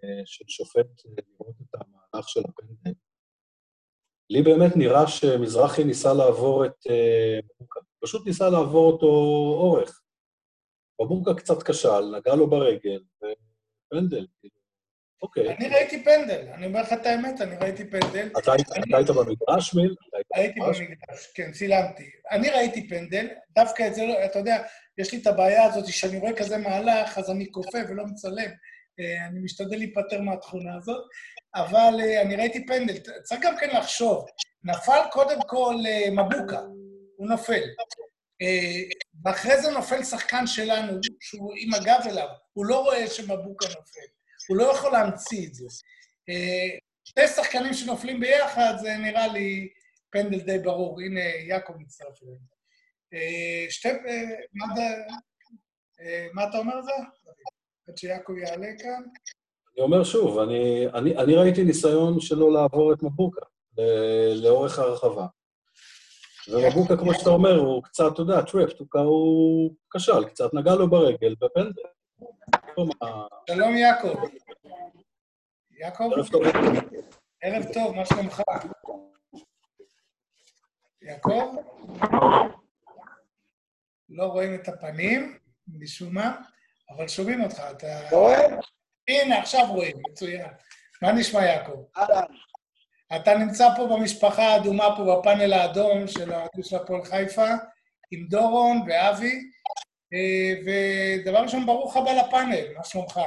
אה, 0.04 0.22
של 0.26 0.46
שופט 0.48 0.88
לראות 1.06 1.56
את 1.62 1.76
המהלך 1.82 2.30
של 2.30 2.40
הפנדל. 2.40 2.94
לי 4.30 4.42
באמת 4.42 4.76
נראה 4.76 5.08
שמזרחי 5.08 5.84
ניסה 5.84 6.14
לעבור 6.14 6.66
את 6.66 6.88
בוקה. 7.60 7.80
אה, 7.80 7.86
פשוט 8.04 8.28
ניסה 8.28 8.50
לעבור 8.50 8.92
אותו 8.92 9.08
אורך. 9.60 10.02
בבורקה 11.02 11.34
קצת 11.34 11.64
כשל, 11.64 12.16
נגע 12.18 12.36
לו 12.36 12.50
ברגל, 12.50 13.04
ופנדל, 13.18 14.28
כאילו, 14.40 14.56
אוקיי. 15.22 15.56
אני 15.56 15.68
ראיתי 15.68 16.04
פנדל, 16.04 16.48
אני 16.54 16.66
אומר 16.66 16.82
לך 16.82 16.94
את 16.94 17.06
האמת, 17.06 17.42
אני 17.42 17.56
ראיתי 17.56 17.90
פנדל. 17.90 18.30
אתה 18.40 18.52
היית 18.94 19.10
במגרש, 19.10 19.74
מיל? 19.74 19.96
הייתי 20.34 20.60
במגרש, 20.60 21.32
כן, 21.36 21.52
צילמתי. 21.52 22.10
אני 22.32 22.50
ראיתי 22.50 22.90
פנדל, 22.90 23.28
דווקא 23.50 23.88
את 23.88 23.96
זה, 23.96 24.06
לא, 24.06 24.26
אתה 24.26 24.40
יודע, 24.40 24.64
יש 24.98 25.14
לי 25.14 25.22
את 25.22 25.28
הבעיה 25.28 25.64
הזאת 25.64 25.88
שאני 25.88 26.18
רואה 26.18 26.36
כזה 26.36 26.58
מהלך, 26.58 27.18
אז 27.18 27.32
אני 27.32 27.52
כופה 27.52 27.78
ולא 27.90 28.06
מצלם. 28.06 28.52
אה, 29.00 29.28
אני 29.28 29.40
משתדל 29.40 29.78
להיפטר 29.78 30.22
מהתכונה 30.22 30.76
הזאת, 30.76 31.04
אבל 31.56 32.00
אה, 32.00 32.22
אני 32.22 32.36
ראיתי 32.36 32.66
פנדל. 32.66 32.98
צריך 33.24 33.42
גם 33.42 33.58
כן 33.58 33.70
לחשוב, 33.78 34.26
נפל 34.64 35.00
קודם 35.12 35.40
כל 35.48 35.76
אה, 35.88 36.12
מבוקה, 36.12 36.60
הוא 37.16 37.28
נופל. 37.28 37.64
ואחרי 39.26 39.62
זה 39.62 39.72
נופל 39.72 40.04
שחקן 40.04 40.48
שלנו, 40.48 41.00
שהוא 41.20 41.54
עם 41.58 41.74
הגב 41.74 42.00
אליו, 42.06 42.28
הוא 42.54 42.66
לא 42.66 42.84
רואה 42.84 43.08
שמבוקה 43.08 43.68
נופל, 43.68 44.08
הוא 44.50 44.58
לא 44.58 44.72
יכול 44.72 44.92
להמציא 44.92 45.48
את 45.48 45.54
זה. 45.54 45.66
שתי 47.04 47.28
שחקנים 47.28 47.74
שנופלים 47.74 48.20
ביחד, 48.20 48.74
זה 48.82 48.98
נראה 48.98 49.28
לי 49.28 49.70
פנדל 50.12 50.40
די 50.40 50.60
ברור. 50.60 51.02
הנה, 51.02 51.20
יעקב 51.20 51.74
מצטרף 51.78 52.24
אלינו. 52.24 52.55
אה, 53.14 53.66
שתי... 53.70 53.88
אה, 53.88 53.96
אה, 56.00 56.28
מה 56.34 56.44
אתה 56.50 56.58
אומר 56.58 56.74
על 56.74 56.84
זה? 56.84 56.92
עד 57.88 57.98
שיעקב 57.98 58.34
יעלה 58.38 58.68
כאן. 58.80 59.04
אני 59.76 59.84
אומר 59.84 60.04
שוב, 60.04 60.40
אני, 60.40 60.88
אני, 60.94 61.18
אני 61.18 61.36
ראיתי 61.36 61.64
ניסיון 61.64 62.20
שלו 62.20 62.52
לעבור 62.52 62.94
את 62.94 63.04
מבוקה 63.04 63.46
לאורך 64.36 64.80
הרחבה. 64.80 65.26
ומבוקה, 66.48 66.98
כמו 66.98 67.14
שאתה 67.14 67.30
אומר, 67.30 67.60
הוא 67.60 67.84
קצת, 67.84 68.04
אתה 68.14 68.22
יודע, 68.22 68.42
tripped, 68.42 68.80
הוא 68.94 69.76
כשל, 69.96 70.26
קצת 70.26 70.54
נגע 70.54 70.76
לו 70.76 70.90
ברגל 70.90 71.36
בפנדל. 71.42 71.82
שלום, 73.50 73.78
יעקב. 73.78 74.16
יעקב? 75.72 76.10
ערב 76.16 76.28
טוב. 76.28 76.44
ערב 77.42 77.64
טוב, 77.74 77.96
מה 77.96 78.06
שלומך? 78.06 78.42
יעקב? 81.02 81.56
לא 84.10 84.24
רואים 84.26 84.56
את 84.56 84.68
הפנים, 84.68 85.38
משום 85.68 86.14
מה, 86.14 86.42
אבל 86.90 87.08
שומעים 87.08 87.44
אותך, 87.44 87.62
אתה... 87.72 88.10
רואה? 88.12 88.46
הנה, 89.08 89.40
עכשיו 89.40 89.66
רואים, 89.70 89.96
מצוין. 90.10 90.48
מה 91.02 91.12
נשמע, 91.12 91.46
יעקב? 91.46 91.84
אהלן. 91.98 92.26
אתה 93.16 93.38
נמצא 93.38 93.68
פה 93.76 93.88
במשפחה 93.88 94.44
האדומה, 94.44 94.96
פה 94.98 95.20
בפאנל 95.20 95.54
האדום 95.54 96.08
של 96.08 96.34
האדום 96.34 96.64
של 96.64 96.76
הפועל 96.76 97.04
חיפה, 97.04 97.48
עם 98.12 98.28
דורון 98.28 98.82
ואבי, 98.88 99.40
אה, 100.14 100.54
ודבר 100.66 101.42
ראשון, 101.42 101.66
ברוך 101.66 101.98
הבא 101.98 102.12
לפאנל, 102.12 102.74
מה 102.78 102.84
שלומך? 102.84 103.20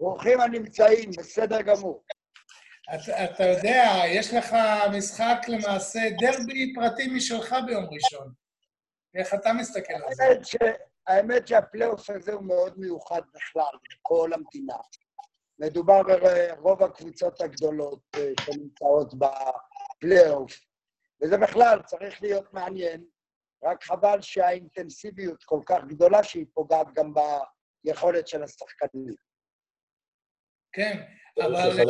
ברוכים 0.00 0.40
הנמצאים, 0.40 1.10
בסדר 1.18 1.62
גמור. 1.62 2.04
אתה, 2.94 3.24
אתה 3.24 3.44
יודע, 3.48 4.02
יש 4.06 4.34
לך 4.34 4.56
משחק 4.96 5.38
למעשה 5.48 6.00
דרבי 6.20 6.74
פרטי 6.74 7.06
משלך 7.06 7.56
ביום 7.66 7.84
ראשון. 7.92 8.43
איך 9.14 9.34
אתה 9.34 9.52
מסתכל 9.52 9.94
על 9.94 10.14
זה? 10.14 10.24
ש... 10.42 10.56
האמת 11.06 11.48
שהפלייאוף 11.48 12.10
הזה 12.10 12.32
הוא 12.32 12.42
מאוד 12.42 12.78
מיוחד 12.78 13.22
בכלל, 13.34 13.78
בכל 13.84 14.30
המדינה. 14.32 14.76
מדובר 15.58 16.02
ברוב 16.02 16.82
הקבוצות 16.82 17.40
הגדולות 17.40 18.00
אה, 18.16 18.30
שנמצאות 18.40 19.14
בפלייאוף, 19.14 20.60
וזה 21.22 21.38
בכלל 21.38 21.82
צריך 21.82 22.22
להיות 22.22 22.52
מעניין, 22.52 23.04
רק 23.64 23.84
חבל 23.84 24.20
שהאינטנסיביות 24.20 25.44
כל 25.44 25.60
כך 25.66 25.84
גדולה 25.88 26.22
שהיא 26.22 26.46
פוגעת 26.54 26.86
גם 26.94 27.12
ביכולת 27.84 28.28
של 28.28 28.42
השחקנים. 28.42 29.14
כן, 30.72 31.02
אבל 31.38 31.56
אה, 31.56 31.82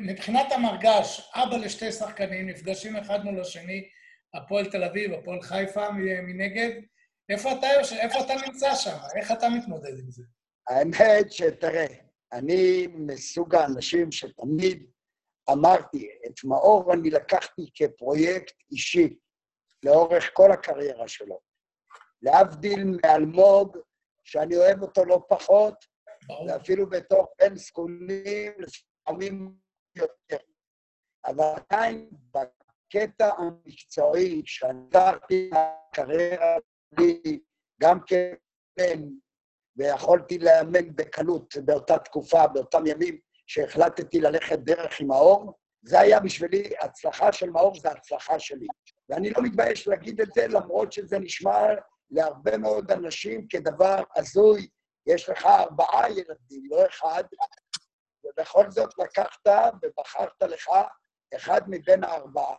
מבחינת 0.00 0.52
המרגש, 0.52 1.32
אבא 1.34 1.56
לשתי 1.56 1.92
שחקנים 1.92 2.48
נפגשים 2.48 2.96
אחד 2.96 3.24
מול 3.24 3.40
השני, 3.40 3.88
הפועל 4.34 4.70
תל 4.70 4.84
אביב, 4.84 5.12
הפועל 5.12 5.42
חיפה 5.42 5.90
מנגד. 6.22 6.80
איפה 7.28 7.52
אתה, 7.52 7.66
איפה 8.00 8.20
אתה 8.20 8.34
נמצא 8.46 8.74
שם? 8.74 8.96
איך 9.16 9.32
אתה 9.32 9.46
מתמודד 9.48 9.98
עם 9.98 10.10
זה? 10.10 10.22
האמת 10.68 11.32
שתראה, 11.32 11.86
אני 12.32 12.86
מסוג 12.86 13.54
האנשים 13.54 14.12
שתמיד 14.12 14.90
אמרתי, 15.52 16.08
את 16.26 16.44
מאור 16.44 16.92
אני 16.92 17.10
לקחתי 17.10 17.70
כפרויקט 17.74 18.54
אישי 18.72 19.16
לאורך 19.82 20.30
כל 20.32 20.52
הקריירה 20.52 21.08
שלו. 21.08 21.40
להבדיל 22.22 22.84
מאלמוג, 22.84 23.78
שאני 24.24 24.56
אוהב 24.56 24.82
אותו 24.82 25.04
לא 25.04 25.22
פחות. 25.28 25.74
ואפילו 26.48 26.90
בתור 26.90 27.26
בן 27.38 27.56
זקונים, 27.56 28.52
לפעמים 28.58 29.54
יותר. 29.96 30.44
אבל 31.26 31.44
עדיין 31.56 32.10
הקטע 32.96 33.30
המקצועי 33.38 34.42
שעזרתי 34.46 35.50
לקריירה 35.92 36.56
שלי 36.94 37.40
גם 37.80 37.98
כבן, 38.06 39.02
ויכולתי 39.76 40.38
לאמן 40.38 40.94
בקלות 40.96 41.54
באותה 41.64 41.98
תקופה, 41.98 42.46
באותם 42.46 42.86
ימים 42.86 43.18
שהחלטתי 43.46 44.20
ללכת 44.20 44.58
דרך 44.58 45.00
עם 45.00 45.10
האור, 45.10 45.52
זה 45.82 46.00
היה 46.00 46.20
בשבילי, 46.20 46.72
הצלחה 46.80 47.32
של 47.32 47.50
מאור 47.50 47.80
זה 47.80 47.90
הצלחה 47.90 48.38
שלי. 48.38 48.66
ואני 49.08 49.30
לא 49.30 49.42
מתבייש 49.42 49.88
להגיד 49.88 50.20
את 50.20 50.28
זה, 50.34 50.46
למרות 50.48 50.92
שזה 50.92 51.18
נשמע 51.18 51.66
להרבה 52.10 52.56
מאוד 52.56 52.90
אנשים 52.90 53.48
כדבר 53.48 54.02
הזוי. 54.16 54.68
יש 55.06 55.28
לך 55.28 55.46
ארבעה 55.46 56.10
ילדים, 56.10 56.62
לא 56.70 56.86
אחד, 56.86 57.24
ובכל 58.24 58.70
זאת 58.70 58.98
לקחת 58.98 59.46
ובחרת 59.82 60.42
לך 60.42 60.68
אחד 61.36 61.60
מבין 61.66 62.04
הארבעה. 62.04 62.56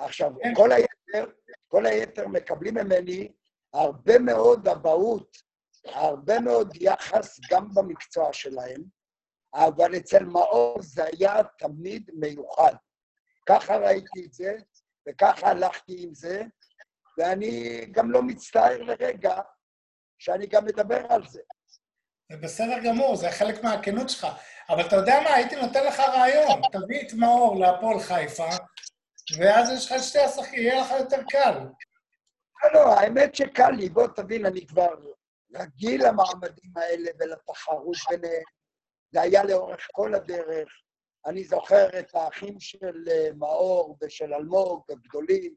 עכשיו, 0.00 0.32
כן. 0.42 0.54
כל 0.54 0.72
היתר, 0.72 1.30
כל 1.68 1.86
היתר 1.86 2.28
מקבלים 2.28 2.74
ממני 2.74 3.32
הרבה 3.72 4.18
מאוד 4.18 4.68
אבהות 4.68 5.36
הרבה 5.84 6.40
מאוד 6.40 6.76
יחס 6.80 7.40
גם 7.50 7.74
במקצוע 7.74 8.32
שלהם, 8.32 8.82
אבל 9.54 9.96
אצל 9.96 10.24
מאור 10.24 10.82
זה 10.82 11.04
היה 11.04 11.34
תמיד 11.58 12.10
מיוחד. 12.14 12.74
ככה 13.46 13.76
ראיתי 13.76 14.26
את 14.26 14.32
זה, 14.32 14.56
וככה 15.08 15.50
הלכתי 15.50 16.02
עם 16.02 16.14
זה, 16.14 16.42
ואני 17.18 17.80
גם 17.90 18.10
לא 18.10 18.22
מצטער 18.22 18.82
לרגע 18.82 19.40
שאני 20.18 20.46
גם 20.46 20.64
מדבר 20.64 21.06
על 21.08 21.26
זה. 21.28 21.40
זה 22.30 22.36
בסדר 22.36 22.78
גמור, 22.84 23.16
זה 23.16 23.30
חלק 23.30 23.64
מהכנות 23.64 24.10
שלך. 24.10 24.26
אבל 24.68 24.86
אתה 24.86 24.96
יודע 24.96 25.20
מה, 25.24 25.34
הייתי 25.34 25.56
נותן 25.56 25.86
לך 25.86 26.00
רעיון, 26.00 26.60
תביא 26.72 27.00
את 27.00 27.12
מאור 27.12 27.60
להפועל 27.60 28.00
חיפה, 28.00 28.48
ואז 29.38 29.70
יש 29.70 29.92
לך 29.92 30.02
שתי 30.02 30.18
השחקים, 30.18 30.62
יהיה 30.62 30.80
לך 30.80 30.90
יותר 30.98 31.22
קל. 31.28 31.58
לא, 32.64 32.70
לא, 32.74 32.92
האמת 32.92 33.34
שקל 33.34 33.70
לי, 33.70 33.88
בוא 33.88 34.06
תבין, 34.06 34.46
אני 34.46 34.66
כבר 34.66 34.94
רגיל 35.54 36.06
למעמדים 36.08 36.72
האלה 36.76 37.10
ולתחרות 37.20 37.96
ביניהם. 38.10 38.42
זה 39.12 39.20
היה 39.20 39.44
לאורך 39.44 39.88
כל 39.92 40.14
הדרך. 40.14 40.68
אני 41.26 41.44
זוכר 41.44 41.98
את 41.98 42.14
האחים 42.14 42.60
של 42.60 43.08
אה, 43.10 43.28
מאור 43.36 43.96
ושל 44.02 44.34
אלמוג 44.34 44.82
הגדולים, 44.90 45.54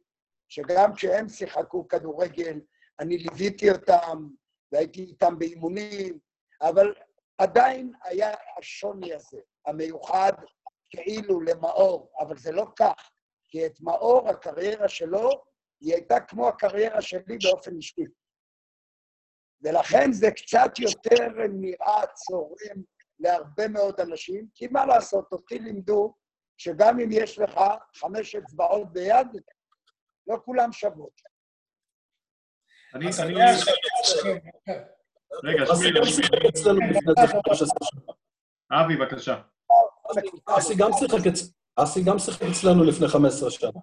שגם 0.50 0.94
כשהם 0.96 1.30
שיחקו 1.30 1.88
כדורגל, 1.88 2.60
אני 3.00 3.18
ליוויתי 3.18 3.72
אותם 3.72 4.28
והייתי 4.72 5.02
איתם 5.02 5.40
באימונים, 5.40 6.20
אבל 6.62 6.94
עדיין 7.38 7.94
היה 8.04 8.34
השוני 8.58 9.14
הזה, 9.14 9.40
המיוחד 9.66 10.34
כאילו 10.90 11.42
למאור, 11.42 12.12
אבל 12.20 12.38
זה 12.38 12.52
לא 12.52 12.66
כך, 12.76 13.13
כי 13.54 13.66
את 13.66 13.82
מאור, 13.82 14.30
הקריירה 14.30 14.90
שלו, 14.90 15.30
היא 15.82 15.94
הייתה 15.94 16.20
כמו 16.20 16.48
הקריירה 16.48 17.02
שלי 17.02 17.38
באופן 17.44 17.76
אישי. 17.76 18.06
ולכן 19.62 20.12
זה 20.12 20.32
קצת 20.32 20.80
יותר 20.80 21.48
נראה 21.50 22.08
צורם 22.14 22.84
להרבה 23.20 23.68
מאוד 23.68 24.00
אנשים, 24.00 24.48
כי 24.56 24.68
מה 24.68 24.86
לעשות, 24.86 25.32
אותי 25.32 25.60
לימדו 25.60 26.16
שגם 26.58 27.00
אם 27.00 27.10
יש 27.12 27.40
לך 27.40 27.60
חמש 27.96 28.36
אצבעות 28.36 28.94
ביד, 28.94 29.28
לא 30.28 30.38
כולם 30.46 30.72
שוות. 30.72 31.22
אני... 32.96 33.06
אני... 33.24 33.34
רגע, 35.44 35.66
שמי, 35.66 35.90
אבי, 38.72 38.96
בבקשה. 38.98 39.42
אסי 40.46 40.74
גם 40.78 40.90
שיחק 41.00 41.28
אצלנו 41.28 41.63
לפני 42.84 43.08
15 43.08 43.52
שנה. 43.52 43.80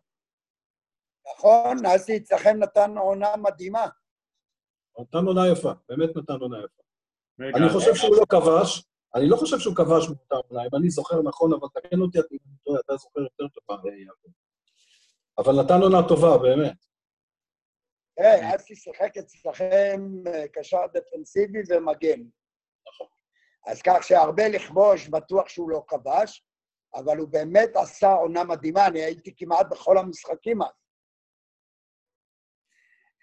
נכון, 1.36 1.86
אסי 1.86 2.16
אצלכם 2.16 2.57
נתן 2.59 2.99
עונה 2.99 3.36
מדהימה. 3.36 3.86
נתן 5.01 5.24
עונה 5.26 5.49
יפה, 5.53 5.70
באמת 5.88 6.16
נתן 6.16 6.32
עונה 6.41 6.59
יפה. 6.59 6.82
אני 7.59 7.68
חושב 7.72 7.95
שהוא 7.95 8.16
לא 8.16 8.24
כבש, 8.28 8.84
אני 9.14 9.28
לא 9.28 9.36
חושב 9.36 9.59
שהוא 9.59 9.76
כבש 9.76 10.07
באותה 10.07 10.34
עונה, 10.34 10.62
אם 10.62 10.76
אני 10.80 10.91
זוכר 10.91 11.22
נכון, 11.22 11.53
אבל 11.53 11.68
תקן 11.74 12.01
אותי, 12.01 12.18
אתה 12.84 12.97
זוכר 12.97 13.20
יותר 13.20 13.49
טובה, 13.49 13.91
יעקב. 13.97 14.28
אבל 15.38 15.62
נתן 15.62 15.82
עונה 15.82 16.09
טובה, 16.09 16.38
באמת. 16.38 16.76
תראה, 18.16 18.57
אסי 18.57 18.76
שיחק 18.76 19.16
אצלכם 19.16 20.01
אה, 20.26 20.49
קשר 20.49 20.78
דפנסיבי 20.95 21.59
ומגן. 21.68 22.20
נכון. 22.88 23.07
אז 23.66 23.82
כך 23.82 24.03
שהרבה 24.03 24.49
לכבוש, 24.49 25.09
בטוח 25.09 25.49
שהוא 25.49 25.70
לא 25.70 25.84
כבש, 25.88 26.45
אבל 26.95 27.18
הוא 27.18 27.28
באמת 27.28 27.76
עשה 27.76 28.12
עונה 28.12 28.45
מדהימה, 28.45 28.86
אני 28.86 29.01
הייתי 29.01 29.34
כמעט 29.36 29.66
בכל 29.70 29.99
המשחקים 29.99 30.62
אז. 30.62 30.68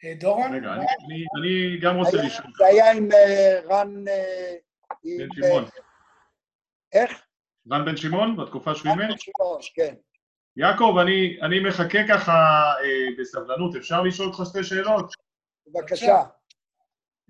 אה, 0.05 0.13
דורון? 0.19 0.53
רגע, 0.53 0.73
אני 1.39 1.79
גם 1.81 1.95
רוצה 1.95 2.17
לשאול. 2.17 2.47
זה 2.57 2.65
היה 2.65 2.91
עם 2.91 3.11
אה, 3.11 3.59
רן... 3.63 4.05
בן 5.03 5.27
שמעון. 5.35 5.63
איך? 6.93 7.27
רן 7.71 7.85
בן 7.85 7.97
שמעון, 7.97 8.37
בתקופה 8.37 8.75
שהוא 8.75 8.91
אימן? 8.91 9.03
רן 9.03 9.09
בן 9.09 9.17
שמעון, 9.17 9.61
כן. 9.75 9.95
יעקב, 10.57 10.95
אני, 11.01 11.39
אני 11.41 11.59
מחכה 11.59 11.99
ככה 12.09 12.33
אה, 12.83 13.07
בסבלנות, 13.19 13.75
אפשר 13.75 14.01
לשאול 14.01 14.27
אותך 14.27 14.41
שתי 14.49 14.63
שאלות? 14.63 15.11
בבקשה. 15.67 16.23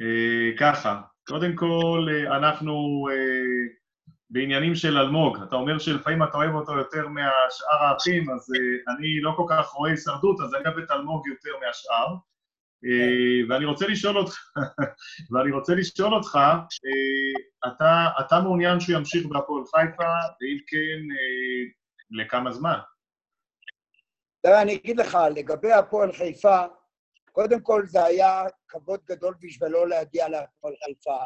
אה, 0.02 0.58
ככה, 0.60 1.02
קודם 1.28 1.56
כל, 1.56 2.08
אה, 2.10 2.38
אנחנו 2.38 3.08
אה, 3.12 3.78
בעניינים 4.30 4.76
של 4.76 4.98
אלמוג. 4.98 5.38
אתה 5.48 5.56
אומר 5.56 5.80
שלפעמים 5.80 6.24
אתה 6.24 6.38
אוהב 6.38 6.56
אותו 6.56 6.78
יותר 6.78 7.08
מהשאר 7.08 7.84
האחים, 7.84 8.30
אז 8.30 8.54
אה, 8.56 8.94
אני 8.94 9.22
לא 9.22 9.34
כל 9.36 9.46
כך 9.50 9.68
רואה 9.68 9.92
הישרדות, 9.92 10.42
אז 10.42 10.54
אני 10.56 10.64
אוהב 10.66 10.78
את 10.78 10.92
אלמוג 10.92 11.28
יותר 11.28 11.52
מהשאר. 11.66 12.16
אה, 12.86 13.50
ואני 13.50 13.66
רוצה 13.66 13.88
לשאול 13.88 14.18
אותך, 14.18 14.52
ואני 15.32 15.52
רוצה 15.52 15.76
לשאול 15.76 16.14
אותך, 16.14 16.36
אה, 16.36 17.72
אתה, 17.72 18.08
אתה 18.20 18.40
מעוניין 18.40 18.80
שהוא 18.80 18.96
ימשיך 18.96 19.26
בהפועל 19.26 19.64
חיפה, 19.66 20.04
ואם 20.42 20.58
כן, 20.68 21.16
לכמה 22.12 22.52
זמן? 22.52 22.80
תראה, 24.42 24.62
אני 24.62 24.76
אגיד 24.76 25.00
לך, 25.00 25.18
לגבי 25.36 25.72
הפועל 25.72 26.12
חיפה, 26.12 26.66
קודם 27.32 27.62
כל 27.62 27.86
זה 27.86 28.06
היה 28.06 28.44
כבוד 28.68 29.00
גדול 29.06 29.36
בשבילו 29.40 29.86
להגיע 29.86 30.30
להפועל 30.30 30.74
חיפה. 30.86 31.18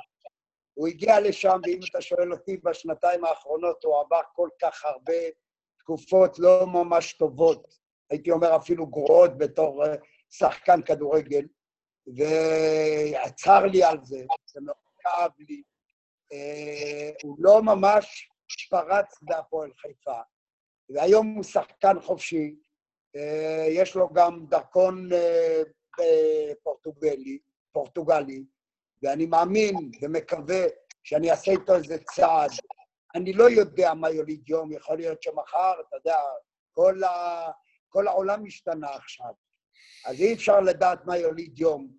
הוא 0.82 0.88
הגיע 0.88 1.20
לשם, 1.20 1.60
ואם 1.64 1.80
אתה 1.90 2.02
שואל 2.02 2.34
אותי, 2.34 2.58
בשנתיים 2.58 3.26
האחרונות 3.26 3.84
הוא 3.84 4.02
עבר 4.02 4.22
כל 4.34 4.50
כך 4.62 4.86
הרבה 4.86 5.14
תקופות 5.80 6.40
לא 6.40 6.68
ממש 6.68 7.14
טובות, 7.14 7.78
הייתי 8.10 8.32
אומר 8.32 8.56
אפילו 8.56 8.88
גרועות 8.88 9.38
בתור 9.38 9.86
אה, 9.86 9.96
שחקן 10.30 10.82
כדורגל, 10.82 11.46
ועצר 12.08 13.66
לי 13.66 13.84
על 13.84 13.98
זה, 14.04 14.26
זה 14.46 14.62
מאוד 14.62 14.76
כאב 15.00 15.32
לי. 15.40 15.64
אה, 16.34 17.10
הוא 17.24 17.36
לא 17.40 17.62
ממש 17.62 18.30
פרץ 18.70 19.16
בהפועל 19.22 19.72
חיפה, 19.74 20.20
והיום 20.90 21.34
הוא 21.36 21.44
שחקן 21.44 22.00
חופשי, 22.00 22.56
אה, 23.16 23.66
יש 23.70 23.96
לו 23.96 24.10
גם 24.14 24.46
דרכון 24.50 25.10
פורטוגלי, 26.64 27.40
פורטוגלי, 27.72 28.44
ואני 29.04 29.26
מאמין 29.26 29.92
ומקווה 30.02 30.64
שאני 31.04 31.32
אעשה 31.32 31.52
איתו 31.52 31.76
איזה 31.76 31.98
צעד. 32.16 32.52
אני 33.16 33.34
לא 33.34 33.50
יודע 33.50 33.94
מה 33.94 34.10
יוליד 34.10 34.50
יום, 34.50 34.72
יכול 34.72 34.98
להיות 34.98 35.24
שמחר, 35.24 35.74
אתה 35.88 35.96
יודע, 35.96 36.18
כל, 36.72 37.04
ה... 37.04 37.50
כל 37.90 38.08
העולם 38.08 38.46
השתנה 38.46 38.90
עכשיו. 38.90 39.32
אז 40.06 40.22
אי 40.22 40.34
אפשר 40.34 40.60
לדעת 40.60 41.06
מה 41.06 41.18
יוליד 41.18 41.60
יום. 41.60 41.92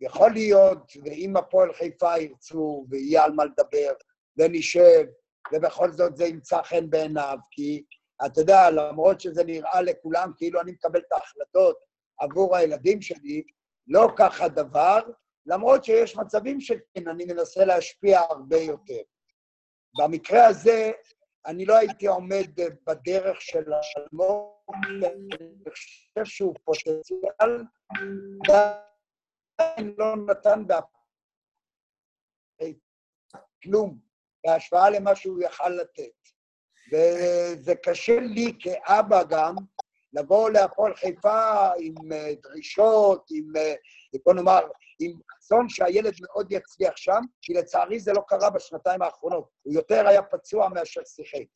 יכול 0.00 0.30
להיות, 0.30 0.92
ואם 1.04 1.36
הפועל 1.36 1.72
חיפה 1.72 2.18
ירצו, 2.18 2.86
ויהיה 2.90 3.24
על 3.24 3.32
מה 3.32 3.44
לדבר, 3.44 3.92
ונשב, 4.36 5.04
ובכל 5.52 5.92
זאת 5.92 6.16
זה 6.16 6.24
ימצא 6.24 6.62
חן 6.62 6.90
בעיניו, 6.90 7.38
כי 7.50 7.84
אתה 8.26 8.40
יודע, 8.40 8.70
למרות 8.70 9.20
שזה 9.20 9.44
נראה 9.44 9.82
לכולם 9.82 10.32
כאילו 10.36 10.60
אני 10.60 10.72
מקבל 10.72 11.00
את 11.00 11.12
ההחלטות 11.12 11.76
עבור 12.18 12.56
הילדים 12.56 13.02
שלי, 13.02 13.42
לא 13.86 14.08
כך 14.16 14.40
הדבר, 14.40 15.00
למרות 15.46 15.84
שיש 15.84 16.16
מצבים 16.16 16.60
שכן, 16.60 17.08
אני 17.10 17.24
מנסה 17.24 17.64
להשפיע 17.64 18.20
הרבה 18.20 18.56
יותר. 18.56 19.00
במקרה 19.98 20.46
הזה, 20.46 20.90
אני 21.46 21.64
לא 21.64 21.76
הייתי 21.76 22.06
עומד 22.06 22.60
בדרך 22.86 23.40
של 23.40 23.64
אלמוג, 23.98 24.52
אני 24.86 25.54
חושב 25.70 26.24
שהוא 26.24 26.54
פוטנציאל, 26.64 27.64
עדיין 29.58 29.94
לא 29.98 30.16
נתן 30.16 30.62
כלום 33.62 33.98
בהשוואה 34.44 34.90
למה 34.90 35.16
שהוא 35.16 35.42
יכל 35.42 35.68
לתת. 35.68 36.12
וזה 36.92 37.74
קשה 37.74 38.20
לי 38.20 38.52
כאבא 38.60 39.22
גם 39.24 39.54
לבוא 40.12 40.50
להפועל 40.50 40.94
חיפה 40.94 41.70
עם 41.78 42.12
אה, 42.12 42.32
דרישות, 42.42 43.26
עם, 43.30 43.56
אה, 43.56 43.74
בוא 44.24 44.34
נאמר, 44.34 44.60
עם 45.00 45.12
רצון 45.36 45.68
שהילד 45.68 46.12
מאוד 46.20 46.52
יצליח 46.52 46.96
שם, 46.96 47.20
כי 47.42 47.52
לצערי 47.52 48.00
זה 48.00 48.12
לא 48.12 48.22
קרה 48.28 48.50
בשנתיים 48.50 49.02
האחרונות. 49.02 49.50
הוא 49.62 49.74
יותר 49.74 50.08
היה 50.08 50.22
פצוע 50.22 50.68
מאשר 50.68 51.00
שיחק. 51.04 51.46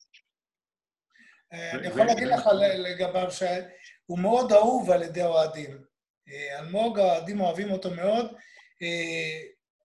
אה, 1.53 1.71
אני 1.71 1.87
יכול 1.87 2.05
להגיד 2.05 2.27
לך 2.27 2.49
לגביו 2.77 3.31
שהוא 3.31 4.19
מאוד 4.19 4.51
אהוב 4.51 4.91
על 4.91 5.03
ידי 5.03 5.23
אוהדים. 5.23 5.81
אלמוג, 6.59 6.99
האוהדים 6.99 7.41
אוהבים 7.41 7.71
אותו 7.71 7.91
מאוד. 7.91 8.35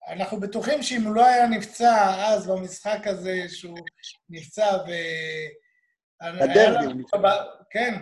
אנחנו 0.09 0.41
בטוחים 0.41 0.83
שאם 0.83 1.03
הוא 1.03 1.15
לא 1.15 1.27
היה 1.27 1.47
נפצע 1.47 2.15
אז 2.19 2.47
במשחק 2.47 3.07
הזה, 3.07 3.49
שהוא 3.49 3.79
נפצע 4.29 4.77
ו... 4.87 4.91
בדרבי. 6.23 7.03
כן, 7.71 7.95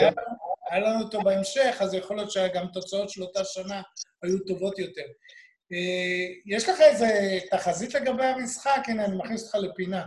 כן 0.00 0.12
היה 0.70 0.80
לנו 0.80 1.04
אותו 1.04 1.20
בהמשך, 1.22 1.76
אז 1.80 1.94
יכול 1.94 2.16
להיות 2.16 2.30
שגם 2.30 2.66
תוצאות 2.72 3.10
של 3.10 3.22
אותה 3.22 3.44
שנה 3.44 3.82
היו 4.22 4.38
טובות 4.38 4.78
יותר. 4.78 5.02
אה, 5.72 6.26
יש 6.46 6.68
לך 6.68 6.80
איזה 6.80 7.06
תחזית 7.50 7.94
לגבי 7.94 8.24
המשחק? 8.24 8.80
הנה, 8.88 9.04
אני 9.04 9.16
מכניס 9.16 9.42
אותך 9.44 9.54
לפינה. 9.70 10.06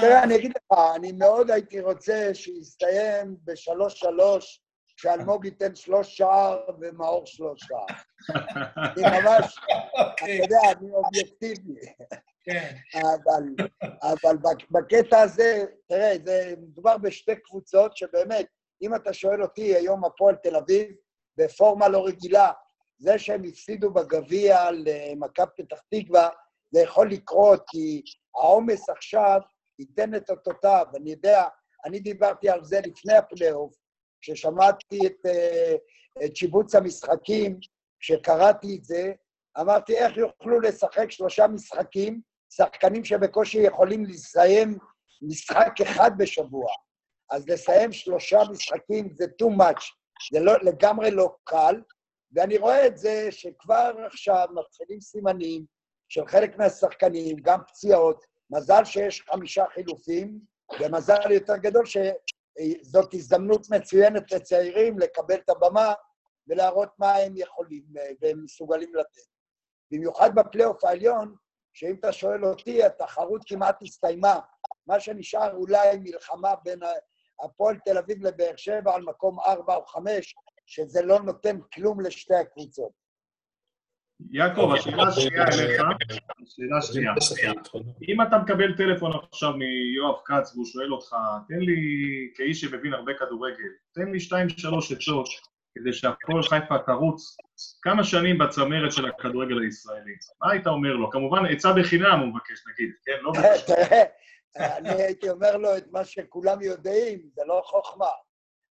תראה, 0.00 0.22
אני 0.22 0.36
אגיד 0.36 0.50
לך, 0.50 0.78
אני 0.96 1.12
מאוד 1.12 1.50
הייתי 1.50 1.80
רוצה 1.80 2.30
שיסתיים 2.34 3.36
בשלוש-שלוש, 3.44 4.62
שאלמוג 4.96 5.44
ייתן 5.44 5.74
שלוש 5.74 6.16
שער 6.16 6.60
ומאור 6.80 7.26
שלוש 7.26 7.60
שער. 7.62 7.86
אני 8.96 9.20
ממש, 9.20 9.58
אתה 9.94 10.02
אוקיי, 10.10 10.36
יודע, 10.36 10.58
אני 10.78 10.90
אובייקטיבי. 10.92 11.80
כן. 12.44 12.74
אבל, 12.94 13.66
אבל 14.02 14.36
בק- 14.36 14.70
בקטע 14.70 15.20
הזה, 15.20 15.64
תראה, 15.88 16.12
זה 16.24 16.54
מדובר 16.62 16.96
בשתי 16.98 17.32
קבוצות 17.44 17.96
שבאמת, 17.96 18.46
אם 18.82 18.94
אתה 18.94 19.12
שואל 19.12 19.42
אותי, 19.42 19.74
היום 19.74 20.04
הפועל 20.04 20.34
תל 20.34 20.56
אביב, 20.56 20.88
בפורמה 21.36 21.88
לא 21.88 22.06
רגילה, 22.06 22.52
זה 22.98 23.18
שהם 23.18 23.42
הפסידו 23.44 23.90
בגביע 23.90 24.70
למכבי 24.70 25.46
פתח 25.56 25.80
תקווה, 25.94 26.28
זה 26.70 26.80
יכול 26.80 27.10
לקרות, 27.10 27.62
כי 27.66 28.02
העומס 28.34 28.88
עכשיו 28.88 29.40
ייתן 29.78 30.14
את 30.14 30.30
אותותיו. 30.30 30.86
אני 30.96 31.10
יודע, 31.10 31.44
אני 31.84 32.00
דיברתי 32.00 32.48
על 32.48 32.64
זה 32.64 32.80
לפני 32.86 33.14
הפלייאוף, 33.14 33.74
כששמעתי 34.20 35.06
את, 35.06 35.26
אה, 35.26 35.74
את 36.24 36.36
שיבוץ 36.36 36.74
המשחקים, 36.74 37.58
כשקראתי 38.00 38.76
את 38.76 38.84
זה, 38.84 39.12
אמרתי, 39.60 39.96
איך 39.98 40.16
יוכלו 40.16 40.60
לשחק 40.60 41.10
שלושה 41.10 41.46
משחקים, 41.46 42.20
שחקנים 42.52 43.04
שבקושי 43.04 43.58
יכולים 43.58 44.04
לסיים 44.04 44.78
משחק 45.22 45.80
אחד 45.82 46.10
בשבוע. 46.18 46.66
אז 47.30 47.48
לסיים 47.48 47.92
שלושה 47.92 48.38
משחקים 48.50 49.08
זה 49.14 49.24
too 49.42 49.60
much, 49.60 49.84
זה 50.32 50.40
לא, 50.40 50.52
לגמרי 50.62 51.10
לא 51.10 51.36
קל, 51.44 51.82
ואני 52.32 52.58
רואה 52.58 52.86
את 52.86 52.98
זה 52.98 53.28
שכבר 53.30 53.92
עכשיו 54.06 54.48
מתחילים 54.54 55.00
סימנים 55.00 55.64
של 56.08 56.26
חלק 56.26 56.58
מהשחקנים, 56.58 57.36
גם 57.42 57.58
פציעות, 57.68 58.24
מזל 58.50 58.84
שיש 58.84 59.22
חמישה 59.30 59.64
חילופים, 59.74 60.40
ומזל 60.80 61.30
יותר 61.30 61.56
גדול 61.56 61.84
שזאת 61.86 63.14
הזדמנות 63.14 63.70
מצוינת 63.70 64.32
לצעירים 64.32 64.98
לקבל 64.98 65.34
את 65.34 65.48
הבמה 65.50 65.92
ולהראות 66.46 66.88
מה 66.98 67.14
הם 67.14 67.32
יכולים 67.36 67.84
והם 68.20 68.44
מסוגלים 68.44 68.94
לתת. 68.94 69.28
במיוחד 69.92 70.34
בפלייאוף 70.34 70.84
העליון, 70.84 71.34
שאם 71.72 71.94
אתה 72.00 72.12
שואל 72.12 72.44
אותי, 72.44 72.84
התחרות 72.84 73.42
כמעט 73.46 73.82
הסתיימה. 73.82 74.40
מה 74.86 75.00
שנשאר 75.00 75.56
אולי 75.56 75.96
מלחמה 75.96 76.54
בין 76.64 76.80
הפועל 77.44 77.76
תל 77.84 77.98
אביב 77.98 78.26
לבאר 78.26 78.56
שבע 78.56 78.94
על 78.94 79.02
מקום 79.02 79.40
ארבע 79.40 79.74
או 79.76 79.86
חמש, 79.86 80.34
שזה 80.66 81.02
לא 81.02 81.20
נותן 81.20 81.58
כלום 81.74 82.00
לשתי 82.00 82.34
הקבוצות. 82.34 83.00
יעקב, 84.30 84.72
השאלה 84.74 85.02
השנייה 85.02 85.44
אליך, 85.44 85.82
השאלה 86.42 86.78
השנייה. 86.78 87.12
אם 88.08 88.22
אתה 88.22 88.38
מקבל 88.38 88.76
טלפון 88.76 89.12
עכשיו 89.32 89.52
מיואב 89.52 90.16
כץ 90.24 90.54
והוא 90.54 90.66
שואל 90.66 90.92
אותך, 90.92 91.16
תן 91.48 91.58
לי, 91.58 91.74
כאיש 92.34 92.60
שמבין 92.60 92.94
הרבה 92.94 93.12
כדורגל, 93.14 93.68
תן 93.94 94.12
לי 94.12 94.20
שתיים 94.20 94.48
שלוש 94.48 94.92
עצות 94.92 95.28
כדי 95.74 95.92
שהפועל 95.92 96.42
חיפה 96.42 96.78
תרוץ 96.78 97.36
כמה 97.82 98.04
שנים 98.04 98.38
בצמרת 98.38 98.92
של 98.92 99.06
הכדורגל 99.06 99.62
הישראלי. 99.62 100.12
מה 100.42 100.52
היית 100.52 100.66
אומר 100.66 100.92
לו? 100.92 101.10
כמובן, 101.10 101.46
עצה 101.46 101.72
בחינם 101.72 102.20
הוא 102.20 102.28
מבקש, 102.28 102.60
נגיד, 102.72 102.94
כן? 103.04 103.16
לא 103.22 103.32
בקשה. 103.36 103.74
אני 104.56 105.02
הייתי 105.02 105.30
אומר 105.30 105.56
לו 105.56 105.76
את 105.76 105.86
מה 105.90 106.04
שכולם 106.04 106.62
יודעים, 106.62 107.30
זה 107.34 107.42
לא 107.46 107.62
חוכמה. 107.64 108.10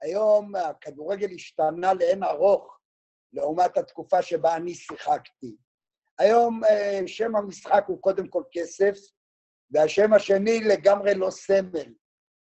היום 0.03 0.55
הכדורגל 0.55 1.31
השתנה 1.35 1.95
לאין 1.95 2.25
ארוך 2.25 2.79
לעומת 3.33 3.77
התקופה 3.77 4.23
שבה 4.23 4.57
אני 4.57 4.75
שיחקתי. 4.75 5.57
היום 6.19 6.65
אה, 6.65 7.01
שם 7.07 7.37
המשחק 7.37 7.85
הוא 7.87 8.03
קודם 8.03 8.29
כל 8.29 8.43
כסף, 8.53 8.95
והשם 9.71 10.13
השני 10.13 10.61
לגמרי 10.61 11.15
לא 11.15 11.31
סמל. 11.31 11.95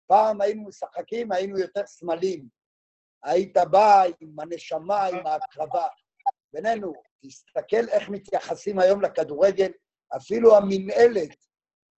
פעם 0.07 0.41
היינו 0.41 0.69
משחקים, 0.69 1.33
היינו 1.33 1.59
יותר 1.59 1.87
סמלים. 1.87 2.49
היית 3.25 3.57
בא 3.71 4.03
עם 4.21 4.41
הנשמה, 4.41 5.05
עם 5.05 5.27
ההקרבה. 5.27 5.87
בינינו, 6.53 6.93
תסתכל 7.23 7.89
איך 7.89 8.09
מתייחסים 8.09 8.79
היום 8.79 9.03
לכדורגל, 9.03 9.71
אפילו 10.17 10.57
המינהלת, 10.57 11.47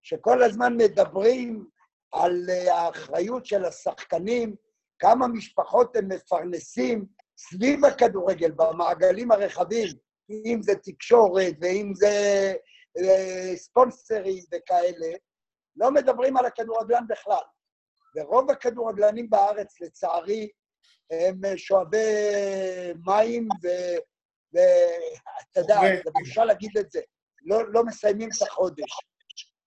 שכל 0.03 0.43
הזמן 0.43 0.77
מדברים 0.77 1.67
על 2.13 2.47
אה, 2.51 2.75
האחריות 2.75 3.47
של 3.47 3.65
השחקנים, 3.65 4.57
כמה 4.99 5.29
משפחות 5.29 5.97
הם 5.97 6.09
מפרנסים 6.09 7.07
סביב 7.39 7.85
הכדורגל, 7.85 8.51
במעגלים 8.51 9.33
הרחבים, 9.33 9.89
אם 10.31 10.61
זה 10.63 10.75
תקשורת 10.75 11.55
ואם 11.61 11.93
זה 11.95 12.09
אה, 12.99 13.57
ספונסרים 13.57 14.45
וכאלה, 14.55 15.17
לא 15.77 15.91
מדברים 15.91 16.37
על 16.37 16.47
הכדורגלן 16.47 17.05
בכלל. 17.09 17.43
ורוב 18.17 18.51
הכדורגלנים 18.51 19.31
בארץ, 19.31 19.81
לצערי, 19.81 20.49
הם 21.11 21.57
שואבי 21.57 21.99
מים, 23.07 23.49
ואתה 24.53 25.61
יודע, 25.61 25.81
זה 26.05 26.11
בושה 26.19 26.45
להגיד 26.45 26.79
את 26.79 26.91
זה, 26.91 27.01
לא, 27.43 27.73
לא 27.73 27.85
מסיימים 27.85 28.29
את 28.37 28.43
החודש. 28.43 28.91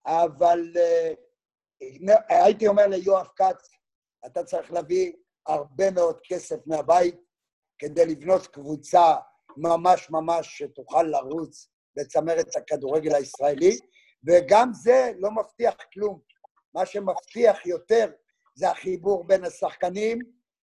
אבל 0.06 0.74
uh, 0.76 2.12
הייתי 2.30 2.68
אומר 2.68 2.88
ליואב 2.88 3.28
כץ, 3.36 3.70
אתה 4.26 4.44
צריך 4.44 4.72
להביא 4.72 5.14
הרבה 5.48 5.92
מאוד 5.92 6.20
כסף 6.24 6.58
מהבית 6.66 7.16
כדי 7.80 8.06
לבנות 8.06 8.48
קבוצה 8.48 9.16
ממש 9.58 10.10
ממש 10.10 10.58
שתוכל 10.58 11.04
לרוץ 11.04 11.68
בצמרת 11.96 12.56
הכדורגל 12.56 13.16
הישראלי, 13.16 13.78
וגם 14.28 14.74
זה 14.74 15.12
לא 15.18 15.32
מבטיח 15.32 15.76
כלום. 15.94 16.20
מה 16.74 16.86
שמבטיח 16.86 17.66
יותר 17.66 18.12
זה 18.56 18.70
החיבור 18.70 19.28
בין 19.28 19.46
השחקנים 19.46 20.20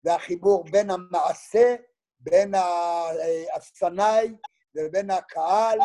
והחיבור 0.04 0.64
בין 0.70 0.90
המעשה, 0.90 1.76
בין 2.20 2.54
האפסנאי 2.54 4.34
ובין 4.76 5.10
הקהל, 5.10 5.78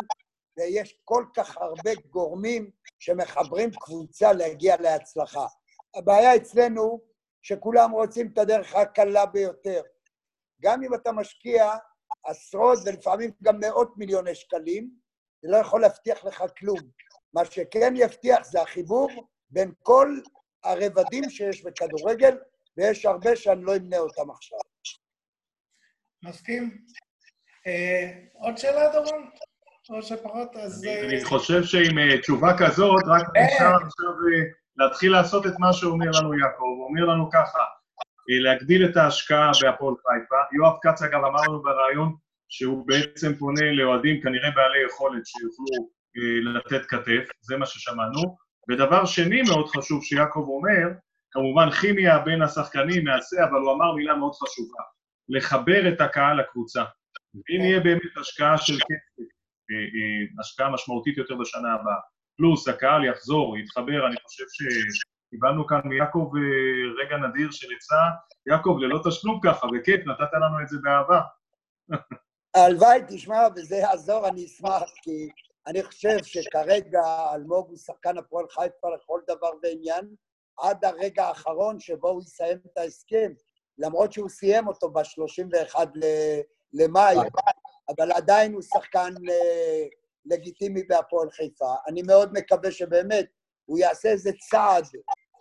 ויש 0.56 1.00
כל 1.04 1.24
כך 1.34 1.56
הרבה 1.56 1.90
גורמים 2.10 2.70
שמחברים 3.02 3.70
קבוצה 3.70 4.32
להגיע 4.32 4.76
להצלחה. 4.80 5.46
הבעיה 5.94 6.36
אצלנו 6.36 7.00
שכולם 7.42 7.90
רוצים 7.90 8.30
את 8.32 8.38
הדרך 8.38 8.74
הקלה 8.74 9.26
ביותר. 9.26 9.82
גם 10.62 10.82
אם 10.82 10.94
אתה 10.94 11.12
משקיע 11.12 11.72
עשרות 12.24 12.78
ולפעמים 12.86 13.30
גם 13.42 13.60
מאות 13.60 13.92
מיליוני 13.96 14.34
שקלים, 14.34 14.90
זה 15.42 15.48
לא 15.50 15.56
יכול 15.56 15.80
להבטיח 15.80 16.24
לך 16.24 16.44
כלום. 16.58 16.78
מה 17.34 17.44
שכן 17.44 17.92
יבטיח 17.96 18.44
זה 18.44 18.62
החיבור 18.62 19.10
בין 19.50 19.72
כל 19.82 20.20
הרבדים 20.64 21.30
שיש 21.30 21.64
בכדורגל, 21.64 22.38
ויש 22.76 23.04
הרבה 23.04 23.36
שאני 23.36 23.62
לא 23.64 23.76
אמנה 23.76 23.98
אותם 23.98 24.30
עכשיו. 24.30 24.58
מסכים? 26.22 26.84
אה, 27.66 28.10
עוד 28.32 28.56
שאלה, 28.58 28.92
דורון? 28.92 29.30
או 29.92 30.02
שפחות, 30.02 30.56
אז... 30.56 30.84
אני- 30.84 30.94
אה, 30.94 31.08
אני 31.08 31.24
חושב 31.24 31.62
שעם 31.62 31.98
אה, 31.98 32.18
תשובה 32.18 32.58
כזאת, 32.58 33.02
רק 33.06 33.22
אפשר 33.46 33.64
עכשיו 33.86 34.08
אה, 34.10 34.42
להתחיל 34.76 35.12
לעשות 35.12 35.46
את 35.46 35.52
מה 35.58 35.72
שאומר 35.72 36.06
לנו 36.20 36.34
יעקב. 36.38 36.62
הוא 36.62 36.86
אומר 36.88 37.04
לנו 37.04 37.30
ככה, 37.32 37.58
להגדיל 38.42 38.84
את 38.84 38.96
ההשקעה 38.96 39.50
בהפועל 39.62 39.94
חיפה. 39.96 40.36
יואב 40.56 40.76
כץ, 40.82 41.02
אגב, 41.02 41.24
אמר 41.24 41.40
לנו 41.48 41.62
בריאיון 41.62 42.14
שהוא 42.48 42.86
בעצם 42.86 43.34
פונה 43.34 43.72
לאוהדים, 43.72 44.20
כנראה 44.20 44.50
בעלי 44.50 44.84
יכולת, 44.86 45.22
שיוכלו 45.26 45.88
לתת 46.54 46.86
כתף, 46.86 47.28
זה 47.40 47.56
מה 47.56 47.66
ששמענו. 47.66 48.36
ודבר 48.70 49.04
שני 49.04 49.42
מאוד 49.42 49.66
חשוב 49.68 50.04
שיעקב 50.04 50.44
אומר, 50.48 50.88
כמובן 51.30 51.70
כימיה 51.70 52.18
בין 52.18 52.42
השחקנים 52.42 53.08
נעשה, 53.08 53.36
אבל 53.44 53.58
הוא 53.60 53.72
אמר 53.72 53.92
מילה 53.94 54.14
מאוד 54.14 54.32
חשובה, 54.34 54.82
לחבר 55.28 55.88
את 55.92 56.00
הקהל 56.00 56.40
לקבוצה. 56.40 56.84
ואם 57.34 57.60
יהיה 57.64 57.80
באמת 57.80 58.16
השקעה 58.20 58.58
של 58.58 58.72
כסף, 58.74 59.24
השקעה 60.40 60.70
משמעותית 60.70 61.18
יותר 61.18 61.34
בשנה 61.34 61.74
הבאה, 61.74 62.00
פלוס 62.36 62.68
הקהל 62.68 63.04
יחזור, 63.04 63.58
יתחבר, 63.58 64.06
אני 64.06 64.16
חושב 64.26 64.44
שקיבלנו 64.48 65.66
כאן 65.66 65.80
מיעקב 65.84 66.30
אה, 66.36 67.04
רגע 67.04 67.16
נדיר 67.16 67.50
של 67.50 67.66
עצה, 67.76 68.02
יעקב, 68.46 68.76
ללא 68.80 69.00
תשלום 69.08 69.40
ככה, 69.44 69.66
בכיף, 69.66 70.00
נתת 70.06 70.32
לנו 70.32 70.62
את 70.62 70.68
זה 70.68 70.76
באהבה. 70.82 71.20
הלוואי, 72.56 73.00
תשמע, 73.08 73.46
וזה 73.56 73.76
יעזור, 73.76 74.28
אני 74.28 74.44
אשמח, 74.44 74.82
כי 75.02 75.28
אני 75.66 75.82
חושב 75.82 76.16
שכרגע 76.22 77.02
אלמוג 77.34 77.68
הוא 77.68 77.76
שחקן 77.76 78.18
הפועל 78.18 78.46
חיפה 78.48 78.88
לכל 78.94 79.20
דבר 79.28 79.50
ועניין, 79.62 80.14
עד 80.58 80.84
הרגע 80.84 81.24
האחרון 81.24 81.80
שבו 81.80 82.08
הוא 82.08 82.22
יסיים 82.22 82.58
את 82.66 82.78
ההסכם, 82.78 83.32
למרות 83.78 84.12
שהוא 84.12 84.28
סיים 84.28 84.68
אותו 84.68 84.90
ב-31 84.90 85.78
למאי, 86.72 87.16
אבל 87.88 88.12
עדיין 88.12 88.52
הוא 88.52 88.62
שחקן 88.62 89.14
אה, 89.30 89.86
לגיטימי 90.26 90.82
בהפועל 90.82 91.30
חיפה. 91.30 91.74
אני 91.88 92.02
מאוד 92.02 92.32
מקווה 92.32 92.70
שבאמת 92.70 93.26
הוא 93.64 93.78
יעשה 93.78 94.08
איזה 94.08 94.30
צעד 94.50 94.84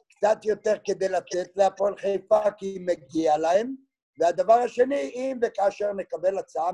קצת 0.09 0.45
יותר 0.45 0.73
כדי 0.85 1.09
לתת 1.09 1.49
להפועל 1.55 1.97
חיפה, 1.97 2.51
כי 2.57 2.77
מגיע 2.85 3.37
להם. 3.37 3.75
והדבר 4.19 4.53
השני, 4.53 5.11
אם 5.15 5.39
וכאשר 5.41 5.93
נקבל 5.93 6.37
הצעה 6.37 6.71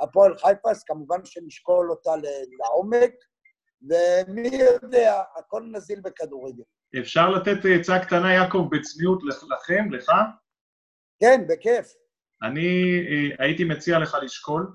מהפועל 0.00 0.38
חיפה, 0.38 0.70
אז 0.70 0.84
כמובן 0.84 1.24
שנשקול 1.24 1.90
אותה 1.90 2.10
לעומק, 2.58 3.12
ומי 3.82 4.48
יודע, 4.56 5.22
הכל 5.36 5.62
נזיל 5.72 6.00
בכדורגל. 6.00 6.62
אפשר 7.00 7.30
לתת 7.30 7.58
עצה 7.80 7.98
קטנה, 8.06 8.34
יעקב, 8.34 8.66
בצניעות 8.70 9.18
לכ- 9.28 9.44
לכם, 9.50 9.92
לך? 9.92 10.12
כן, 11.20 11.44
בכיף. 11.48 11.94
אני 12.42 13.00
אה, 13.08 13.44
הייתי 13.44 13.64
מציע 13.64 13.98
לך 13.98 14.16
לשקול, 14.22 14.72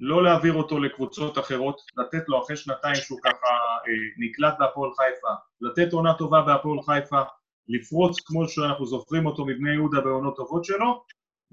לא 0.00 0.24
להעביר 0.24 0.52
אותו 0.52 0.78
לקבוצות 0.78 1.38
אחרות, 1.38 1.80
לתת 1.96 2.28
לו 2.28 2.44
אחרי 2.44 2.56
שנתיים 2.56 2.94
שהוא 2.94 3.18
ככה 3.24 3.46
אה, 3.86 3.92
נקלט 4.18 4.54
בהפועל 4.58 4.90
חיפה, 4.96 5.28
לתת 5.60 5.92
עונה 5.92 6.14
טובה 6.14 6.42
בהפועל 6.42 6.82
חיפה, 6.82 7.22
לפרוץ 7.68 8.20
כמו 8.26 8.48
שאנחנו 8.48 8.86
זוכרים 8.86 9.26
אותו 9.26 9.46
מבני 9.46 9.72
יהודה 9.72 10.00
בעונות 10.00 10.36
טובות 10.36 10.64
שלו, 10.64 11.04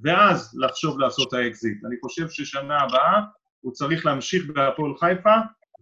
ואז 0.04 0.58
לחשוב 0.60 1.00
לעשות 1.00 1.34
האקזיט. 1.34 1.86
אני 1.86 1.96
חושב 2.02 2.30
ששנה 2.30 2.82
הבאה 2.82 3.22
הוא 3.62 3.74
צריך 3.74 4.06
להמשיך 4.06 4.44
בהפועל 4.54 4.98
חיפה, 4.98 5.36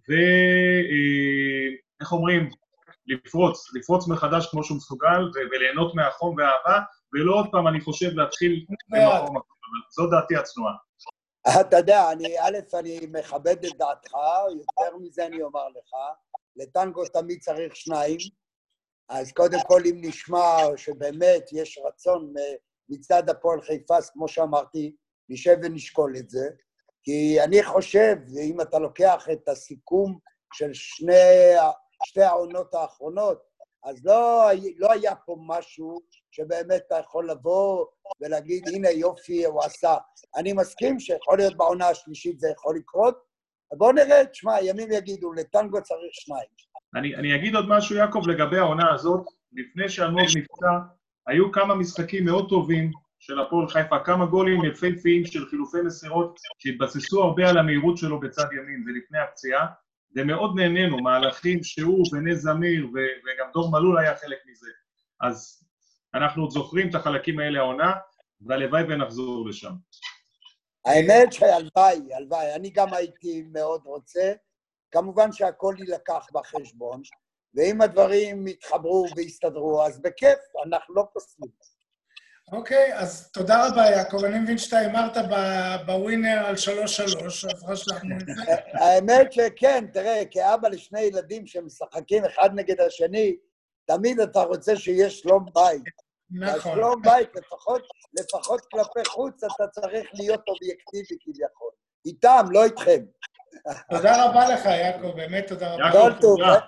ואיך 0.10 2.12
אומרים, 2.12 2.50
לפרוץ, 3.08 3.76
לפרוץ 3.76 4.08
מחדש 4.08 4.48
כמו 4.52 4.64
שהוא 4.64 4.78
מסוגל, 4.78 5.32
וליהנות 5.52 5.96
מהחום 5.96 6.36
והאהבה, 6.38 6.80
ולא 7.14 7.36
עוד 7.36 7.48
פעם, 7.52 7.68
אני 7.68 7.82
חושב, 7.82 8.16
להתחיל 8.16 8.66
במקום 8.90 9.38
אחר, 9.38 9.57
אבל 9.68 9.82
זו 9.96 10.08
דעתי 10.12 10.36
הצנועה. 10.36 10.74
אתה 11.62 11.78
יודע, 11.78 12.12
אני, 12.12 12.40
א', 12.40 12.58
אני 12.80 13.00
מכבד 13.12 13.66
את 13.66 13.78
דעתך, 13.78 14.14
יותר 14.58 14.98
מזה 14.98 15.26
אני 15.26 15.42
אומר 15.42 15.68
לך, 15.68 15.94
לטנגו 16.56 17.06
תמיד 17.06 17.40
צריך 17.42 17.76
שניים, 17.76 18.18
אז 19.10 19.32
קודם 19.32 19.60
כל, 19.68 19.82
אם 19.86 19.98
נשמע 20.02 20.58
שבאמת 20.78 21.44
יש 21.54 21.80
רצון 21.86 22.34
אה, 22.40 22.56
מצד 22.90 23.30
הפועל 23.30 23.62
חיפה, 23.62 23.98
כמו 24.14 24.28
שאמרתי, 24.28 24.96
נשב 25.30 25.58
ונשקול 25.64 26.18
את 26.18 26.30
זה, 26.30 26.50
כי 27.04 27.42
אני 27.44 27.64
חושב, 27.64 28.16
אם 28.42 28.62
אתה 28.62 28.80
לוקח 28.80 29.28
את 29.32 29.50
הסיכום 29.50 30.20
של 30.54 30.74
שני, 30.74 31.54
שתי 32.06 32.22
העונות 32.22 32.74
האחרונות, 32.74 33.42
אז 33.84 34.06
לא, 34.06 34.50
לא 34.78 34.92
היה 34.92 35.16
פה 35.16 35.38
משהו 35.48 36.02
שבאמת 36.38 36.82
אתה 36.88 36.96
יכול 36.96 37.30
לבוא 37.30 37.86
ולהגיד, 38.22 38.64
הנה 38.68 38.90
יופי, 38.90 39.46
הוא 39.46 39.64
עשה. 39.64 39.96
אני 40.36 40.54
מסכים 40.54 41.00
שיכול 41.00 41.38
להיות 41.38 41.58
בעונה 41.58 41.90
השלישית 41.90 42.40
זה 42.40 42.48
יכול 42.58 42.76
לקרות, 42.78 43.18
בואו 43.74 43.92
נראה, 43.92 44.26
תשמע, 44.26 44.62
ימים 44.62 44.92
יגידו, 44.92 45.34
לטנגו 45.34 45.82
צריך 45.82 46.12
שניים. 46.12 46.48
אני, 46.96 47.16
אני 47.16 47.36
אגיד 47.36 47.56
עוד 47.56 47.66
משהו, 47.70 47.96
יעקב, 47.96 48.22
לגבי 48.28 48.58
העונה 48.58 48.94
הזאת. 48.94 49.22
לפני 49.54 49.90
שאלמוג 49.90 50.22
נפצע, 50.22 50.72
היו 51.28 51.52
כמה 51.52 51.76
משחקים 51.76 52.26
מאוד 52.26 52.50
טובים 52.50 52.92
של 53.20 53.40
הפועל 53.40 53.68
חיפה, 53.68 54.00
כמה 54.00 54.26
גולים 54.26 54.66
יפהפיים 54.66 55.26
של 55.26 55.46
חילופי 55.50 55.78
מסירות 55.86 56.40
שהתבססו 56.60 57.24
הרבה 57.24 57.50
על 57.50 57.58
המהירות 57.58 57.98
שלו 57.98 58.20
בצד 58.20 58.46
ימין, 58.52 58.84
זה 58.86 58.92
לפני 58.98 59.20
הפציעה, 59.20 59.68
ומאוד 60.16 60.56
נהנינו, 60.56 60.98
מהלכים 60.98 61.64
שהוא 61.64 62.04
ונס 62.14 62.40
זמיר 62.40 62.88
וגם 62.94 63.48
דור 63.54 63.72
מלול 63.72 64.00
היה 64.00 64.16
חלק 64.16 64.38
מזה. 64.52 64.70
אז 65.22 65.67
אנחנו 66.18 66.44
עוד 66.44 66.52
זוכרים 66.52 66.90
את 66.90 66.96
החלקים 66.96 67.40
האלה 67.40 67.60
העונה, 67.60 67.94
והלוואי 68.42 68.84
ונחזור 68.84 69.50
לשם. 69.50 69.72
האמת 70.86 71.34
שהלוואי, 71.34 72.14
הלוואי, 72.14 72.56
אני 72.56 72.70
גם 72.70 72.94
הייתי 72.94 73.44
מאוד 73.54 73.82
רוצה. 73.86 74.34
כמובן 74.92 75.32
שהכל 75.32 75.76
יילקח 75.78 76.26
בחשבון, 76.34 77.02
ואם 77.56 77.82
הדברים 77.82 78.48
יתחברו 78.48 79.06
ויסתדרו, 79.16 79.84
אז 79.84 80.02
בכיף, 80.02 80.40
אנחנו 80.66 80.96
לא 80.96 81.04
פוסלים. 81.14 81.52
אוקיי, 82.52 82.96
אז 82.96 83.32
תודה 83.32 83.68
רבה, 83.68 83.82
יעקב. 83.82 84.24
אני 84.26 84.40
מבין 84.40 84.58
שאתה 84.58 84.78
הימרת 84.78 85.18
בווינר 85.86 86.46
על 86.46 86.56
3-3, 86.56 86.58
אז 87.28 87.64
רשמנו 87.68 88.16
את 88.22 88.26
זה. 88.26 88.54
האמת 88.84 89.34
שכן, 89.34 89.86
תראה, 89.94 90.24
כאבא 90.32 90.68
לשני 90.70 91.02
ילדים 91.02 91.48
שמשחקים 91.48 92.26
אחד 92.26 92.50
נגד 92.56 92.82
השני, 92.82 93.36
תמיד 93.86 94.20
אתה 94.20 94.42
רוצה 94.42 94.76
שיהיה 94.76 95.10
שלום 95.10 95.46
בית. 95.54 96.07
נכון. 96.32 96.76
שלום 96.76 97.02
בית, 97.02 97.30
לפחות, 97.36 97.88
לפחות 98.14 98.62
כלפי 98.72 99.10
חוץ, 99.10 99.44
אתה 99.44 99.68
צריך 99.68 100.10
להיות 100.14 100.42
אובייקטיבי 100.48 101.18
כביכול. 101.22 101.72
איתם, 102.06 102.46
לא 102.52 102.64
איתכם. 102.64 103.04
תודה 103.90 104.26
רבה 104.26 104.50
לך, 104.54 104.66
יעקב, 104.66 105.16
באמת 105.16 105.48
תודה 105.48 105.74
רבה. 105.74 105.92
כל 105.92 105.98
יעקב, 105.98 106.22
טוב, 106.22 106.38
תודה, 106.38 106.60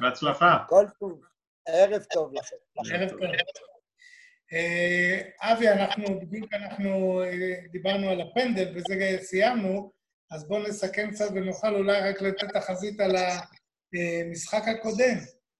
בהצלחה. 0.00 0.58
כל 0.68 0.86
טוב. 0.98 1.20
ערב 1.66 2.02
טוב 2.12 2.32
לכם. 2.34 2.56
ערב 2.94 3.10
טוב. 3.10 3.20
אה, 4.52 5.20
אבי, 5.52 5.68
אנחנו, 5.68 6.20
בדיוק 6.20 6.52
אנחנו 6.54 7.22
אה, 7.22 7.56
דיברנו 7.70 8.10
על 8.10 8.20
הפנדל 8.20 8.72
וזה 8.76 9.18
סיימנו, 9.20 9.92
אז 10.30 10.48
בואו 10.48 10.62
נסכם 10.62 11.10
קצת 11.10 11.28
ונוכל 11.34 11.74
אולי 11.74 12.00
רק 12.00 12.22
לתת 12.22 12.48
תחזית 12.54 13.00
על 13.00 13.16
המשחק 13.94 14.62
הקודם, 14.68 15.16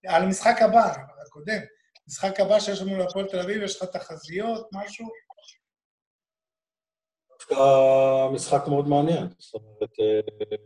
על 0.09 0.23
המשחק 0.23 0.63
הבא, 0.63 0.95
הקודם. 1.27 1.61
משחק 2.09 2.41
הבא 2.41 2.61
שיש 2.61 2.81
לנו 2.83 2.99
להפועל 2.99 3.27
תל 3.29 3.41
אביב, 3.41 3.63
יש 3.63 3.83
לך 3.83 3.89
תחזיות, 3.89 4.69
משהו? 4.73 5.07
דווקא 7.31 7.55
משחק 8.35 8.69
מאוד 8.69 8.89
מעניין. 8.89 9.27
זאת 9.39 9.55
אומרת, 9.55 9.91
אה, 10.01 10.57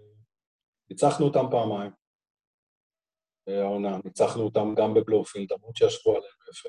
ניצחנו 0.91 1.27
אותם 1.27 1.45
פעמיים. 1.51 1.93
אה, 3.49 3.61
העונה, 3.63 3.99
ניצחנו 4.05 4.43
אותם 4.43 4.75
גם 4.77 4.95
בבלומפילד, 4.95 5.53
למרות 5.53 5.77
שישבו 5.77 6.11
עליהם 6.11 6.33
יפה. 6.51 6.69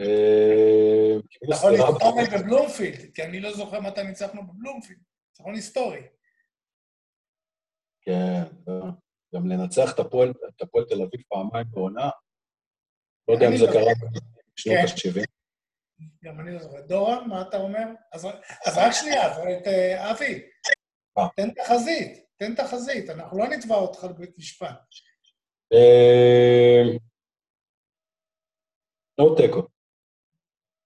אה, 0.00 1.20
קיבלו 1.28 1.56
נכון, 1.56 1.72
סטירה 1.72 1.88
היסטורי 1.88 2.38
בבלומפילד, 2.38 3.14
כי 3.14 3.22
אני 3.22 3.40
לא 3.40 3.52
זוכר 3.52 3.80
מתי 3.80 4.02
ניצחנו 4.02 4.46
בבלומפילד. 4.46 5.00
ניצחון 5.28 5.54
היסטורי. 5.54 6.02
כן, 8.02 8.42
גם 9.34 9.46
לנצח 9.46 9.94
את 9.94 9.98
את 10.48 10.62
הפועל 10.62 10.84
תל 10.84 11.02
אביב 11.02 11.20
פעמיים 11.28 11.66
בעונה, 11.70 12.10
לא 13.30 13.34
יודע 13.34 13.48
אם 13.48 13.56
זה 13.56 13.66
קרה 13.66 13.92
בשנות 14.56 14.76
כן. 14.76 14.84
ה-70. 15.20 15.24
גם 16.24 16.40
אני 16.40 16.52
לא 16.54 16.58
זוכר. 16.58 16.80
דורון, 16.80 17.28
מה 17.28 17.42
אתה 17.42 17.56
אומר? 17.56 17.84
אז, 18.12 18.26
רק 18.76 18.92
שנייה, 18.92 19.38
אה, 19.66 20.10
אבי, 20.10 20.42
אה. 21.18 21.28
תן 21.36 21.50
תחזית, 21.50 22.24
תן 22.36 22.54
תחזית, 22.54 23.10
אנחנו 23.10 23.38
לא 23.38 23.48
נתבע 23.48 23.74
אותך 23.74 24.04
לבית 24.04 24.38
משפט. 24.38 24.80
אה, 25.72 26.82
לא 29.18 29.34
תיקו. 29.36 29.62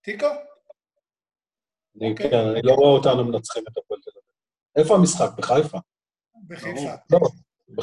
תיקו? 0.03 0.26
אוקיי. 2.11 2.30
כן, 2.30 2.36
אני 2.36 2.62
לא 2.62 2.72
רואה 2.72 2.90
אותנו 2.90 3.24
מנצחים 3.24 3.62
את 3.72 3.78
הפועל 3.78 4.01
תל 4.01 4.11
אביב. 4.11 4.24
איפה 4.76 4.95
המשחק? 4.95 5.38
בחיפה? 5.38 5.78
בחיפה. 6.47 6.95
לא, 7.12 7.18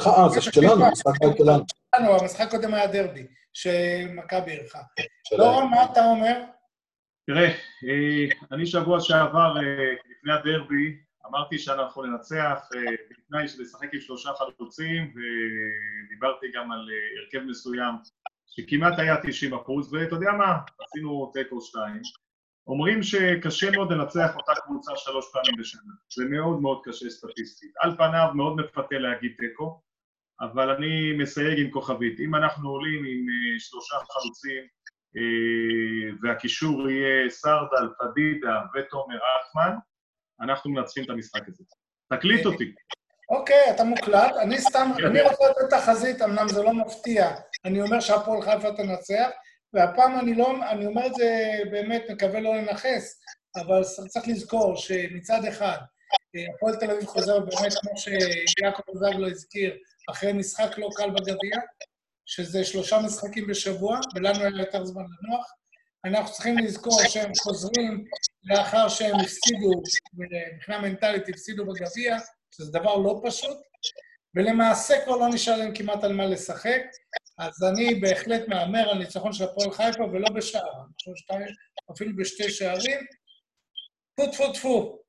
אה, 0.06 0.28
זה 0.28 0.40
שלנו, 0.40 0.84
המשחק 0.84 1.12
שלנו. 1.38 1.64
לנו, 1.96 2.20
המשחק 2.20 2.50
קודם 2.50 2.74
היה 2.74 2.86
דרבי, 2.86 3.26
שמכבי 3.52 4.50
אירחה. 4.50 4.78
שלהם. 5.28 5.40
דורון, 5.40 5.70
מה 5.70 5.84
אתה 5.92 6.04
אומר? 6.04 6.44
תראה, 7.26 7.48
אה, 7.88 8.46
אני 8.52 8.66
שבוע 8.66 9.00
שעבר, 9.00 9.56
אה, 9.56 9.94
לפני 10.10 10.32
הדרבי, 10.32 10.96
אמרתי 11.26 11.58
שאנחנו 11.58 12.02
ננצח 12.02 12.68
אה, 12.74 12.94
בתנאי 13.10 13.48
שנשחק 13.48 13.94
עם 13.94 14.00
שלושה 14.00 14.30
חלוצים, 14.32 15.14
ודיברתי 15.14 16.46
גם 16.54 16.72
על 16.72 16.88
אה, 16.90 17.22
הרכב 17.22 17.46
מסוים 17.46 17.94
שכמעט 18.46 18.98
היה 18.98 19.16
90 19.22 19.54
אחוז, 19.54 19.94
ואתה 19.94 20.14
יודע 20.14 20.32
מה, 20.32 20.58
עשינו 20.80 21.30
תיקו 21.34 21.60
שתיים. 21.60 22.02
אומרים 22.66 23.02
שקשה 23.02 23.70
מאוד 23.70 23.92
לנצח 23.92 24.36
אותה 24.36 24.52
קבוצה 24.64 24.92
שלוש 24.96 25.26
פעמים 25.32 25.60
בשנה. 25.60 25.92
זה 26.16 26.24
מאוד 26.30 26.60
מאוד 26.60 26.80
קשה 26.84 27.10
סטטיסטית. 27.10 27.72
על 27.80 27.96
פניו 27.96 28.28
מאוד 28.34 28.56
מפתה 28.56 28.98
להגיד 28.98 29.32
תיקו, 29.38 29.80
אבל 30.40 30.70
אני 30.70 31.12
מסייג 31.18 31.58
עם 31.58 31.70
כוכבית. 31.70 32.20
אם 32.20 32.34
אנחנו 32.34 32.68
עולים 32.68 33.04
עם 33.04 33.26
אה, 33.28 33.60
שלושה 33.60 33.96
חלוצים, 34.10 34.62
אה, 35.16 36.16
והקישור 36.22 36.90
יהיה 36.90 37.30
סרדל, 37.30 37.88
פדידה 37.98 38.60
ותומר 38.74 39.18
אחמן, 39.40 39.76
אנחנו 40.40 40.70
מנצחים 40.70 41.04
את 41.04 41.10
המשחק 41.10 41.48
הזה. 41.48 41.64
תקליט 42.12 42.46
אותי. 42.46 42.74
אוקיי, 43.30 43.70
אתה 43.74 43.84
מוקלט. 43.84 44.32
אני 44.42 44.58
סתם, 44.58 44.90
כן. 44.96 45.06
אני 45.06 45.20
רוצה 45.20 45.44
לתת 45.50 45.74
תחזית, 45.74 46.22
אמנם 46.22 46.48
זה 46.48 46.62
לא 46.62 46.72
מפתיע. 46.74 47.30
אני 47.64 47.82
אומר 47.82 48.00
שהפועל 48.00 48.42
חיפה 48.42 48.72
תנצח, 48.72 49.28
והפעם 49.74 50.18
אני 50.18 50.34
לא, 50.34 50.54
אני 50.70 50.86
אומר 50.86 51.06
את 51.06 51.14
זה 51.14 51.58
באמת, 51.70 52.02
מקווה 52.10 52.40
לא 52.40 52.56
לנכס, 52.56 53.20
אבל 53.56 53.82
צריך 54.08 54.28
לזכור 54.28 54.76
שמצד 54.76 55.44
אחד, 55.48 55.78
אה, 56.36 56.54
הפועל 56.54 56.76
תל 56.76 56.90
אביב 56.90 57.06
חוזר 57.06 57.40
באמת, 57.40 57.72
כמו 57.80 57.96
שיעקב 57.96 58.82
בוזגלו 58.86 59.28
הזכיר, 59.28 59.76
אחרי 60.10 60.32
משחק 60.32 60.78
לא 60.78 60.88
קל 60.96 61.10
בגביע, 61.10 61.58
שזה 62.26 62.64
שלושה 62.64 62.98
משחקים 63.06 63.46
בשבוע, 63.46 63.98
ולנו 64.14 64.38
היה 64.40 64.50
יותר 64.58 64.84
זמן 64.84 65.02
לנוח. 65.02 65.52
אנחנו 66.04 66.32
צריכים 66.32 66.58
לזכור 66.58 66.98
שהם 67.08 67.32
חוזרים 67.42 68.04
לאחר 68.44 68.88
שהם 68.88 69.14
הפסידו, 69.20 69.82
מבחינה 70.54 70.80
מנטלית 70.80 71.28
הפסידו 71.28 71.66
בגביע, 71.66 72.16
שזה 72.54 72.72
דבר 72.72 72.96
לא 72.96 73.20
פשוט, 73.24 73.58
ולמעשה 74.34 75.04
כבר 75.04 75.16
לא 75.16 75.28
נשאר 75.28 75.56
להם 75.56 75.74
כמעט 75.74 76.04
על 76.04 76.12
מה 76.12 76.26
לשחק, 76.26 76.82
אז 77.38 77.64
אני 77.72 77.94
בהחלט 77.94 78.48
מהמר 78.48 78.90
על 78.90 78.98
ניצחון 78.98 79.32
של 79.32 79.44
הפועל 79.44 79.70
חיפה, 79.70 80.04
ולא 80.04 80.28
בשער, 80.28 80.84
אפילו 81.92 82.16
בשתי 82.16 82.50
שערים. 82.50 83.00
טפו 84.14 84.32
טפו 84.32 84.52
טפו, 84.52 85.02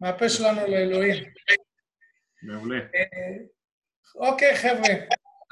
מהפה 0.00 0.28
שלנו 0.28 0.60
לאלוהים. 0.66 1.24
מעולה. 2.42 2.78
אוקיי, 4.16 4.56
חבר'ה, 4.56 4.94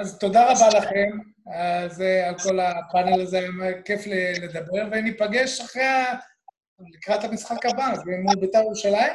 אז 0.00 0.18
תודה 0.18 0.52
רבה 0.52 0.68
לכם 0.78 1.18
אז, 1.54 2.00
אה, 2.02 2.28
על 2.28 2.38
כל 2.38 2.60
הפאנל 2.60 3.20
הזה, 3.22 3.38
היה 3.38 3.82
כיף 3.82 4.06
ל- 4.06 4.44
לדבר, 4.44 4.82
וניפגש 4.92 5.60
אחרי, 5.60 5.82
ה- 5.84 6.14
לקראת 6.94 7.24
המשחק 7.24 7.66
הבא, 7.66 7.84
אז 7.92 7.98
מול 8.24 8.34
בית"ר 8.40 8.58
ירושלים? 8.58 9.12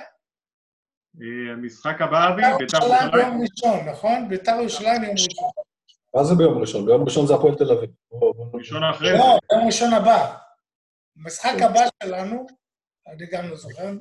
אה, 1.22 1.54
המשחק 1.54 2.02
הבא, 2.02 2.30
אבי, 2.30 2.42
בית"ר 2.42 2.58
בית"ר 2.58 2.78
ירושלים. 2.78 3.12
ביום 3.12 3.42
ראשון, 3.42 3.90
נכון? 3.90 4.30
בית"ר 4.30 4.56
ירושלים 4.60 5.02
ביום 5.02 5.14
ראשון. 5.14 5.50
מה 6.16 6.24
זה 6.24 6.36
ביום 6.36 6.58
ראשון? 6.62 6.86
ביום 6.86 7.04
ראשון 7.04 7.28
זה 7.28 7.34
הפועל 7.36 7.56
תל 7.56 7.72
אביב. 7.72 7.90
ראשון 8.54 8.84
אחרי 8.84 9.10
זה. 9.12 9.18
לא, 9.18 9.40
ביום 9.52 9.66
ראשון 9.66 9.94
הבא. 9.94 10.36
המשחק 11.24 11.62
הבא 11.62 11.82
שלנו, 12.04 12.46
אני 13.08 13.26
גם 13.32 13.50
לא 13.50 13.56
זוכר, 13.56 13.92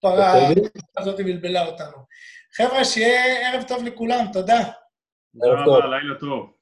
כבר? 0.00 0.20
התקופה 0.22 1.00
הזאת 1.00 1.16
בלבלה 1.16 1.66
אותנו. 1.66 1.96
חבר'ה, 2.56 2.84
שיהיה 2.84 3.48
ערב 3.52 3.62
טוב 3.68 3.82
לכולם, 3.84 4.24
תודה. 4.32 4.58
תודה 5.32 5.46
ערב 5.46 5.64
טוב. 5.64 5.76
רבה, 5.76 5.86
לילה 5.86 6.14
טוב. 6.14 6.57